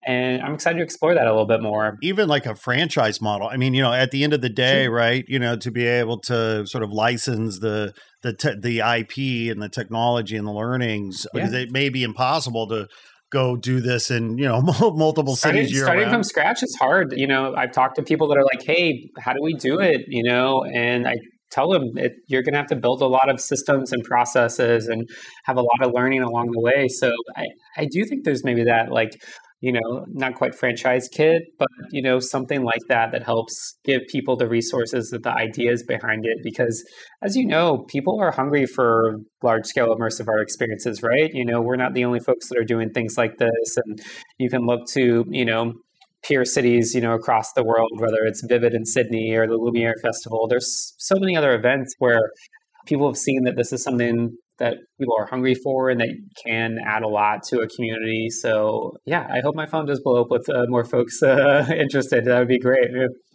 and 0.06 0.42
I'm 0.42 0.54
excited 0.54 0.78
to 0.78 0.84
explore 0.84 1.14
that 1.14 1.28
a 1.28 1.30
little 1.30 1.46
bit 1.46 1.62
more. 1.62 1.98
Even 2.02 2.30
like 2.30 2.46
a 2.46 2.56
franchise 2.56 3.22
model. 3.22 3.48
I 3.48 3.58
mean, 3.58 3.74
you 3.74 3.82
know, 3.82 3.94
at 3.94 4.12
the 4.12 4.24
end 4.24 4.34
of 4.34 4.42
the 4.42 4.50
day, 4.50 4.88
right? 4.88 5.26
You 5.28 5.40
know, 5.40 5.58
to 5.58 5.72
be 5.72 5.86
able 5.86 6.20
to 6.22 6.66
sort 6.66 6.84
of 6.84 6.92
license 6.92 7.60
the 7.60 7.94
the 8.22 8.34
te- 8.34 8.60
the 8.60 8.80
IP 8.80 9.52
and 9.52 9.62
the 9.62 9.70
technology 9.70 10.36
and 10.36 10.48
the 10.48 10.52
learnings 10.52 11.26
uh, 11.26 11.30
yeah. 11.34 11.42
because 11.42 11.54
it 11.54 11.72
may 11.72 11.90
be 11.90 12.04
impossible 12.04 12.68
to 12.68 12.88
go 13.32 13.56
do 13.56 13.80
this 13.80 14.10
in 14.10 14.38
you 14.38 14.46
know 14.46 14.62
multiple 14.96 15.36
starting, 15.36 15.66
cities. 15.66 15.82
Starting 15.82 16.04
around. 16.06 16.14
from 16.14 16.24
scratch 16.24 16.64
is 16.64 16.76
hard. 16.80 17.14
You 17.16 17.28
know, 17.28 17.54
I've 17.56 17.72
talked 17.72 17.96
to 17.96 18.04
people 18.04 18.28
that 18.30 18.38
are 18.38 18.46
like, 18.46 18.64
"Hey, 18.64 19.10
how 19.20 19.34
do 19.34 19.40
we 19.42 19.54
do 19.54 19.80
it?" 19.80 20.02
You 20.08 20.24
know, 20.24 20.64
and 20.64 21.08
I 21.08 21.16
tell 21.52 21.70
them 21.70 21.92
it, 21.96 22.14
you're 22.28 22.44
going 22.44 22.54
to 22.54 22.60
have 22.60 22.68
to 22.68 22.76
build 22.76 23.02
a 23.02 23.08
lot 23.08 23.30
of 23.30 23.40
systems 23.42 23.92
and 23.92 24.04
processes 24.04 24.88
and 24.88 25.10
have 25.46 25.58
a 25.58 25.62
lot 25.62 25.82
of 25.82 25.92
learning 25.94 26.22
along 26.22 26.52
the 26.52 26.62
way. 26.62 26.88
So 26.88 27.12
I, 27.36 27.46
I 27.76 27.88
do 27.92 28.06
think 28.06 28.24
there's 28.24 28.44
maybe 28.44 28.64
that 28.66 28.92
like 28.92 29.20
you 29.62 29.74
know, 29.74 30.06
not 30.08 30.36
quite 30.36 30.56
franchise 30.56 31.10
kit, 31.12 31.44
but 31.58 31.68
you 31.92 32.02
know, 32.02 32.20
something 32.20 32.64
like 32.64 32.82
that 32.88 33.12
that 33.12 33.24
helps 33.24 33.78
give 33.84 34.02
people 34.10 34.38
the 34.38 34.48
resources 34.48 35.12
and 35.12 35.24
the 35.24 35.32
ideas 35.32 35.84
behind 35.84 36.26
it. 36.26 36.38
Because 36.44 36.84
as 37.22 37.36
you 37.36 37.46
know, 37.46 37.80
people 37.90 38.20
are 38.22 38.32
hungry 38.32 38.66
for 38.66 39.18
large 39.44 39.66
scale 39.66 39.94
immersive 39.94 40.28
art 40.28 40.42
experiences, 40.42 41.04
right? 41.04 41.30
You 41.34 41.44
know, 41.44 41.62
we're 41.62 41.76
not 41.76 41.94
the 41.94 42.06
only 42.06 42.20
folks 42.20 42.48
that 42.50 42.58
are 42.58 42.64
doing 42.64 42.92
things 42.92 43.18
like 43.18 43.38
this. 43.38 43.78
And 43.86 44.00
you 44.38 44.50
can 44.50 44.66
look 44.66 44.88
to, 44.92 45.26
you 45.30 45.46
know, 45.46 45.74
peer 46.24 46.46
cities, 46.46 46.94
you 46.96 47.02
know, 47.02 47.14
across 47.14 47.52
the 47.54 47.64
world, 47.64 47.92
whether 47.98 48.24
it's 48.24 48.44
Vivid 48.48 48.74
in 48.74 48.86
Sydney 48.86 49.34
or 49.34 49.46
the 49.46 49.58
Lumiere 49.58 49.96
Festival. 50.02 50.48
There's 50.48 50.94
so 50.98 51.16
many 51.18 51.36
other 51.36 51.54
events 51.54 51.96
where 52.00 52.32
people 52.86 53.08
have 53.08 53.18
seen 53.18 53.44
that 53.44 53.58
this 53.58 53.74
is 53.74 53.84
something 53.84 54.38
that 54.60 54.78
people 55.00 55.16
are 55.18 55.26
hungry 55.26 55.56
for 55.56 55.90
and 55.90 56.00
that 56.02 56.10
can 56.46 56.78
add 56.86 57.04
a 57.04 57.08
lot 57.08 57.44
to 57.44 57.60
a 57.60 57.68
community. 57.68 58.30
So 58.30 58.98
yeah, 59.06 59.28
I 59.32 59.40
hope 59.42 59.56
my 59.56 59.66
phone 59.66 59.86
does 59.86 60.00
blow 60.02 60.22
up 60.22 60.28
with 60.30 60.50
uh, 60.50 60.66
more 60.68 60.86
folks 60.86 61.24
uh, 61.24 61.66
interested. 61.78 62.26
That 62.26 62.40
would 62.40 62.48
be 62.48 62.60
great. 62.60 62.88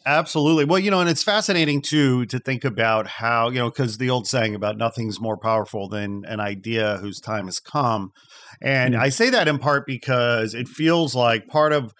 Absolutely. 0.06 0.66
Well, 0.66 0.78
you 0.78 0.90
know, 0.90 1.00
and 1.00 1.08
it's 1.08 1.22
fascinating 1.22 1.80
too 1.80 2.26
to 2.26 2.38
think 2.38 2.64
about 2.64 3.06
how, 3.06 3.48
you 3.48 3.58
know, 3.58 3.70
because 3.70 3.96
the 3.96 4.10
old 4.10 4.26
saying 4.26 4.54
about 4.54 4.76
nothing's 4.76 5.18
more 5.18 5.38
powerful 5.38 5.88
than 5.88 6.24
an 6.26 6.40
idea 6.40 6.98
whose 6.98 7.20
time 7.20 7.46
has 7.46 7.58
come. 7.58 8.12
And 8.60 8.94
mm-hmm. 8.94 9.02
I 9.02 9.08
say 9.08 9.30
that 9.30 9.48
in 9.48 9.58
part 9.58 9.86
because 9.86 10.54
it 10.54 10.68
feels 10.68 11.14
like 11.14 11.46
part 11.46 11.72
of 11.72 11.92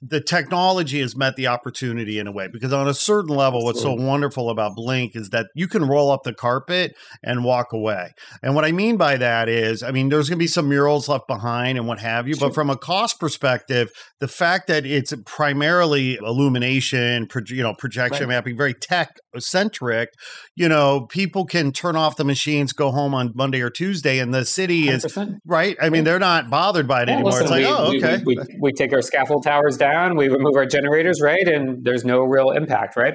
the 0.00 0.20
technology 0.20 1.00
has 1.00 1.16
met 1.16 1.34
the 1.34 1.48
opportunity 1.48 2.18
in 2.18 2.28
a 2.28 2.32
way 2.32 2.46
because 2.46 2.72
on 2.72 2.86
a 2.86 2.94
certain 2.94 3.34
level 3.34 3.64
what's 3.64 3.82
so 3.82 3.92
wonderful 3.92 4.48
about 4.48 4.76
blink 4.76 5.16
is 5.16 5.30
that 5.30 5.46
you 5.54 5.66
can 5.66 5.84
roll 5.84 6.12
up 6.12 6.22
the 6.22 6.32
carpet 6.32 6.94
and 7.24 7.44
walk 7.44 7.72
away. 7.72 8.12
And 8.42 8.54
what 8.54 8.64
i 8.64 8.70
mean 8.70 8.96
by 8.96 9.16
that 9.16 9.48
is 9.48 9.82
i 9.82 9.90
mean 9.90 10.08
there's 10.08 10.28
going 10.28 10.38
to 10.38 10.42
be 10.42 10.46
some 10.46 10.68
murals 10.68 11.08
left 11.08 11.26
behind 11.26 11.78
and 11.78 11.88
what 11.88 11.98
have 11.98 12.28
you 12.28 12.36
but 12.36 12.54
from 12.54 12.70
a 12.70 12.76
cost 12.76 13.18
perspective 13.18 13.90
the 14.20 14.28
fact 14.28 14.68
that 14.68 14.86
it's 14.86 15.12
primarily 15.24 16.16
illumination 16.16 17.26
you 17.48 17.62
know 17.62 17.74
projection 17.74 18.28
right. 18.28 18.36
mapping 18.36 18.56
very 18.56 18.74
tech 18.74 19.16
centric 19.38 20.10
you 20.54 20.68
know 20.68 21.06
people 21.10 21.44
can 21.44 21.72
turn 21.72 21.96
off 21.96 22.16
the 22.16 22.24
machines 22.24 22.72
go 22.72 22.90
home 22.90 23.14
on 23.14 23.32
monday 23.34 23.60
or 23.60 23.70
tuesday 23.70 24.18
and 24.18 24.32
the 24.32 24.44
city 24.44 24.86
100%. 24.86 24.94
is 24.94 25.40
right? 25.44 25.76
I 25.80 25.90
mean 25.90 26.04
they're 26.04 26.18
not 26.18 26.50
bothered 26.50 26.86
by 26.86 27.02
it 27.02 27.08
anymore. 27.08 27.32
listen, 27.32 27.42
it's 27.42 27.50
like 27.50 27.60
we, 27.60 27.66
oh 27.66 27.96
okay. 27.96 28.22
we, 28.24 28.36
we, 28.36 28.58
we 28.60 28.72
take 28.72 28.92
our 28.92 29.02
scaffold 29.02 29.44
towers 29.44 29.76
down 29.76 29.87
down, 29.92 30.16
we 30.16 30.28
remove 30.28 30.56
our 30.56 30.66
generators, 30.66 31.20
right? 31.22 31.46
And 31.46 31.84
there's 31.84 32.04
no 32.04 32.20
real 32.20 32.50
impact, 32.50 32.96
right? 32.96 33.14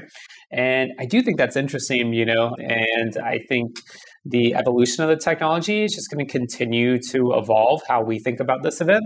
And 0.52 0.92
I 1.00 1.06
do 1.06 1.22
think 1.22 1.38
that's 1.38 1.56
interesting, 1.56 2.14
you 2.14 2.26
know, 2.26 2.56
and 2.60 3.18
I 3.18 3.40
think 3.50 3.78
the 4.26 4.56
evolution 4.56 5.04
of 5.04 5.10
the 5.10 5.18
technology 5.18 5.84
is 5.84 5.94
just 5.94 6.10
going 6.12 6.26
to 6.26 6.32
continue 6.32 7.00
to 7.12 7.34
evolve 7.36 7.82
how 7.88 8.04
we 8.04 8.20
think 8.20 8.40
about 8.40 8.64
this 8.64 8.82
event. 8.82 9.04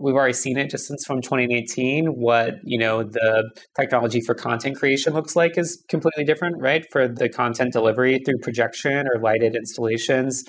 We've 0.00 0.14
already 0.14 0.32
seen 0.32 0.56
it 0.56 0.70
just 0.70 0.86
since 0.86 1.04
from 1.04 1.20
2018. 1.20 2.06
What 2.06 2.54
you 2.64 2.78
know, 2.78 3.02
the 3.02 3.50
technology 3.78 4.22
for 4.22 4.34
content 4.34 4.78
creation 4.78 5.12
looks 5.12 5.36
like 5.36 5.58
is 5.58 5.84
completely 5.88 6.24
different, 6.24 6.56
right? 6.58 6.84
For 6.90 7.06
the 7.08 7.28
content 7.28 7.74
delivery 7.74 8.18
through 8.24 8.38
projection 8.42 9.06
or 9.06 9.20
lighted 9.20 9.54
installations, 9.54 10.44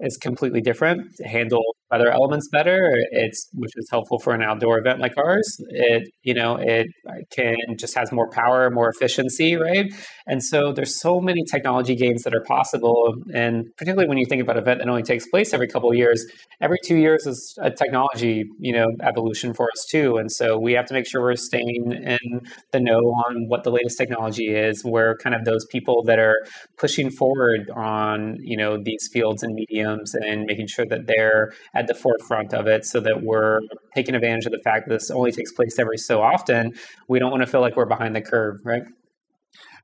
is 0.00 0.16
completely 0.16 0.60
different. 0.60 1.14
To 1.16 1.28
Handle 1.28 1.75
weather 1.90 2.10
elements 2.10 2.48
better. 2.48 2.90
It's 3.10 3.48
which 3.54 3.72
is 3.76 3.88
helpful 3.90 4.18
for 4.18 4.34
an 4.34 4.42
outdoor 4.42 4.78
event 4.78 5.00
like 5.00 5.16
ours. 5.16 5.56
It 5.68 6.08
you 6.22 6.34
know 6.34 6.56
it 6.56 6.88
uh, 7.08 7.14
can 7.30 7.56
just 7.78 7.96
has 7.96 8.12
more 8.12 8.28
power, 8.30 8.70
more 8.70 8.88
efficiency, 8.88 9.56
right? 9.56 9.92
And 10.26 10.42
so 10.42 10.72
there's 10.72 11.00
so 11.00 11.20
many 11.20 11.44
technology 11.44 11.94
gains 11.94 12.22
that 12.24 12.34
are 12.34 12.42
possible. 12.42 13.14
And 13.34 13.66
particularly 13.76 14.08
when 14.08 14.18
you 14.18 14.26
think 14.26 14.42
about 14.42 14.56
an 14.56 14.62
event 14.62 14.80
that 14.80 14.88
only 14.88 15.02
takes 15.02 15.26
place 15.28 15.54
every 15.54 15.68
couple 15.68 15.90
of 15.90 15.96
years, 15.96 16.24
every 16.60 16.78
two 16.84 16.96
years 16.96 17.26
is 17.26 17.56
a 17.60 17.70
technology 17.70 18.44
you 18.58 18.72
know 18.72 18.86
evolution 19.02 19.54
for 19.54 19.68
us 19.70 19.86
too. 19.90 20.16
And 20.16 20.30
so 20.30 20.58
we 20.58 20.72
have 20.72 20.86
to 20.86 20.94
make 20.94 21.06
sure 21.06 21.22
we're 21.22 21.36
staying 21.36 21.92
in 21.92 22.40
the 22.72 22.80
know 22.80 22.98
on 22.98 23.46
what 23.48 23.64
the 23.64 23.70
latest 23.70 23.98
technology 23.98 24.54
is. 24.54 24.82
We're 24.84 25.16
kind 25.18 25.34
of 25.34 25.44
those 25.44 25.64
people 25.66 26.02
that 26.04 26.18
are 26.18 26.44
pushing 26.78 27.10
forward 27.10 27.70
on 27.74 28.36
you 28.40 28.56
know 28.56 28.78
these 28.82 29.08
fields 29.12 29.42
and 29.42 29.54
mediums 29.54 30.14
and 30.14 30.44
making 30.46 30.66
sure 30.66 30.86
that 30.86 31.06
they're 31.06 31.52
at 31.76 31.86
the 31.86 31.94
forefront 31.94 32.54
of 32.54 32.66
it 32.66 32.84
so 32.84 33.00
that 33.00 33.22
we're 33.22 33.60
taking 33.94 34.14
advantage 34.14 34.46
of 34.46 34.52
the 34.52 34.60
fact 34.64 34.88
that 34.88 34.94
this 34.94 35.10
only 35.10 35.30
takes 35.30 35.52
place 35.52 35.78
every 35.78 35.98
so 35.98 36.22
often. 36.22 36.72
We 37.08 37.18
don't 37.18 37.30
want 37.30 37.42
to 37.42 37.46
feel 37.46 37.60
like 37.60 37.76
we're 37.76 37.86
behind 37.86 38.16
the 38.16 38.22
curve, 38.22 38.60
right? 38.64 38.82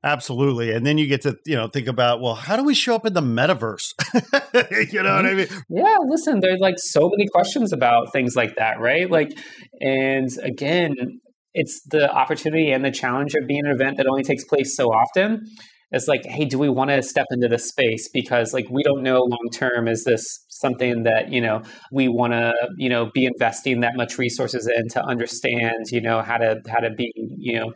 Absolutely. 0.03 0.73
And 0.73 0.85
then 0.85 0.97
you 0.97 1.07
get 1.07 1.21
to, 1.21 1.37
you 1.45 1.55
know, 1.55 1.67
think 1.67 1.87
about, 1.87 2.19
well, 2.19 2.35
how 2.35 2.57
do 2.57 2.63
we 2.63 2.73
show 2.73 2.93
up 2.93 3.05
in 3.05 3.13
the 3.13 3.21
metaverse? 3.21 3.93
you 4.91 5.01
know 5.01 5.15
what 5.15 5.25
I 5.25 5.29
mm-hmm. 5.29 5.37
mean? 5.37 5.63
Yeah, 5.69 5.97
listen, 6.05 6.41
there's 6.41 6.59
like 6.59 6.75
so 6.77 7.09
many 7.09 7.27
questions 7.29 7.71
about 7.71 8.11
things 8.11 8.35
like 8.35 8.57
that, 8.57 8.81
right? 8.81 9.09
Like, 9.09 9.31
and 9.79 10.27
again, 10.41 11.21
it's 11.53 11.81
the 11.83 12.11
opportunity 12.11 12.71
and 12.71 12.83
the 12.83 12.91
challenge 12.91 13.33
of 13.35 13.47
being 13.47 13.65
an 13.65 13.71
event 13.71 13.97
that 13.97 14.07
only 14.07 14.23
takes 14.23 14.43
place 14.43 14.75
so 14.75 14.87
often 14.87 15.45
it's 15.93 16.07
like 16.07 16.25
hey 16.25 16.43
do 16.43 16.57
we 16.57 16.69
want 16.69 16.89
to 16.89 17.01
step 17.01 17.27
into 17.31 17.47
this 17.47 17.67
space? 17.67 18.09
Because 18.11 18.53
like 18.53 18.65
we 18.69 18.83
don't 18.83 19.03
know 19.03 19.19
long 19.19 19.49
term 19.53 19.87
is 19.87 20.03
this 20.03 20.43
something 20.49 21.03
that 21.03 21.31
you 21.31 21.39
know 21.39 21.61
we 21.91 22.07
want 22.07 22.33
to 22.33 22.53
you 22.77 22.89
know 22.89 23.11
be 23.13 23.25
investing 23.25 23.79
that 23.81 23.95
much 23.95 24.17
resources 24.17 24.67
in 24.67 24.89
to 24.89 25.03
understand 25.03 25.85
you 25.91 26.01
know 26.01 26.21
how 26.21 26.37
to 26.37 26.59
how 26.67 26.79
to 26.79 26.89
be 26.89 27.11
you 27.15 27.59
know 27.59 27.73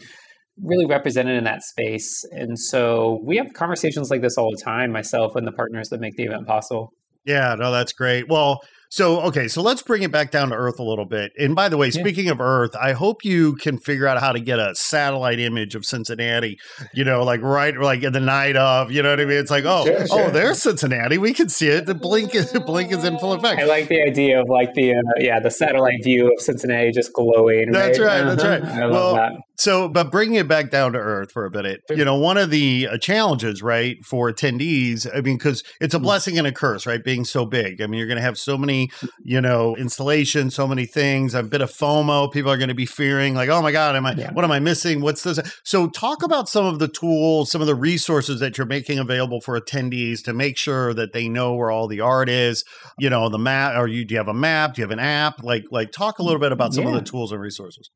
really 0.61 0.88
represented 0.88 1.38
in 1.38 1.43
that 1.43 1.61
space? 1.61 2.24
And 2.32 2.57
so 2.57 3.22
we 3.24 3.38
have 3.38 3.53
conversations 3.53 4.09
like 4.09 4.22
this 4.22 4.38
all 4.38 4.49
the 4.49 4.61
time 4.61 4.91
myself 4.91 5.36
and 5.36 5.45
the 5.45 5.51
partners 5.51 5.89
that 5.89 6.01
make 6.01 6.15
the 6.18 6.24
event 6.24 6.47
possible. 6.47 6.91
Yeah 7.26 7.55
no 7.57 7.72
that's 7.72 7.93
great. 7.93 8.28
Well 8.28 8.61
so, 8.89 9.21
okay, 9.21 9.47
so 9.47 9.61
let's 9.61 9.81
bring 9.81 10.03
it 10.03 10.11
back 10.11 10.31
down 10.31 10.49
to 10.49 10.55
Earth 10.55 10.79
a 10.79 10.83
little 10.83 11.05
bit. 11.05 11.31
And 11.38 11.55
by 11.55 11.69
the 11.69 11.77
way, 11.77 11.91
speaking 11.91 12.29
of 12.29 12.39
Earth, 12.39 12.75
I 12.75 12.93
hope 12.93 13.25
you 13.25 13.55
can 13.55 13.77
figure 13.77 14.07
out 14.07 14.19
how 14.19 14.31
to 14.31 14.39
get 14.39 14.59
a 14.59 14.75
satellite 14.75 15.39
image 15.39 15.75
of 15.75 15.85
Cincinnati, 15.85 16.57
you 16.93 17.03
know, 17.03 17.23
like 17.23 17.41
right, 17.41 17.77
like 17.77 18.03
in 18.03 18.13
the 18.13 18.19
night 18.19 18.55
of, 18.55 18.91
you 18.91 19.03
know 19.03 19.09
what 19.09 19.19
I 19.19 19.25
mean? 19.25 19.38
It's 19.38 19.51
like, 19.51 19.65
oh, 19.65 19.85
sure, 19.85 20.07
sure. 20.07 20.25
oh, 20.27 20.29
there's 20.29 20.61
Cincinnati. 20.61 21.17
We 21.17 21.33
can 21.33 21.49
see 21.49 21.67
it. 21.67 21.85
The 21.85 21.95
blink 21.95 22.33
is, 22.35 22.51
blink 22.65 22.91
is 22.91 23.03
in 23.03 23.19
full 23.19 23.33
effect. 23.33 23.61
I 23.61 23.65
like 23.65 23.88
the 23.88 24.01
idea 24.01 24.41
of 24.41 24.47
like 24.49 24.73
the, 24.73 24.95
uh, 24.95 25.01
yeah, 25.19 25.39
the 25.39 25.51
satellite 25.51 26.03
view 26.03 26.31
of 26.31 26.41
Cincinnati 26.41 26.91
just 26.91 27.13
glowing. 27.13 27.71
That's 27.71 27.99
right. 27.99 28.23
right 28.23 28.38
that's 28.38 28.43
right. 28.43 28.63
I 28.63 28.85
love 28.85 28.91
well, 28.91 29.15
that. 29.15 29.31
So, 29.60 29.89
but 29.89 30.12
bringing 30.12 30.36
it 30.36 30.47
back 30.47 30.70
down 30.70 30.93
to 30.93 30.99
earth 30.99 31.32
for 31.32 31.43
a 31.43 31.49
minute, 31.49 31.82
you 31.89 32.05
know, 32.05 32.16
one 32.16 32.38
of 32.38 32.51
the 32.51 32.88
uh, 32.91 32.97
challenges, 32.99 33.64
right, 33.64 33.97
for 34.05 34.32
attendees, 34.32 35.08
I 35.12 35.22
mean, 35.22 35.38
because 35.38 35.64
it's 35.82 35.95
a 35.95 35.99
mm. 35.99 36.03
blessing 36.03 36.38
and 36.38 36.45
a 36.45 36.51
curse, 36.51 36.86
right, 36.86 37.03
being 37.03 37.26
so 37.26 37.43
big. 37.43 37.82
I 37.82 37.88
mean, 37.88 37.97
you're 37.97 38.08
going 38.08 38.18
to 38.18 38.24
have 38.24 38.38
so 38.38 38.55
many, 38.55 38.91
you 39.24 39.41
know, 39.41 39.76
installations, 39.76 40.53
so 40.53 40.68
many 40.68 40.86
things, 40.86 41.34
a 41.34 41.41
bit 41.41 41.62
of 41.62 41.72
FOMO. 41.72 42.32
People 42.32 42.51
are 42.51 42.58
going 42.58 42.68
to 42.70 42.76
be 42.76 42.86
fearing, 42.86 43.34
like, 43.34 43.49
oh 43.49 43.64
my 43.64 43.72
God, 43.72 43.95
am 43.95 44.05
I, 44.05 44.14
yeah. 44.14 44.32
what 44.32 44.45
am 44.45 44.51
I 44.51 44.60
missing? 44.60 45.01
What's 45.01 45.24
this? 45.24 45.39
So, 45.64 45.88
talk 45.88 46.22
about 46.22 46.47
some 46.47 46.68
of 46.68 46.78
the 46.78 46.88
tools, 46.88 47.49
some 47.49 47.62
of 47.62 47.68
the 47.68 47.74
resources 47.74 48.39
that 48.39 48.60
you're 48.60 48.68
making 48.68 48.99
available 48.99 49.41
for 49.41 49.60
attendees 49.60 50.24
to 50.26 50.34
make 50.34 50.58
sure 50.58 50.93
that 50.93 51.14
they 51.14 51.28
know 51.28 51.55
where 51.55 51.72
all 51.72 51.88
the 51.88 51.99
art 51.99 52.30
is, 52.30 52.64
you 52.99 53.10
know, 53.10 53.28
the 53.28 53.39
map, 53.39 53.74
or 53.76 53.88
you, 53.88 54.05
do 54.05 54.14
you 54.14 54.20
have 54.20 54.28
a 54.28 54.36
map? 54.36 54.76
Do 54.76 54.82
you 54.82 54.84
have 54.84 54.91
an 54.91 54.99
app? 54.99 55.41
Like, 55.41 55.64
like, 55.72 55.91
talk 55.91 56.20
a 56.20 56.24
little 56.24 56.39
bit 56.39 56.51
about 56.51 56.76
some 56.76 56.84
yeah. 56.84 56.91
of 56.91 56.95
the 56.95 57.01
tools 57.01 57.32
and 57.32 57.41
resources. 57.41 57.89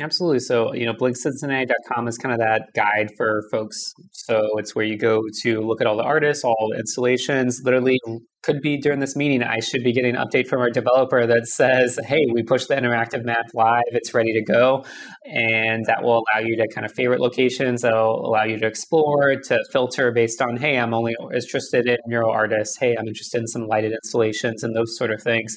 Absolutely. 0.00 0.40
So, 0.40 0.74
you 0.74 0.86
know, 0.86 0.92
blinkcincinnati.com 0.92 2.08
is 2.08 2.18
kind 2.18 2.32
of 2.32 2.38
that 2.38 2.72
guide 2.74 3.10
for 3.16 3.44
folks. 3.50 3.92
So 4.12 4.58
it's 4.58 4.74
where 4.74 4.84
you 4.84 4.96
go 4.96 5.22
to 5.42 5.60
look 5.60 5.80
at 5.80 5.86
all 5.86 5.96
the 5.96 6.04
artists, 6.04 6.44
all 6.44 6.68
the 6.72 6.78
installations, 6.78 7.62
literally 7.64 7.98
mm-hmm. 8.06 8.18
Could 8.42 8.60
be 8.60 8.78
during 8.78 9.00
this 9.00 9.16
meeting, 9.16 9.42
I 9.42 9.60
should 9.60 9.82
be 9.82 9.92
getting 9.92 10.14
an 10.14 10.24
update 10.24 10.46
from 10.46 10.60
our 10.60 10.70
developer 10.70 11.26
that 11.26 11.46
says, 11.46 11.98
hey, 12.06 12.24
we 12.32 12.42
pushed 12.42 12.68
the 12.68 12.76
interactive 12.76 13.24
map 13.24 13.46
live, 13.52 13.82
it's 13.88 14.14
ready 14.14 14.32
to 14.32 14.42
go. 14.42 14.84
And 15.24 15.84
that 15.86 16.02
will 16.02 16.22
allow 16.22 16.40
you 16.40 16.56
to 16.56 16.68
kind 16.72 16.84
of 16.84 16.92
favorite 16.92 17.20
locations, 17.20 17.82
that'll 17.82 18.24
allow 18.24 18.44
you 18.44 18.58
to 18.58 18.66
explore, 18.66 19.34
to 19.46 19.64
filter 19.72 20.12
based 20.12 20.40
on, 20.40 20.56
hey, 20.56 20.78
I'm 20.78 20.94
only 20.94 21.14
interested 21.34 21.88
in 21.88 21.96
mural 22.06 22.30
artists, 22.30 22.78
hey, 22.78 22.96
I'm 22.96 23.08
interested 23.08 23.40
in 23.40 23.48
some 23.48 23.66
lighted 23.66 23.92
installations 23.92 24.62
and 24.62 24.74
those 24.74 24.96
sort 24.96 25.10
of 25.10 25.20
things. 25.22 25.56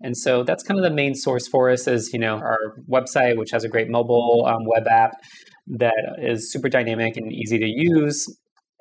And 0.00 0.16
so 0.16 0.44
that's 0.44 0.62
kind 0.62 0.78
of 0.78 0.84
the 0.84 0.94
main 0.94 1.14
source 1.14 1.48
for 1.48 1.68
us 1.68 1.88
is, 1.88 2.12
you 2.12 2.18
know, 2.18 2.36
our 2.36 2.76
website, 2.88 3.36
which 3.36 3.50
has 3.50 3.64
a 3.64 3.68
great 3.68 3.88
mobile 3.88 4.46
um, 4.46 4.64
web 4.66 4.86
app 4.86 5.12
that 5.66 6.16
is 6.22 6.50
super 6.50 6.68
dynamic 6.68 7.16
and 7.16 7.32
easy 7.32 7.58
to 7.58 7.66
use 7.66 8.26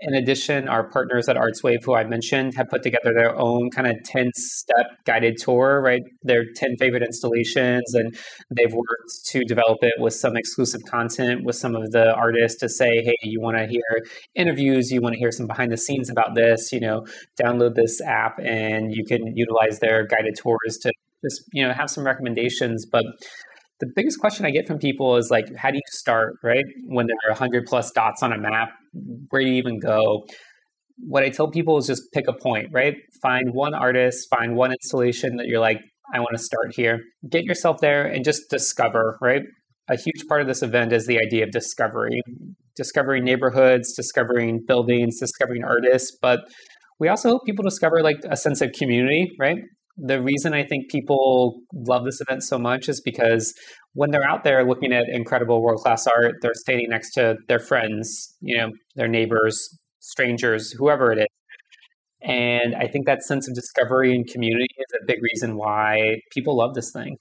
in 0.01 0.13
addition, 0.13 0.69
our 0.69 0.89
partners 0.89 1.27
at 1.27 1.35
ArtsWave, 1.35 1.83
who 1.83 1.93
I 1.93 2.05
mentioned, 2.05 2.55
have 2.55 2.69
put 2.69 2.83
together 2.83 3.13
their 3.13 3.37
own 3.37 3.69
kind 3.69 3.87
of 3.87 3.97
10 4.05 4.31
step 4.33 4.85
guided 5.05 5.37
tour, 5.37 5.81
right? 5.81 6.01
Their 6.23 6.45
10 6.55 6.77
favorite 6.77 7.03
installations, 7.03 7.93
and 7.93 8.17
they've 8.55 8.73
worked 8.73 9.25
to 9.27 9.43
develop 9.43 9.79
it 9.81 9.95
with 9.97 10.13
some 10.13 10.37
exclusive 10.37 10.81
content 10.85 11.43
with 11.43 11.57
some 11.57 11.75
of 11.75 11.91
the 11.91 12.13
artists 12.13 12.59
to 12.61 12.69
say, 12.69 13.03
hey, 13.03 13.15
you 13.23 13.41
want 13.41 13.57
to 13.57 13.67
hear 13.67 14.05
interviews, 14.35 14.89
you 14.89 15.01
want 15.01 15.13
to 15.13 15.19
hear 15.19 15.31
some 15.31 15.47
behind 15.47 15.71
the 15.71 15.77
scenes 15.77 16.09
about 16.09 16.33
this, 16.33 16.71
you 16.71 16.79
know, 16.79 17.05
download 17.41 17.75
this 17.75 18.01
app 18.01 18.39
and 18.39 18.93
you 18.93 19.03
can 19.05 19.35
utilize 19.35 19.79
their 19.79 20.05
guided 20.05 20.35
tours 20.37 20.77
to 20.81 20.91
just, 21.23 21.43
you 21.51 21.67
know, 21.67 21.73
have 21.73 21.89
some 21.89 22.05
recommendations. 22.05 22.85
But 22.85 23.03
the 23.79 23.87
biggest 23.95 24.19
question 24.19 24.45
I 24.45 24.51
get 24.51 24.67
from 24.67 24.77
people 24.77 25.15
is 25.17 25.29
like, 25.29 25.53
how 25.55 25.71
do 25.71 25.77
you 25.77 25.81
start, 25.87 26.35
right? 26.43 26.65
When 26.85 27.07
there 27.07 27.17
are 27.27 27.31
100 27.31 27.65
plus 27.65 27.91
dots 27.91 28.23
on 28.23 28.33
a 28.33 28.37
map, 28.37 28.69
where 29.29 29.41
do 29.41 29.47
you 29.47 29.55
even 29.55 29.79
go? 29.79 30.25
What 30.97 31.23
I 31.23 31.29
tell 31.29 31.49
people 31.49 31.77
is 31.77 31.87
just 31.87 32.03
pick 32.13 32.25
a 32.27 32.33
point, 32.33 32.67
right? 32.71 32.95
Find 33.21 33.53
one 33.53 33.73
artist, 33.73 34.27
find 34.29 34.55
one 34.55 34.71
installation 34.71 35.37
that 35.37 35.47
you're 35.47 35.59
like, 35.59 35.79
I 36.13 36.19
want 36.19 36.31
to 36.33 36.43
start 36.43 36.75
here. 36.75 36.99
Get 37.29 37.43
yourself 37.43 37.77
there 37.81 38.05
and 38.05 38.25
just 38.25 38.49
discover, 38.49 39.17
right? 39.21 39.43
A 39.89 39.95
huge 39.95 40.27
part 40.27 40.41
of 40.41 40.47
this 40.47 40.61
event 40.61 40.91
is 40.91 41.07
the 41.07 41.19
idea 41.19 41.45
of 41.45 41.51
discovery, 41.51 42.21
discovering 42.75 43.23
neighborhoods, 43.23 43.93
discovering 43.95 44.61
buildings, 44.67 45.19
discovering 45.19 45.63
artists. 45.63 46.15
But 46.21 46.41
we 46.99 47.07
also 47.07 47.29
hope 47.29 47.45
people 47.45 47.63
discover 47.63 48.01
like 48.01 48.17
a 48.29 48.35
sense 48.35 48.61
of 48.61 48.71
community, 48.73 49.31
right? 49.39 49.57
the 50.01 50.21
reason 50.21 50.53
I 50.53 50.63
think 50.63 50.89
people 50.89 51.61
love 51.73 52.05
this 52.05 52.21
event 52.21 52.43
so 52.43 52.57
much 52.57 52.87
is 52.87 53.01
because 53.01 53.53
when 53.93 54.11
they're 54.11 54.27
out 54.27 54.43
there 54.43 54.63
looking 54.63 54.93
at 54.93 55.05
incredible 55.09 55.61
world 55.61 55.81
class 55.81 56.07
art, 56.07 56.35
they're 56.41 56.53
standing 56.53 56.89
next 56.89 57.13
to 57.13 57.37
their 57.47 57.59
friends, 57.59 58.35
you 58.41 58.57
know, 58.57 58.71
their 58.95 59.07
neighbors, 59.07 59.77
strangers, 59.99 60.71
whoever 60.71 61.11
it 61.11 61.19
is. 61.19 61.27
And 62.21 62.75
I 62.75 62.87
think 62.87 63.05
that 63.05 63.23
sense 63.23 63.47
of 63.47 63.55
discovery 63.55 64.13
and 64.13 64.27
community 64.27 64.67
is 64.77 64.99
a 65.01 65.05
big 65.05 65.23
reason 65.23 65.55
why 65.55 66.21
people 66.31 66.57
love 66.57 66.75
this 66.75 66.91
thing. 66.91 67.15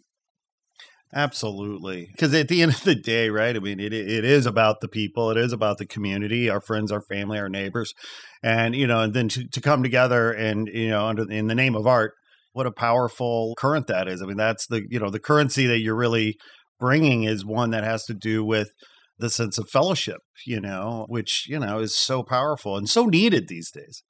Absolutely. 1.14 2.08
Because 2.12 2.34
at 2.34 2.48
the 2.48 2.60
end 2.60 2.74
of 2.74 2.82
the 2.82 2.94
day, 2.94 3.30
right? 3.30 3.56
I 3.56 3.60
mean, 3.60 3.80
it, 3.80 3.94
it 3.94 4.24
is 4.24 4.44
about 4.44 4.80
the 4.80 4.88
people, 4.88 5.30
it 5.30 5.38
is 5.38 5.52
about 5.52 5.78
the 5.78 5.86
community, 5.86 6.50
our 6.50 6.60
friends, 6.60 6.92
our 6.92 7.00
family, 7.00 7.38
our 7.38 7.48
neighbors. 7.48 7.94
And, 8.42 8.74
you 8.74 8.86
know, 8.86 9.00
and 9.00 9.14
then 9.14 9.28
to, 9.30 9.48
to 9.48 9.60
come 9.60 9.82
together 9.82 10.32
and, 10.32 10.68
you 10.68 10.90
know, 10.90 11.06
under 11.06 11.30
in 11.30 11.46
the 11.46 11.54
name 11.54 11.74
of 11.74 11.86
art, 11.86 12.12
what 12.52 12.66
a 12.66 12.72
powerful 12.72 13.54
current 13.56 13.86
that 13.86 14.08
is. 14.08 14.20
I 14.20 14.26
mean, 14.26 14.36
that's 14.36 14.66
the, 14.66 14.82
you 14.90 14.98
know, 14.98 15.10
the 15.10 15.20
currency 15.20 15.66
that 15.66 15.78
you're 15.78 15.96
really 15.96 16.36
bringing 16.79 17.24
is 17.24 17.45
one 17.45 17.70
that 17.70 17.85
has 17.85 18.05
to 18.07 18.14
do 18.14 18.45
with 18.45 18.70
the 19.18 19.31
sense 19.31 19.59
of 19.59 19.68
fellowship, 19.68 20.20
you 20.47 20.61
know, 20.61 21.07
which, 21.09 21.47
you 21.49 21.59
know, 21.59 21.79
is 21.81 21.95
so 21.95 22.22
powerful 22.22 22.76
and 22.76 22.89
so 22.89 23.07
needed 23.07 23.49
these 23.49 23.70
days. 23.70 24.03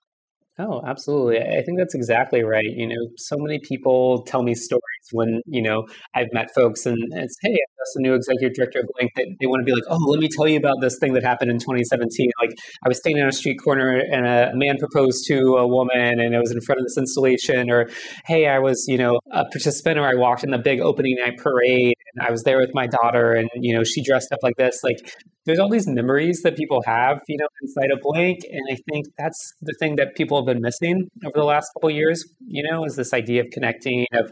Oh, 0.60 0.82
absolutely. 0.84 1.38
I 1.38 1.62
think 1.62 1.78
that's 1.78 1.94
exactly 1.94 2.42
right. 2.42 2.66
You 2.66 2.88
know, 2.88 3.10
so 3.16 3.36
many 3.38 3.60
people 3.60 4.24
tell 4.24 4.42
me 4.42 4.56
stories 4.56 4.82
when, 5.12 5.40
you 5.46 5.62
know, 5.62 5.86
I've 6.16 6.32
met 6.32 6.48
folks 6.52 6.84
and 6.84 6.98
it's, 7.12 7.36
hey, 7.42 7.56
just 7.78 7.96
a 7.96 8.00
new 8.00 8.14
executive 8.14 8.54
director 8.56 8.80
of 8.80 8.86
Blink. 8.96 9.12
They, 9.14 9.36
they 9.40 9.46
want 9.46 9.60
to 9.60 9.64
be 9.64 9.72
like, 9.72 9.84
oh, 9.88 9.98
let 10.08 10.18
me 10.18 10.28
tell 10.28 10.48
you 10.48 10.56
about 10.56 10.80
this 10.80 10.98
thing 10.98 11.12
that 11.12 11.22
happened 11.22 11.52
in 11.52 11.60
2017. 11.60 12.30
Like, 12.42 12.50
I 12.84 12.88
was 12.88 12.98
standing 12.98 13.22
on 13.22 13.28
a 13.28 13.32
street 13.32 13.58
corner 13.62 13.98
and 13.98 14.26
a 14.26 14.50
man 14.54 14.78
proposed 14.78 15.28
to 15.28 15.38
a 15.58 15.66
woman 15.66 16.18
and 16.18 16.34
it 16.34 16.40
was 16.40 16.50
in 16.50 16.60
front 16.60 16.80
of 16.80 16.86
this 16.86 16.98
installation. 16.98 17.70
Or, 17.70 17.88
hey, 18.26 18.48
I 18.48 18.58
was, 18.58 18.84
you 18.88 18.98
know, 18.98 19.20
a 19.30 19.44
participant 19.44 19.96
or 19.96 20.08
I 20.08 20.14
walked 20.14 20.42
in 20.42 20.50
the 20.50 20.58
big 20.58 20.80
opening 20.80 21.18
night 21.24 21.38
parade 21.38 21.94
I 22.20 22.30
was 22.30 22.42
there 22.42 22.58
with 22.58 22.70
my 22.74 22.86
daughter 22.86 23.32
and, 23.32 23.48
you 23.54 23.74
know, 23.74 23.84
she 23.84 24.02
dressed 24.02 24.32
up 24.32 24.40
like 24.42 24.56
this. 24.56 24.82
Like, 24.82 24.98
there's 25.46 25.58
all 25.58 25.70
these 25.70 25.86
memories 25.86 26.42
that 26.42 26.56
people 26.56 26.82
have, 26.86 27.20
you 27.26 27.38
know, 27.38 27.46
inside 27.62 27.90
a 27.90 27.96
Blink. 28.02 28.40
and 28.50 28.62
I 28.70 28.76
think 28.90 29.06
that's 29.16 29.54
the 29.62 29.74
thing 29.78 29.96
that 29.96 30.14
people 30.14 30.38
have 30.38 30.46
been 30.46 30.60
missing 30.60 31.08
over 31.24 31.34
the 31.34 31.44
last 31.44 31.70
couple 31.74 31.90
years. 31.90 32.24
You 32.46 32.62
know, 32.70 32.84
is 32.84 32.96
this 32.96 33.14
idea 33.14 33.42
of 33.42 33.48
connecting, 33.50 34.06
of 34.12 34.30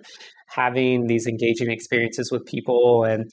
having 0.48 1.06
these 1.06 1.26
engaging 1.26 1.70
experiences 1.70 2.30
with 2.30 2.44
people, 2.44 3.04
and 3.04 3.30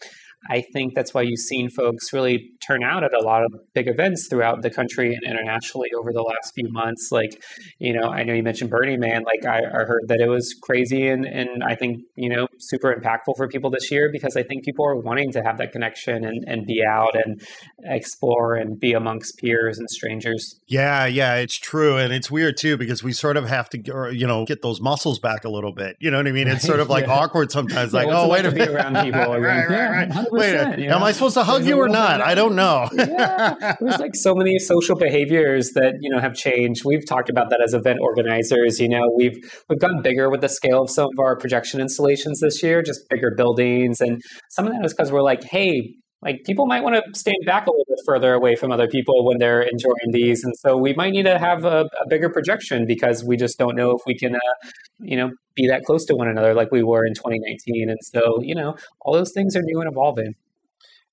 I 0.50 0.62
think 0.74 0.94
that's 0.96 1.14
why 1.14 1.22
you've 1.22 1.40
seen 1.40 1.70
folks 1.70 2.12
really 2.12 2.52
turn 2.66 2.84
out 2.84 3.04
at 3.04 3.14
a 3.14 3.24
lot 3.24 3.44
of 3.44 3.54
big 3.74 3.88
events 3.88 4.28
throughout 4.28 4.62
the 4.62 4.70
country 4.70 5.14
and 5.14 5.24
internationally 5.24 5.90
over 5.98 6.12
the 6.12 6.22
last 6.22 6.54
few 6.54 6.70
months. 6.70 7.10
Like, 7.12 7.42
you 7.80 7.94
know, 7.94 8.10
I 8.10 8.24
know 8.24 8.34
you 8.34 8.44
mentioned 8.44 8.70
Burning 8.70 9.00
Man. 9.00 9.24
Like, 9.24 9.46
I, 9.46 9.60
I 9.60 9.84
heard 9.86 10.04
that 10.08 10.20
it 10.20 10.28
was 10.28 10.54
crazy 10.62 11.08
and, 11.08 11.26
and 11.26 11.64
I 11.64 11.76
think, 11.76 12.02
you 12.16 12.30
know, 12.30 12.48
super 12.60 12.94
impactful 12.94 13.38
for 13.38 13.48
people 13.48 13.70
this 13.70 13.90
year 13.92 14.10
because 14.12 14.36
I 14.36 14.44
think 14.44 14.66
people 14.66 14.86
are 14.86 14.96
wanting 14.96 15.32
to 15.34 15.44
have 15.44 15.58
that 15.58 15.72
connection 15.72 16.26
and, 16.26 16.44
and 16.48 16.66
be 16.66 16.84
out 16.84 17.16
and 17.16 17.42
explore 17.84 18.56
and 18.56 18.80
be 18.80 18.94
amongst 18.94 19.38
peers 19.38 19.80
and 19.80 19.90
strangers. 19.90 20.60
Yeah, 20.68 21.06
yeah, 21.06 21.36
it's 21.36 21.58
true. 21.58 21.98
And 21.98 22.14
it's 22.14 22.30
weird 22.30 22.58
too 22.58 22.78
because 22.78 23.04
we 23.04 23.14
sort 23.14 23.38
of 23.38 23.48
have 23.48 23.70
to, 23.70 24.12
you 24.14 24.28
know, 24.28 24.46
get 24.46 24.62
those 24.62 24.82
muscles 24.82 25.20
back 25.20 25.46
a 25.46 25.50
little 25.50 25.74
bit. 25.74 25.96
You 26.00 26.12
know 26.12 26.18
what 26.18 26.28
I 26.28 26.32
mean? 26.32 26.48
It's 26.48 26.66
sort 26.66 26.80
of 26.80 26.90
like 26.90 27.06
yeah. 27.06 27.14
awkward 27.14 27.52
sometimes. 27.52 27.94
Like, 27.94 28.08
oh, 28.10 28.28
wait 28.30 28.46
a 28.46 28.52
minute. 28.52 28.70
around 28.70 29.06
people. 29.06 29.20
right, 29.40 29.70
right, 29.70 30.10
right. 30.10 30.33
Wait, 30.40 30.56
am 30.56 31.04
I 31.04 31.12
supposed 31.12 31.36
to 31.36 31.44
hug 31.44 31.66
you 31.66 31.80
or 31.80 31.88
not? 31.88 32.22
I 32.22 32.36
don't 32.36 32.56
know. 32.56 32.90
yeah, 32.94 33.76
there's 33.80 34.00
like 34.00 34.16
so 34.16 34.34
many 34.36 34.58
social 34.60 34.96
behaviors 34.96 35.72
that 35.76 35.96
you 36.02 36.10
know 36.10 36.20
have 36.20 36.34
changed. 36.34 36.84
We've 36.86 37.06
talked 37.06 37.30
about 37.30 37.50
that 37.50 37.62
as 37.64 37.74
event 37.74 38.00
organizers. 38.02 38.80
You 38.80 38.90
know, 38.90 39.12
we've 39.16 39.38
we've 39.70 39.80
gotten 39.80 40.02
bigger 40.02 40.30
with 40.30 40.42
the 40.42 40.50
scale 40.50 40.82
of 40.84 40.90
some 40.90 41.06
of 41.06 41.20
our 41.20 41.38
projection 41.38 41.82
installations 41.82 42.40
this 42.40 42.62
year, 42.64 42.82
just 42.82 43.02
bigger 43.10 43.34
buildings, 43.36 44.02
and 44.02 44.22
some 44.50 44.68
of 44.68 44.74
that 44.74 44.86
is 44.86 44.94
because 44.94 45.12
we're 45.12 45.22
like, 45.22 45.44
hey, 45.44 45.96
like 46.24 46.44
people 46.46 46.66
might 46.66 46.84
want 46.84 46.96
to 46.96 47.20
stand 47.20 47.38
back 47.46 47.68
a 47.68 47.72
little 47.72 47.86
bit 47.88 48.00
further 48.06 48.34
away 48.34 48.56
from 48.56 48.72
other 48.72 48.88
people 48.88 49.26
when 49.26 49.38
they're 49.38 49.62
enjoying 49.62 50.12
these 50.12 50.44
and 50.44 50.54
so 50.58 50.78
we 50.78 50.94
might 50.94 51.12
need 51.12 51.24
to 51.24 51.38
have 51.38 51.66
a, 51.66 51.82
a 52.02 52.08
bigger 52.10 52.30
projection 52.30 52.86
because 52.86 53.24
we 53.24 53.38
just 53.38 53.58
don't 53.58 53.76
know 53.76 53.92
if 53.92 54.02
we 54.06 54.18
can 54.18 54.36
uh, 54.36 54.70
you 55.00 55.18
know 55.18 55.32
be 55.56 55.68
that 55.68 55.84
close 55.84 56.06
to 56.06 56.16
one 56.16 56.28
another 56.28 56.54
like 56.54 56.72
we 56.72 56.84
were 56.84 57.06
in 57.06 57.14
2019 57.14 57.90
and 57.90 58.00
so 58.02 58.42
you 58.42 58.56
know 58.56 58.76
all 59.02 59.14
those 59.14 59.32
things 59.34 59.56
are 59.56 59.62
new 59.62 59.80
and 59.80 59.90
evolving 59.92 60.34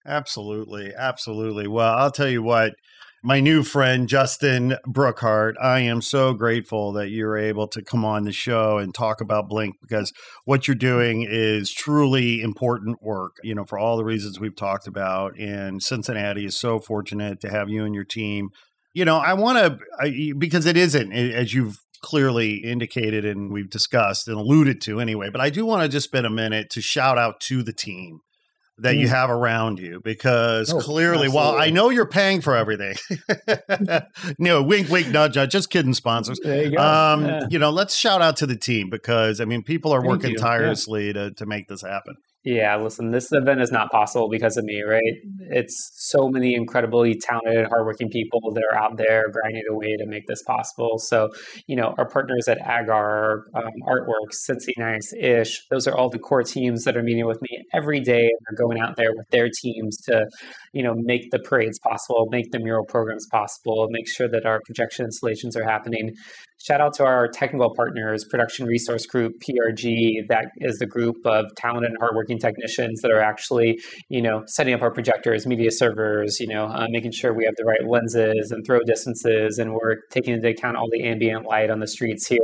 Absolutely. 0.07 0.95
Absolutely. 0.97 1.69
Well, 1.69 1.95
I'll 1.95 2.11
tell 2.11 2.29
you 2.29 2.43
what, 2.43 2.73
my 3.23 3.41
new 3.41 3.63
friend, 3.63 4.09
Justin 4.09 4.77
Brookhart, 4.87 5.55
I 5.61 5.81
am 5.81 6.01
so 6.01 6.33
grateful 6.33 6.93
that 6.93 7.11
you're 7.11 7.37
able 7.37 7.69
to 7.69 7.83
come 7.83 8.05
on 8.05 8.25
the 8.25 8.33
show 8.33 8.79
and 8.79 8.95
talk 8.95 9.21
about 9.21 9.49
Blink 9.49 9.77
because 9.83 10.13
what 10.47 10.67
you're 10.67 10.75
doing 10.75 11.27
is 11.29 11.71
truly 11.71 12.41
important 12.41 13.03
work, 13.03 13.37
you 13.43 13.55
know, 13.55 13.65
for 13.65 13.79
all 13.79 13.99
the 13.99 14.05
reasons 14.05 14.41
we've 14.41 14.57
talked 14.57 14.87
about. 14.87 15.39
And 15.39 15.83
Cincinnati 15.83 16.47
is 16.47 16.59
so 16.59 16.79
fortunate 16.79 17.41
to 17.41 17.51
have 17.51 17.69
you 17.69 17.85
and 17.85 17.95
your 17.95 18.05
team. 18.05 18.51
You 18.95 19.05
know, 19.05 19.19
I 19.19 19.35
want 19.35 19.79
to, 20.03 20.35
because 20.35 20.65
it 20.65 20.77
isn't, 20.79 21.13
as 21.13 21.53
you've 21.53 21.79
clearly 22.03 22.57
indicated 22.57 23.27
and 23.27 23.53
we've 23.53 23.69
discussed 23.69 24.29
and 24.29 24.39
alluded 24.39 24.81
to 24.81 24.99
anyway, 24.99 25.29
but 25.31 25.43
I 25.43 25.51
do 25.51 25.67
want 25.67 25.83
to 25.83 25.89
just 25.89 26.07
spend 26.07 26.25
a 26.25 26.31
minute 26.31 26.71
to 26.71 26.81
shout 26.81 27.19
out 27.19 27.39
to 27.41 27.63
the 27.63 27.75
team 27.75 28.21
that 28.83 28.95
mm. 28.95 29.01
you 29.01 29.09
have 29.09 29.31
around 29.31 29.79
you 29.79 30.01
because 30.01 30.73
oh, 30.73 30.81
clearly 30.81 31.27
absolutely. 31.27 31.37
while 31.37 31.57
I 31.57 31.71
know 31.71 31.91
you're 31.91 32.07
paying 32.07 32.41
for 32.41 32.57
everything 32.57 32.95
no 34.39 34.63
wink 34.63 34.89
wink 34.89 35.09
nudge 35.09 35.37
nudge 35.37 35.51
just 35.51 35.71
kidding 35.71 35.95
sponsors 35.95 36.41
you, 36.45 36.77
um, 36.79 37.25
yeah. 37.25 37.47
you 37.51 37.59
know 37.59 37.71
let's 37.71 37.95
shout 37.95 38.23
out 38.23 38.37
to 38.39 38.47
the 38.47 38.57
team 38.57 38.91
because 38.91 39.41
I 39.41 39.45
mean 39.45 39.63
people 39.63 39.93
are 39.93 40.01
Thank 40.01 40.11
working 40.11 40.31
you. 40.33 40.39
tirelessly 40.39 41.09
yeah. 41.09 41.13
to 41.15 41.31
to 41.33 41.47
make 41.47 41.69
this 41.69 41.83
happen 41.83 42.17
yeah, 42.45 42.77
listen, 42.77 43.11
this 43.11 43.31
event 43.33 43.61
is 43.61 43.71
not 43.71 43.91
possible 43.91 44.31
because 44.31 44.57
of 44.57 44.65
me, 44.65 44.83
right? 44.83 45.03
It's 45.51 45.91
so 45.95 46.31
many 46.31 46.55
incredibly 46.55 47.15
talented, 47.15 47.67
hardworking 47.69 48.09
people 48.09 48.41
that 48.55 48.63
are 48.73 48.79
out 48.79 48.97
there 48.97 49.29
grinding 49.31 49.65
away 49.71 49.95
to 49.99 50.07
make 50.07 50.27
this 50.27 50.43
possible. 50.45 50.99
So, 50.99 51.29
you 51.67 51.77
know, 51.77 51.95
our 51.99 52.09
partners 52.09 52.49
at 52.49 52.59
Agar, 52.59 53.45
um, 53.55 53.73
Artworks, 53.87 54.49
Cincy 54.49 54.73
Nice, 54.79 55.13
Ish, 55.13 55.67
those 55.71 55.87
are 55.87 55.95
all 55.95 56.09
the 56.09 56.19
core 56.19 56.43
teams 56.43 56.85
that 56.85 56.97
are 56.97 57.03
meeting 57.03 57.27
with 57.27 57.43
me 57.43 57.63
every 57.75 58.01
day 58.01 58.23
and 58.23 58.41
are 58.49 58.57
going 58.57 58.81
out 58.81 58.97
there 58.97 59.13
with 59.15 59.29
their 59.29 59.51
teams 59.63 59.99
to, 60.07 60.27
you 60.73 60.83
know, 60.83 60.95
make 60.97 61.31
the 61.33 61.41
parades 61.41 61.79
possible, 61.79 62.27
make 62.31 62.53
the 62.53 62.59
mural 62.59 62.87
programs 62.87 63.27
possible, 63.31 63.87
make 63.91 64.09
sure 64.09 64.29
that 64.29 64.47
our 64.47 64.61
projection 64.65 65.05
installations 65.05 65.57
are 65.57 65.65
happening. 65.65 66.15
Shout 66.63 66.83
out 66.83 66.93
to 66.95 67.05
our 67.05 67.27
technical 67.27 67.75
partners, 67.75 68.27
Production 68.29 68.67
Resource 68.67 69.07
Group, 69.07 69.41
PRG. 69.41 70.29
That 70.29 70.51
is 70.59 70.79
the 70.79 70.85
group 70.85 71.17
of 71.25 71.47
talented 71.57 71.91
and 71.91 71.99
hardworking 71.99 72.39
technicians 72.39 73.01
that 73.01 73.11
are 73.11 73.21
actually, 73.21 73.81
you 74.11 74.21
know, 74.21 74.43
setting 74.47 74.75
up 74.75 74.83
our 74.83 74.91
projectors, 74.91 75.47
media 75.47 75.71
servers, 75.71 76.39
you 76.39 76.47
know, 76.47 76.67
uh, 76.67 76.87
making 76.91 77.13
sure 77.13 77.33
we 77.33 77.47
have 77.47 77.55
the 77.57 77.65
right 77.65 77.89
lenses 77.89 78.51
and 78.51 78.63
throw 78.67 78.81
distances, 78.81 79.59
and 79.59 79.73
we're 79.73 80.03
taking 80.11 80.35
into 80.35 80.49
account 80.49 80.77
all 80.77 80.89
the 80.93 81.03
ambient 81.03 81.47
light 81.47 81.71
on 81.71 81.81
the 81.81 81.89
streets 81.89 82.27
here 82.27 82.39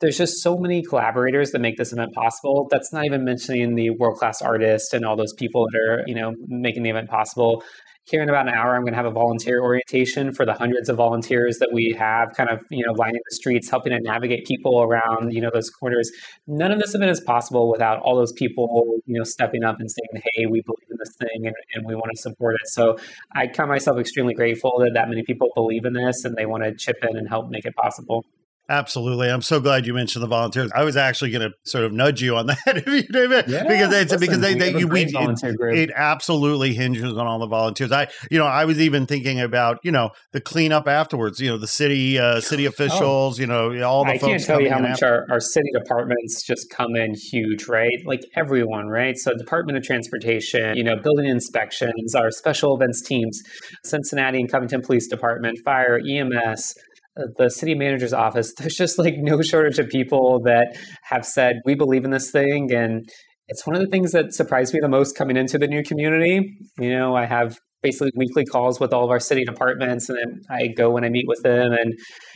there's 0.00 0.18
just 0.18 0.42
so 0.42 0.58
many 0.58 0.82
collaborators 0.82 1.52
that 1.52 1.60
make 1.60 1.76
this 1.76 1.92
event 1.92 2.12
possible. 2.12 2.66
That's 2.72 2.92
not 2.92 3.04
even 3.04 3.24
mentioning 3.24 3.76
the 3.76 3.90
world 3.90 4.18
class 4.18 4.42
artists 4.42 4.92
and 4.92 5.04
all 5.04 5.16
those 5.16 5.32
people 5.32 5.68
that 5.70 5.78
are, 5.88 6.04
you 6.08 6.16
know, 6.16 6.34
making 6.48 6.82
the 6.82 6.90
event 6.90 7.08
possible 7.08 7.62
here 8.04 8.22
in 8.22 8.28
about 8.28 8.48
an 8.48 8.54
hour 8.54 8.74
i'm 8.74 8.82
going 8.82 8.92
to 8.92 8.96
have 8.96 9.06
a 9.06 9.10
volunteer 9.10 9.60
orientation 9.62 10.32
for 10.32 10.44
the 10.44 10.54
hundreds 10.54 10.88
of 10.88 10.96
volunteers 10.96 11.58
that 11.58 11.70
we 11.72 11.94
have 11.98 12.32
kind 12.34 12.50
of 12.50 12.60
you 12.70 12.84
know 12.84 12.92
lining 12.92 13.20
the 13.28 13.34
streets 13.34 13.70
helping 13.70 13.92
to 13.92 14.00
navigate 14.00 14.46
people 14.46 14.82
around 14.82 15.32
you 15.32 15.40
know 15.40 15.50
those 15.52 15.70
corners. 15.70 16.10
None 16.46 16.70
of 16.70 16.78
this 16.80 16.94
event 16.94 17.10
is 17.10 17.20
possible 17.20 17.70
without 17.70 18.00
all 18.00 18.16
those 18.16 18.32
people 18.32 18.96
you 19.06 19.18
know 19.18 19.24
stepping 19.24 19.64
up 19.64 19.76
and 19.80 19.90
saying 19.90 20.22
hey 20.34 20.46
we 20.46 20.62
believe 20.62 20.88
in 20.90 20.96
this 20.98 21.14
thing 21.16 21.46
and, 21.46 21.54
and 21.74 21.86
we 21.86 21.94
want 21.94 22.10
to 22.14 22.20
support 22.20 22.54
it. 22.54 22.68
So 22.68 22.98
i 23.32 23.46
count 23.46 23.68
myself 23.68 23.98
extremely 23.98 24.34
grateful 24.34 24.78
that 24.80 24.92
that 24.94 25.08
many 25.08 25.22
people 25.22 25.50
believe 25.54 25.84
in 25.84 25.92
this 25.92 26.24
and 26.24 26.36
they 26.36 26.46
want 26.46 26.64
to 26.64 26.74
chip 26.74 26.96
in 27.02 27.16
and 27.16 27.28
help 27.28 27.50
make 27.50 27.64
it 27.64 27.74
possible 27.74 28.24
Absolutely. 28.72 29.28
I'm 29.28 29.42
so 29.42 29.60
glad 29.60 29.86
you 29.86 29.92
mentioned 29.92 30.22
the 30.22 30.28
volunteers. 30.28 30.70
I 30.74 30.82
was 30.82 30.96
actually 30.96 31.30
going 31.30 31.50
to 31.50 31.54
sort 31.64 31.84
of 31.84 31.92
nudge 31.92 32.22
you 32.22 32.36
on 32.36 32.46
that 32.46 32.58
if 32.66 32.86
you 32.86 33.04
it. 33.12 33.46
Yeah, 33.46 33.64
because 33.64 33.92
it's 33.92 34.16
because 34.16 34.40
they, 34.40 34.54
they 34.54 34.78
you, 34.78 34.88
we, 34.88 35.02
it, 35.02 35.44
it, 35.44 35.90
absolutely 35.94 36.72
hinges 36.72 37.12
on 37.12 37.26
all 37.26 37.38
the 37.38 37.46
volunteers. 37.46 37.92
I 37.92 38.08
you 38.30 38.38
know, 38.38 38.46
I 38.46 38.64
was 38.64 38.80
even 38.80 39.04
thinking 39.04 39.42
about, 39.42 39.78
you 39.82 39.92
know, 39.92 40.12
the 40.32 40.40
cleanup 40.40 40.88
afterwards, 40.88 41.38
you 41.38 41.50
know, 41.50 41.58
the 41.58 41.66
city 41.66 42.18
uh, 42.18 42.40
city 42.40 42.66
oh. 42.66 42.70
officials, 42.70 43.38
oh. 43.38 43.42
you 43.42 43.46
know, 43.46 43.82
all 43.82 44.06
the. 44.06 44.12
I 44.12 44.18
can't 44.18 44.42
tell 44.42 44.58
you 44.58 44.70
how 44.70 44.78
much 44.78 45.02
our, 45.02 45.26
our 45.30 45.40
city 45.40 45.68
departments 45.78 46.42
just 46.42 46.70
come 46.70 46.96
in 46.96 47.14
huge, 47.14 47.68
right? 47.68 47.98
Like 48.06 48.22
everyone, 48.36 48.86
right? 48.86 49.18
So 49.18 49.36
Department 49.36 49.76
of 49.76 49.84
Transportation, 49.84 50.78
you 50.78 50.84
know, 50.84 50.96
building 50.96 51.26
inspections, 51.26 52.14
our 52.14 52.30
special 52.30 52.74
events 52.74 53.02
teams, 53.02 53.42
Cincinnati 53.84 54.40
and 54.40 54.50
Covington 54.50 54.80
Police 54.80 55.08
Department, 55.08 55.58
fire, 55.62 56.00
EMS, 56.00 56.74
the 57.16 57.50
city 57.50 57.74
manager's 57.74 58.12
office, 58.12 58.52
there's 58.58 58.74
just 58.74 58.98
like 58.98 59.14
no 59.18 59.42
shortage 59.42 59.78
of 59.78 59.88
people 59.88 60.40
that 60.44 60.76
have 61.04 61.24
said, 61.24 61.56
we 61.64 61.74
believe 61.74 62.04
in 62.04 62.10
this 62.10 62.30
thing. 62.30 62.72
And 62.72 63.08
it's 63.48 63.66
one 63.66 63.76
of 63.76 63.82
the 63.82 63.88
things 63.88 64.12
that 64.12 64.32
surprised 64.32 64.72
me 64.72 64.80
the 64.80 64.88
most 64.88 65.16
coming 65.16 65.36
into 65.36 65.58
the 65.58 65.66
new 65.66 65.82
community. 65.82 66.56
You 66.78 66.90
know, 66.90 67.14
I 67.14 67.26
have 67.26 67.58
basically 67.82 68.12
weekly 68.16 68.44
calls 68.44 68.78
with 68.78 68.92
all 68.92 69.04
of 69.04 69.10
our 69.10 69.18
city 69.18 69.44
departments, 69.44 70.08
and 70.08 70.16
then 70.16 70.40
I 70.48 70.68
go 70.68 70.90
when 70.90 71.04
I 71.04 71.08
meet 71.08 71.26
with 71.26 71.42
them 71.42 71.72
and 71.72 71.94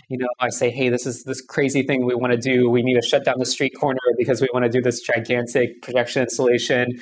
you 0.09 0.19
know, 0.19 0.29
I 0.39 0.51
say, 0.51 0.71
hey, 0.71 0.89
this 0.89 1.07
is 1.07 1.25
this 1.25 1.41
crazy 1.41 1.83
thing 1.83 2.07
we 2.07 2.15
want 2.15 2.33
to 2.33 2.39
do. 2.39 2.71
We 2.71 2.83
need 2.83 2.95
to 2.95 3.07
shut 3.07 3.25
down 3.25 3.37
the 3.39 3.47
street 3.47 3.73
corner 3.79 3.99
because 4.17 4.41
we 4.41 4.49
want 4.55 4.65
to 4.65 4.71
do 4.71 4.81
this 4.81 5.01
gigantic 5.01 5.83
projection 5.83 6.23
installation. 6.23 6.93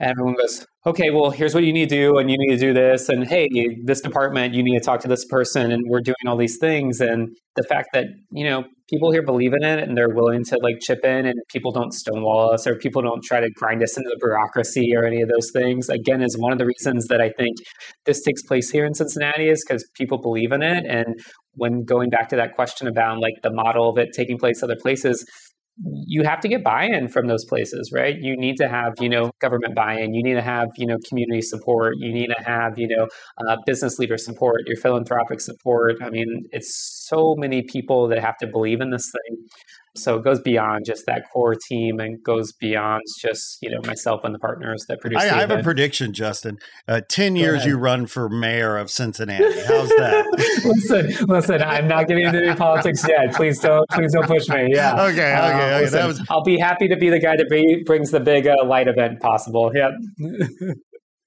And 0.00 0.10
everyone 0.10 0.34
goes, 0.34 0.64
okay, 0.86 1.10
well, 1.10 1.30
here's 1.30 1.54
what 1.54 1.64
you 1.64 1.72
need 1.72 1.88
to 1.88 1.94
do, 1.94 2.18
and 2.18 2.30
you 2.30 2.36
need 2.38 2.54
to 2.54 2.58
do 2.58 2.72
this, 2.72 3.08
and 3.08 3.26
hey, 3.26 3.48
this 3.84 4.00
department, 4.00 4.54
you 4.54 4.62
need 4.62 4.78
to 4.78 4.84
talk 4.84 5.00
to 5.00 5.08
this 5.08 5.24
person, 5.26 5.72
and 5.72 5.82
we're 5.88 6.00
doing 6.00 6.16
all 6.26 6.36
these 6.36 6.56
things. 6.58 7.00
And 7.00 7.36
the 7.56 7.64
fact 7.64 7.88
that 7.92 8.06
you 8.30 8.44
know 8.44 8.64
people 8.88 9.10
here 9.10 9.22
believe 9.22 9.52
in 9.52 9.62
it 9.62 9.80
and 9.86 9.96
they're 9.96 10.14
willing 10.14 10.44
to 10.44 10.58
like 10.62 10.76
chip 10.80 11.04
in, 11.04 11.26
and 11.26 11.34
people 11.52 11.72
don't 11.72 11.92
stonewall 11.92 12.52
us 12.52 12.66
or 12.66 12.76
people 12.76 13.02
don't 13.02 13.22
try 13.22 13.40
to 13.40 13.50
grind 13.56 13.82
us 13.82 13.96
into 13.96 14.08
the 14.08 14.18
bureaucracy 14.20 14.94
or 14.94 15.04
any 15.04 15.20
of 15.20 15.28
those 15.28 15.50
things. 15.52 15.88
Again, 15.88 16.22
is 16.22 16.38
one 16.38 16.52
of 16.52 16.58
the 16.58 16.66
reasons 16.66 17.06
that 17.08 17.20
I 17.20 17.30
think 17.30 17.56
this 18.06 18.22
takes 18.22 18.42
place 18.42 18.70
here 18.70 18.86
in 18.86 18.94
Cincinnati 18.94 19.48
is 19.48 19.64
because 19.66 19.86
people 19.94 20.18
believe 20.18 20.52
in 20.52 20.62
it. 20.62 20.84
And 20.88 21.18
when 21.54 21.84
going 21.84 22.08
back 22.08 22.28
to 22.28 22.36
that 22.36 22.54
question 22.54 22.86
about 22.86 23.20
like 23.20 23.34
the 23.42 23.52
model 23.52 23.90
of 23.90 23.98
it 23.98 24.10
taking 24.14 24.38
place 24.38 24.62
other 24.62 24.76
places 24.80 25.24
you 25.84 26.24
have 26.24 26.40
to 26.40 26.48
get 26.48 26.64
buy-in 26.64 27.08
from 27.08 27.28
those 27.28 27.44
places 27.44 27.92
right? 27.92 28.16
You 28.20 28.36
need 28.36 28.56
to 28.56 28.68
have 28.68 28.94
you 29.00 29.08
know 29.08 29.30
government 29.40 29.74
buy-in. 29.74 30.14
You 30.14 30.22
need 30.22 30.34
to 30.34 30.42
have 30.42 30.68
you 30.76 30.86
know 30.86 30.96
community 31.08 31.42
support. 31.42 31.94
You 31.98 32.12
need 32.12 32.28
to 32.28 32.44
have 32.44 32.78
you 32.78 32.88
know 32.88 33.08
uh, 33.46 33.56
business 33.66 33.98
leader 33.98 34.18
support 34.18 34.62
your 34.66 34.76
philanthropic 34.76 35.40
support. 35.40 35.96
I 36.02 36.10
mean 36.10 36.46
it's 36.52 37.04
so 37.08 37.34
many 37.38 37.62
people 37.62 38.08
that 38.08 38.18
have 38.18 38.36
to 38.38 38.46
believe 38.46 38.80
in 38.80 38.90
this 38.90 39.10
thing 39.10 39.48
so 39.98 40.16
it 40.16 40.24
goes 40.24 40.40
beyond 40.40 40.84
just 40.86 41.06
that 41.06 41.24
core 41.32 41.54
team 41.54 42.00
and 42.00 42.22
goes 42.22 42.52
beyond 42.52 43.02
just 43.20 43.58
you 43.62 43.70
know 43.70 43.80
myself 43.86 44.22
and 44.24 44.34
the 44.34 44.38
partners 44.38 44.86
that 44.88 45.00
produce. 45.00 45.22
I, 45.22 45.36
I 45.36 45.40
have 45.40 45.50
a 45.50 45.62
prediction, 45.62 46.12
Justin. 46.12 46.58
Uh, 46.86 47.00
Ten 47.08 47.34
Go 47.34 47.40
years 47.40 47.56
ahead. 47.58 47.68
you 47.68 47.78
run 47.78 48.06
for 48.06 48.28
mayor 48.28 48.76
of 48.76 48.90
Cincinnati. 48.90 49.44
How's 49.44 49.88
that? 49.90 50.24
listen, 50.64 51.26
listen. 51.26 51.62
I'm 51.62 51.88
not 51.88 52.08
getting 52.08 52.26
into 52.26 52.42
any 52.42 52.56
politics 52.56 53.06
yet. 53.08 53.34
Please 53.34 53.60
don't, 53.60 53.88
please 53.90 54.12
don't 54.12 54.26
push 54.26 54.48
me. 54.48 54.68
Yeah. 54.70 55.04
Okay. 55.04 55.08
Okay. 55.18 55.32
Uh, 55.32 55.48
okay. 55.48 55.80
Listen, 55.80 56.06
was... 56.06 56.26
I'll 56.30 56.44
be 56.44 56.58
happy 56.58 56.88
to 56.88 56.96
be 56.96 57.10
the 57.10 57.18
guy 57.18 57.36
that 57.36 57.84
brings 57.86 58.10
the 58.10 58.20
big 58.20 58.46
uh, 58.46 58.64
light 58.64 58.88
event 58.88 59.20
possible. 59.20 59.72
Yeah. 59.74 59.90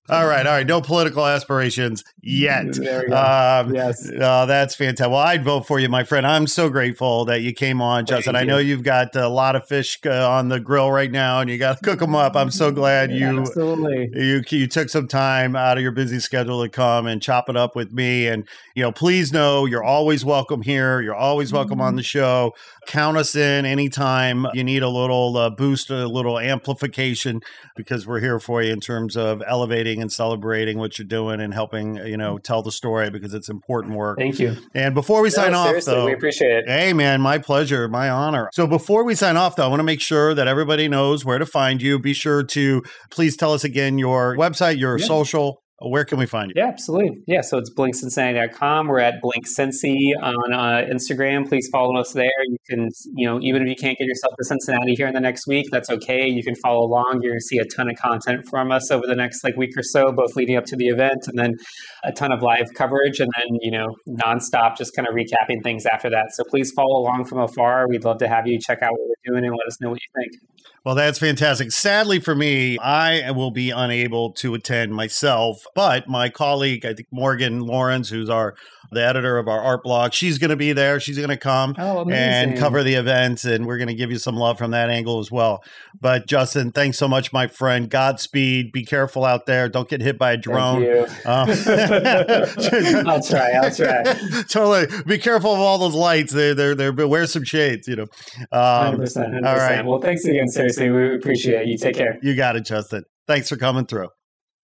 All 0.09 0.27
right, 0.27 0.45
all 0.45 0.53
right. 0.53 0.67
No 0.67 0.81
political 0.81 1.25
aspirations 1.25 2.03
yet. 2.21 2.77
Um, 3.11 3.73
yes. 3.73 4.09
Oh, 4.19 4.45
that's 4.45 4.75
fantastic. 4.75 5.11
Well, 5.11 5.19
I'd 5.19 5.43
vote 5.43 5.67
for 5.67 5.79
you, 5.79 5.89
my 5.89 6.03
friend. 6.03 6.25
I'm 6.25 6.47
so 6.47 6.69
grateful 6.69 7.25
that 7.25 7.41
you 7.41 7.53
came 7.53 7.81
on, 7.81 8.05
Justin. 8.05 8.35
I 8.35 8.43
know 8.43 8.57
you've 8.57 8.83
got 8.83 9.15
a 9.15 9.27
lot 9.27 9.55
of 9.55 9.67
fish 9.67 9.99
uh, 10.05 10.29
on 10.29 10.49
the 10.49 10.59
grill 10.59 10.91
right 10.91 11.11
now, 11.11 11.39
and 11.39 11.49
you 11.49 11.57
got 11.57 11.77
to 11.77 11.83
cook 11.83 11.99
them 11.99 12.15
up. 12.15 12.35
I'm 12.35 12.51
so 12.51 12.71
glad 12.71 13.11
you 13.11 13.41
absolutely 13.41 14.09
you 14.13 14.43
you 14.49 14.67
took 14.67 14.89
some 14.89 15.07
time 15.07 15.55
out 15.55 15.77
of 15.77 15.83
your 15.83 15.91
busy 15.91 16.19
schedule 16.19 16.63
to 16.63 16.69
come 16.69 17.05
and 17.05 17.21
chop 17.21 17.49
it 17.49 17.57
up 17.57 17.75
with 17.75 17.91
me. 17.91 18.27
And 18.27 18.47
you 18.75 18.83
know, 18.83 18.91
please 18.91 19.33
know 19.33 19.65
you're 19.65 19.83
always 19.83 20.23
welcome 20.23 20.61
here. 20.61 21.01
You're 21.01 21.15
always 21.15 21.51
welcome 21.51 21.79
mm-hmm. 21.79 21.87
on 21.87 21.95
the 21.95 22.03
show. 22.03 22.53
Count 22.87 23.17
us 23.17 23.35
in 23.35 23.65
anytime 23.65 24.47
you 24.53 24.63
need 24.63 24.83
a 24.83 24.89
little 24.89 25.37
uh, 25.37 25.49
boost, 25.49 25.89
a 25.89 26.07
little 26.07 26.39
amplification, 26.39 27.41
because 27.75 28.07
we're 28.07 28.19
here 28.19 28.39
for 28.39 28.61
you 28.61 28.73
in 28.73 28.79
terms 28.79 29.15
of 29.15 29.41
elevating 29.47 30.01
and 30.01 30.11
celebrating 30.11 30.77
what 30.77 30.97
you're 30.97 31.07
doing 31.07 31.39
and 31.39 31.53
helping, 31.53 31.97
you 31.97 32.17
know, 32.17 32.37
tell 32.37 32.61
the 32.61 32.71
story 32.71 33.09
because 33.09 33.33
it's 33.33 33.49
important 33.49 33.95
work. 33.95 34.17
Thank 34.17 34.39
you. 34.39 34.57
And 34.73 34.93
before 34.93 35.21
we 35.21 35.29
no, 35.29 35.33
sign 35.33 35.53
off, 35.53 35.85
though, 35.85 36.05
we 36.05 36.13
appreciate 36.13 36.51
it. 36.51 36.67
Hey, 36.67 36.93
man, 36.93 37.21
my 37.21 37.37
pleasure, 37.37 37.87
my 37.87 38.09
honor. 38.09 38.49
So 38.53 38.67
before 38.67 39.03
we 39.03 39.15
sign 39.15 39.37
off, 39.37 39.55
though, 39.55 39.65
I 39.65 39.67
want 39.67 39.79
to 39.79 39.85
make 39.85 40.01
sure 40.01 40.33
that 40.33 40.47
everybody 40.47 40.87
knows 40.87 41.23
where 41.23 41.37
to 41.37 41.45
find 41.45 41.81
you. 41.81 41.99
Be 41.99 42.13
sure 42.13 42.43
to 42.43 42.81
please 43.09 43.37
tell 43.37 43.53
us 43.53 43.63
again 43.63 43.97
your 43.97 44.35
website, 44.35 44.77
your 44.77 44.97
yeah. 44.97 45.05
social 45.05 45.60
where 45.81 46.05
can 46.05 46.19
we 46.19 46.25
find 46.25 46.51
you? 46.53 46.61
Yeah, 46.61 46.67
absolutely. 46.67 47.23
Yeah, 47.27 47.41
so 47.41 47.57
it's 47.57 47.73
blinkcincinnati.com. 47.73 48.87
We're 48.87 48.99
at 48.99 49.15
blinkcincy 49.21 50.11
on 50.21 50.53
uh, 50.53 50.87
Instagram. 50.91 51.47
Please 51.47 51.67
follow 51.71 51.99
us 51.99 52.13
there. 52.13 52.31
You 52.45 52.57
can, 52.69 52.89
you 53.15 53.27
know, 53.27 53.39
even 53.41 53.63
if 53.63 53.67
you 53.67 53.75
can't 53.75 53.97
get 53.97 54.05
yourself 54.07 54.33
to 54.37 54.45
Cincinnati 54.45 54.93
here 54.95 55.07
in 55.07 55.13
the 55.13 55.19
next 55.19 55.47
week, 55.47 55.65
that's 55.71 55.89
okay. 55.89 56.27
You 56.27 56.43
can 56.43 56.55
follow 56.55 56.85
along. 56.85 57.19
You're 57.21 57.31
going 57.31 57.39
to 57.39 57.45
see 57.45 57.57
a 57.57 57.65
ton 57.65 57.89
of 57.89 57.95
content 57.97 58.47
from 58.49 58.71
us 58.71 58.91
over 58.91 59.07
the 59.07 59.15
next 59.15 59.43
like 59.43 59.55
week 59.57 59.71
or 59.77 59.83
so, 59.83 60.11
both 60.11 60.35
leading 60.35 60.55
up 60.55 60.65
to 60.65 60.75
the 60.75 60.87
event 60.87 61.27
and 61.27 61.37
then 61.37 61.55
a 62.03 62.11
ton 62.11 62.31
of 62.31 62.41
live 62.41 62.67
coverage 62.75 63.19
and 63.19 63.29
then, 63.37 63.57
you 63.61 63.71
know, 63.71 63.95
nonstop, 64.07 64.77
just 64.77 64.95
kind 64.95 65.07
of 65.07 65.15
recapping 65.15 65.63
things 65.63 65.85
after 65.85 66.09
that. 66.09 66.27
So 66.33 66.43
please 66.49 66.71
follow 66.75 66.99
along 66.99 67.25
from 67.25 67.39
afar. 67.39 67.87
We'd 67.87 68.03
love 68.03 68.19
to 68.19 68.27
have 68.27 68.45
you 68.45 68.59
check 68.59 68.81
out 68.81 68.91
what 68.91 69.01
we're 69.07 69.33
doing 69.33 69.45
and 69.45 69.53
let 69.53 69.67
us 69.67 69.81
know 69.81 69.89
what 69.89 69.99
you 69.99 70.21
think. 70.21 70.41
Well, 70.83 70.95
that's 70.95 71.19
fantastic. 71.19 71.71
Sadly 71.71 72.19
for 72.19 72.33
me, 72.33 72.79
I 72.79 73.29
will 73.31 73.51
be 73.51 73.69
unable 73.69 74.31
to 74.33 74.55
attend 74.55 74.95
myself, 74.95 75.63
but 75.75 76.07
my 76.07 76.27
colleague, 76.29 76.85
I 76.87 76.93
think 76.95 77.07
Morgan 77.11 77.59
Lawrence, 77.61 78.09
who's 78.09 78.31
our 78.31 78.55
the 78.91 79.03
editor 79.03 79.37
of 79.37 79.47
our 79.47 79.59
art 79.59 79.83
blog. 79.83 80.13
She's 80.13 80.37
going 80.37 80.49
to 80.49 80.55
be 80.55 80.73
there. 80.73 80.99
She's 80.99 81.17
going 81.17 81.29
to 81.29 81.37
come 81.37 81.75
oh, 81.77 82.09
and 82.09 82.57
cover 82.57 82.83
the 82.83 82.95
events, 82.95 83.45
and 83.45 83.65
we're 83.65 83.77
going 83.77 83.87
to 83.87 83.93
give 83.93 84.11
you 84.11 84.17
some 84.17 84.35
love 84.35 84.57
from 84.57 84.71
that 84.71 84.89
angle 84.89 85.19
as 85.19 85.31
well. 85.31 85.63
But 85.99 86.27
Justin, 86.27 86.71
thanks 86.71 86.97
so 86.97 87.07
much, 87.07 87.31
my 87.31 87.47
friend. 87.47 87.89
Godspeed. 87.89 88.71
Be 88.71 88.85
careful 88.85 89.25
out 89.25 89.45
there. 89.45 89.69
Don't 89.69 89.87
get 89.87 90.01
hit 90.01 90.17
by 90.17 90.33
a 90.33 90.37
drone. 90.37 90.83
Um, 90.83 91.07
I'll 93.07 93.23
try. 93.23 93.51
I'll 93.51 93.71
try. 93.71 94.03
totally. 94.49 94.87
Be 95.05 95.17
careful 95.17 95.53
of 95.53 95.59
all 95.59 95.77
those 95.77 95.95
lights. 95.95 96.33
They're 96.33 96.55
they're 96.55 96.75
they're. 96.75 97.07
Wear 97.07 97.25
some 97.25 97.43
shades. 97.43 97.87
You 97.87 97.95
know. 97.95 98.07
Um, 98.51 98.99
100%, 98.99 99.41
100%. 99.41 99.47
All 99.47 99.55
right. 99.55 99.85
Well, 99.85 99.99
thanks 99.99 100.25
again. 100.25 100.47
Seriously, 100.47 100.89
we 100.89 101.15
appreciate 101.15 101.61
it. 101.61 101.67
You 101.67 101.77
take 101.77 101.95
care. 101.95 102.19
You 102.21 102.35
got 102.35 102.55
it, 102.55 102.65
Justin. 102.65 103.03
Thanks 103.27 103.49
for 103.49 103.57
coming 103.57 103.85
through. 103.85 104.09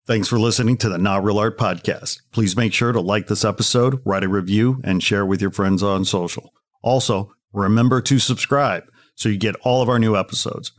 Thanks 0.07 0.29
for 0.29 0.39
listening 0.39 0.77
to 0.77 0.87
the 0.87 0.97
Not 0.97 1.25
Real 1.25 1.37
Art 1.37 1.57
Podcast. 1.57 2.21
Please 2.31 2.55
make 2.55 2.71
sure 2.71 2.93
to 2.93 3.01
like 3.01 3.27
this 3.27 3.43
episode, 3.43 3.99
write 4.05 4.23
a 4.23 4.29
review, 4.29 4.79
and 4.85 5.03
share 5.03 5.25
with 5.25 5.41
your 5.41 5.51
friends 5.51 5.83
on 5.83 6.05
social. 6.05 6.53
Also, 6.81 7.33
remember 7.51 7.99
to 7.99 8.17
subscribe 8.17 8.85
so 9.15 9.27
you 9.27 9.37
get 9.37 9.57
all 9.63 9.81
of 9.81 9.89
our 9.89 9.99
new 9.99 10.15
episodes. 10.15 10.71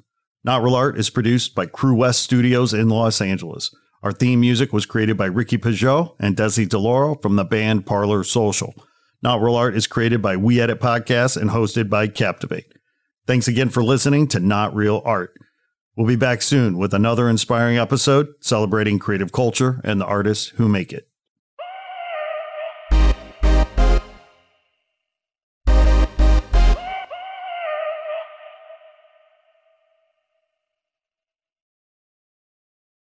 Not 0.45 0.62
Real 0.62 0.74
Art 0.74 0.99
is 0.99 1.11
produced 1.11 1.55
by 1.55 1.66
Crewest 1.66 2.22
Studios 2.22 2.72
in 2.72 2.89
Los 2.89 3.20
Angeles. 3.20 3.70
Our 4.03 4.12
theme 4.12 4.41
music 4.41 4.72
was 4.72 4.87
created 4.87 5.18
by 5.18 5.26
Ricky 5.26 5.59
Peugeot 5.59 6.16
and 6.18 6.35
Desi 6.35 6.66
DeLauro 6.66 7.20
from 7.20 7.37
the 7.37 7.45
band 7.45 7.85
Parlor 7.85 8.24
Social. 8.24 8.72
Not 9.22 9.43
Real 9.43 9.57
Art 9.57 9.76
is 9.76 9.87
created 9.87 10.22
by 10.22 10.39
We 10.39 10.59
Edit 10.59 10.81
Podcasts 10.81 11.37
and 11.37 11.51
hosted 11.51 11.91
by 11.91 12.09
Captivate. 12.09 12.72
Thanks 13.26 13.47
again 13.47 13.68
for 13.68 13.85
listening 13.85 14.26
to 14.29 14.41
Not 14.41 14.74
Real 14.74 15.03
Art. 15.05 15.35
We'll 15.99 16.07
be 16.07 16.14
back 16.14 16.42
soon 16.42 16.78
with 16.78 16.94
another 16.94 17.28
inspiring 17.28 17.76
episode 17.76 18.32
celebrating 18.38 19.01
creative 19.01 19.32
culture 19.32 19.80
and 19.82 20.01
the 20.01 20.05
artists 20.05 20.51
who 20.51 20.68
make 20.68 20.92
it. 20.92 21.09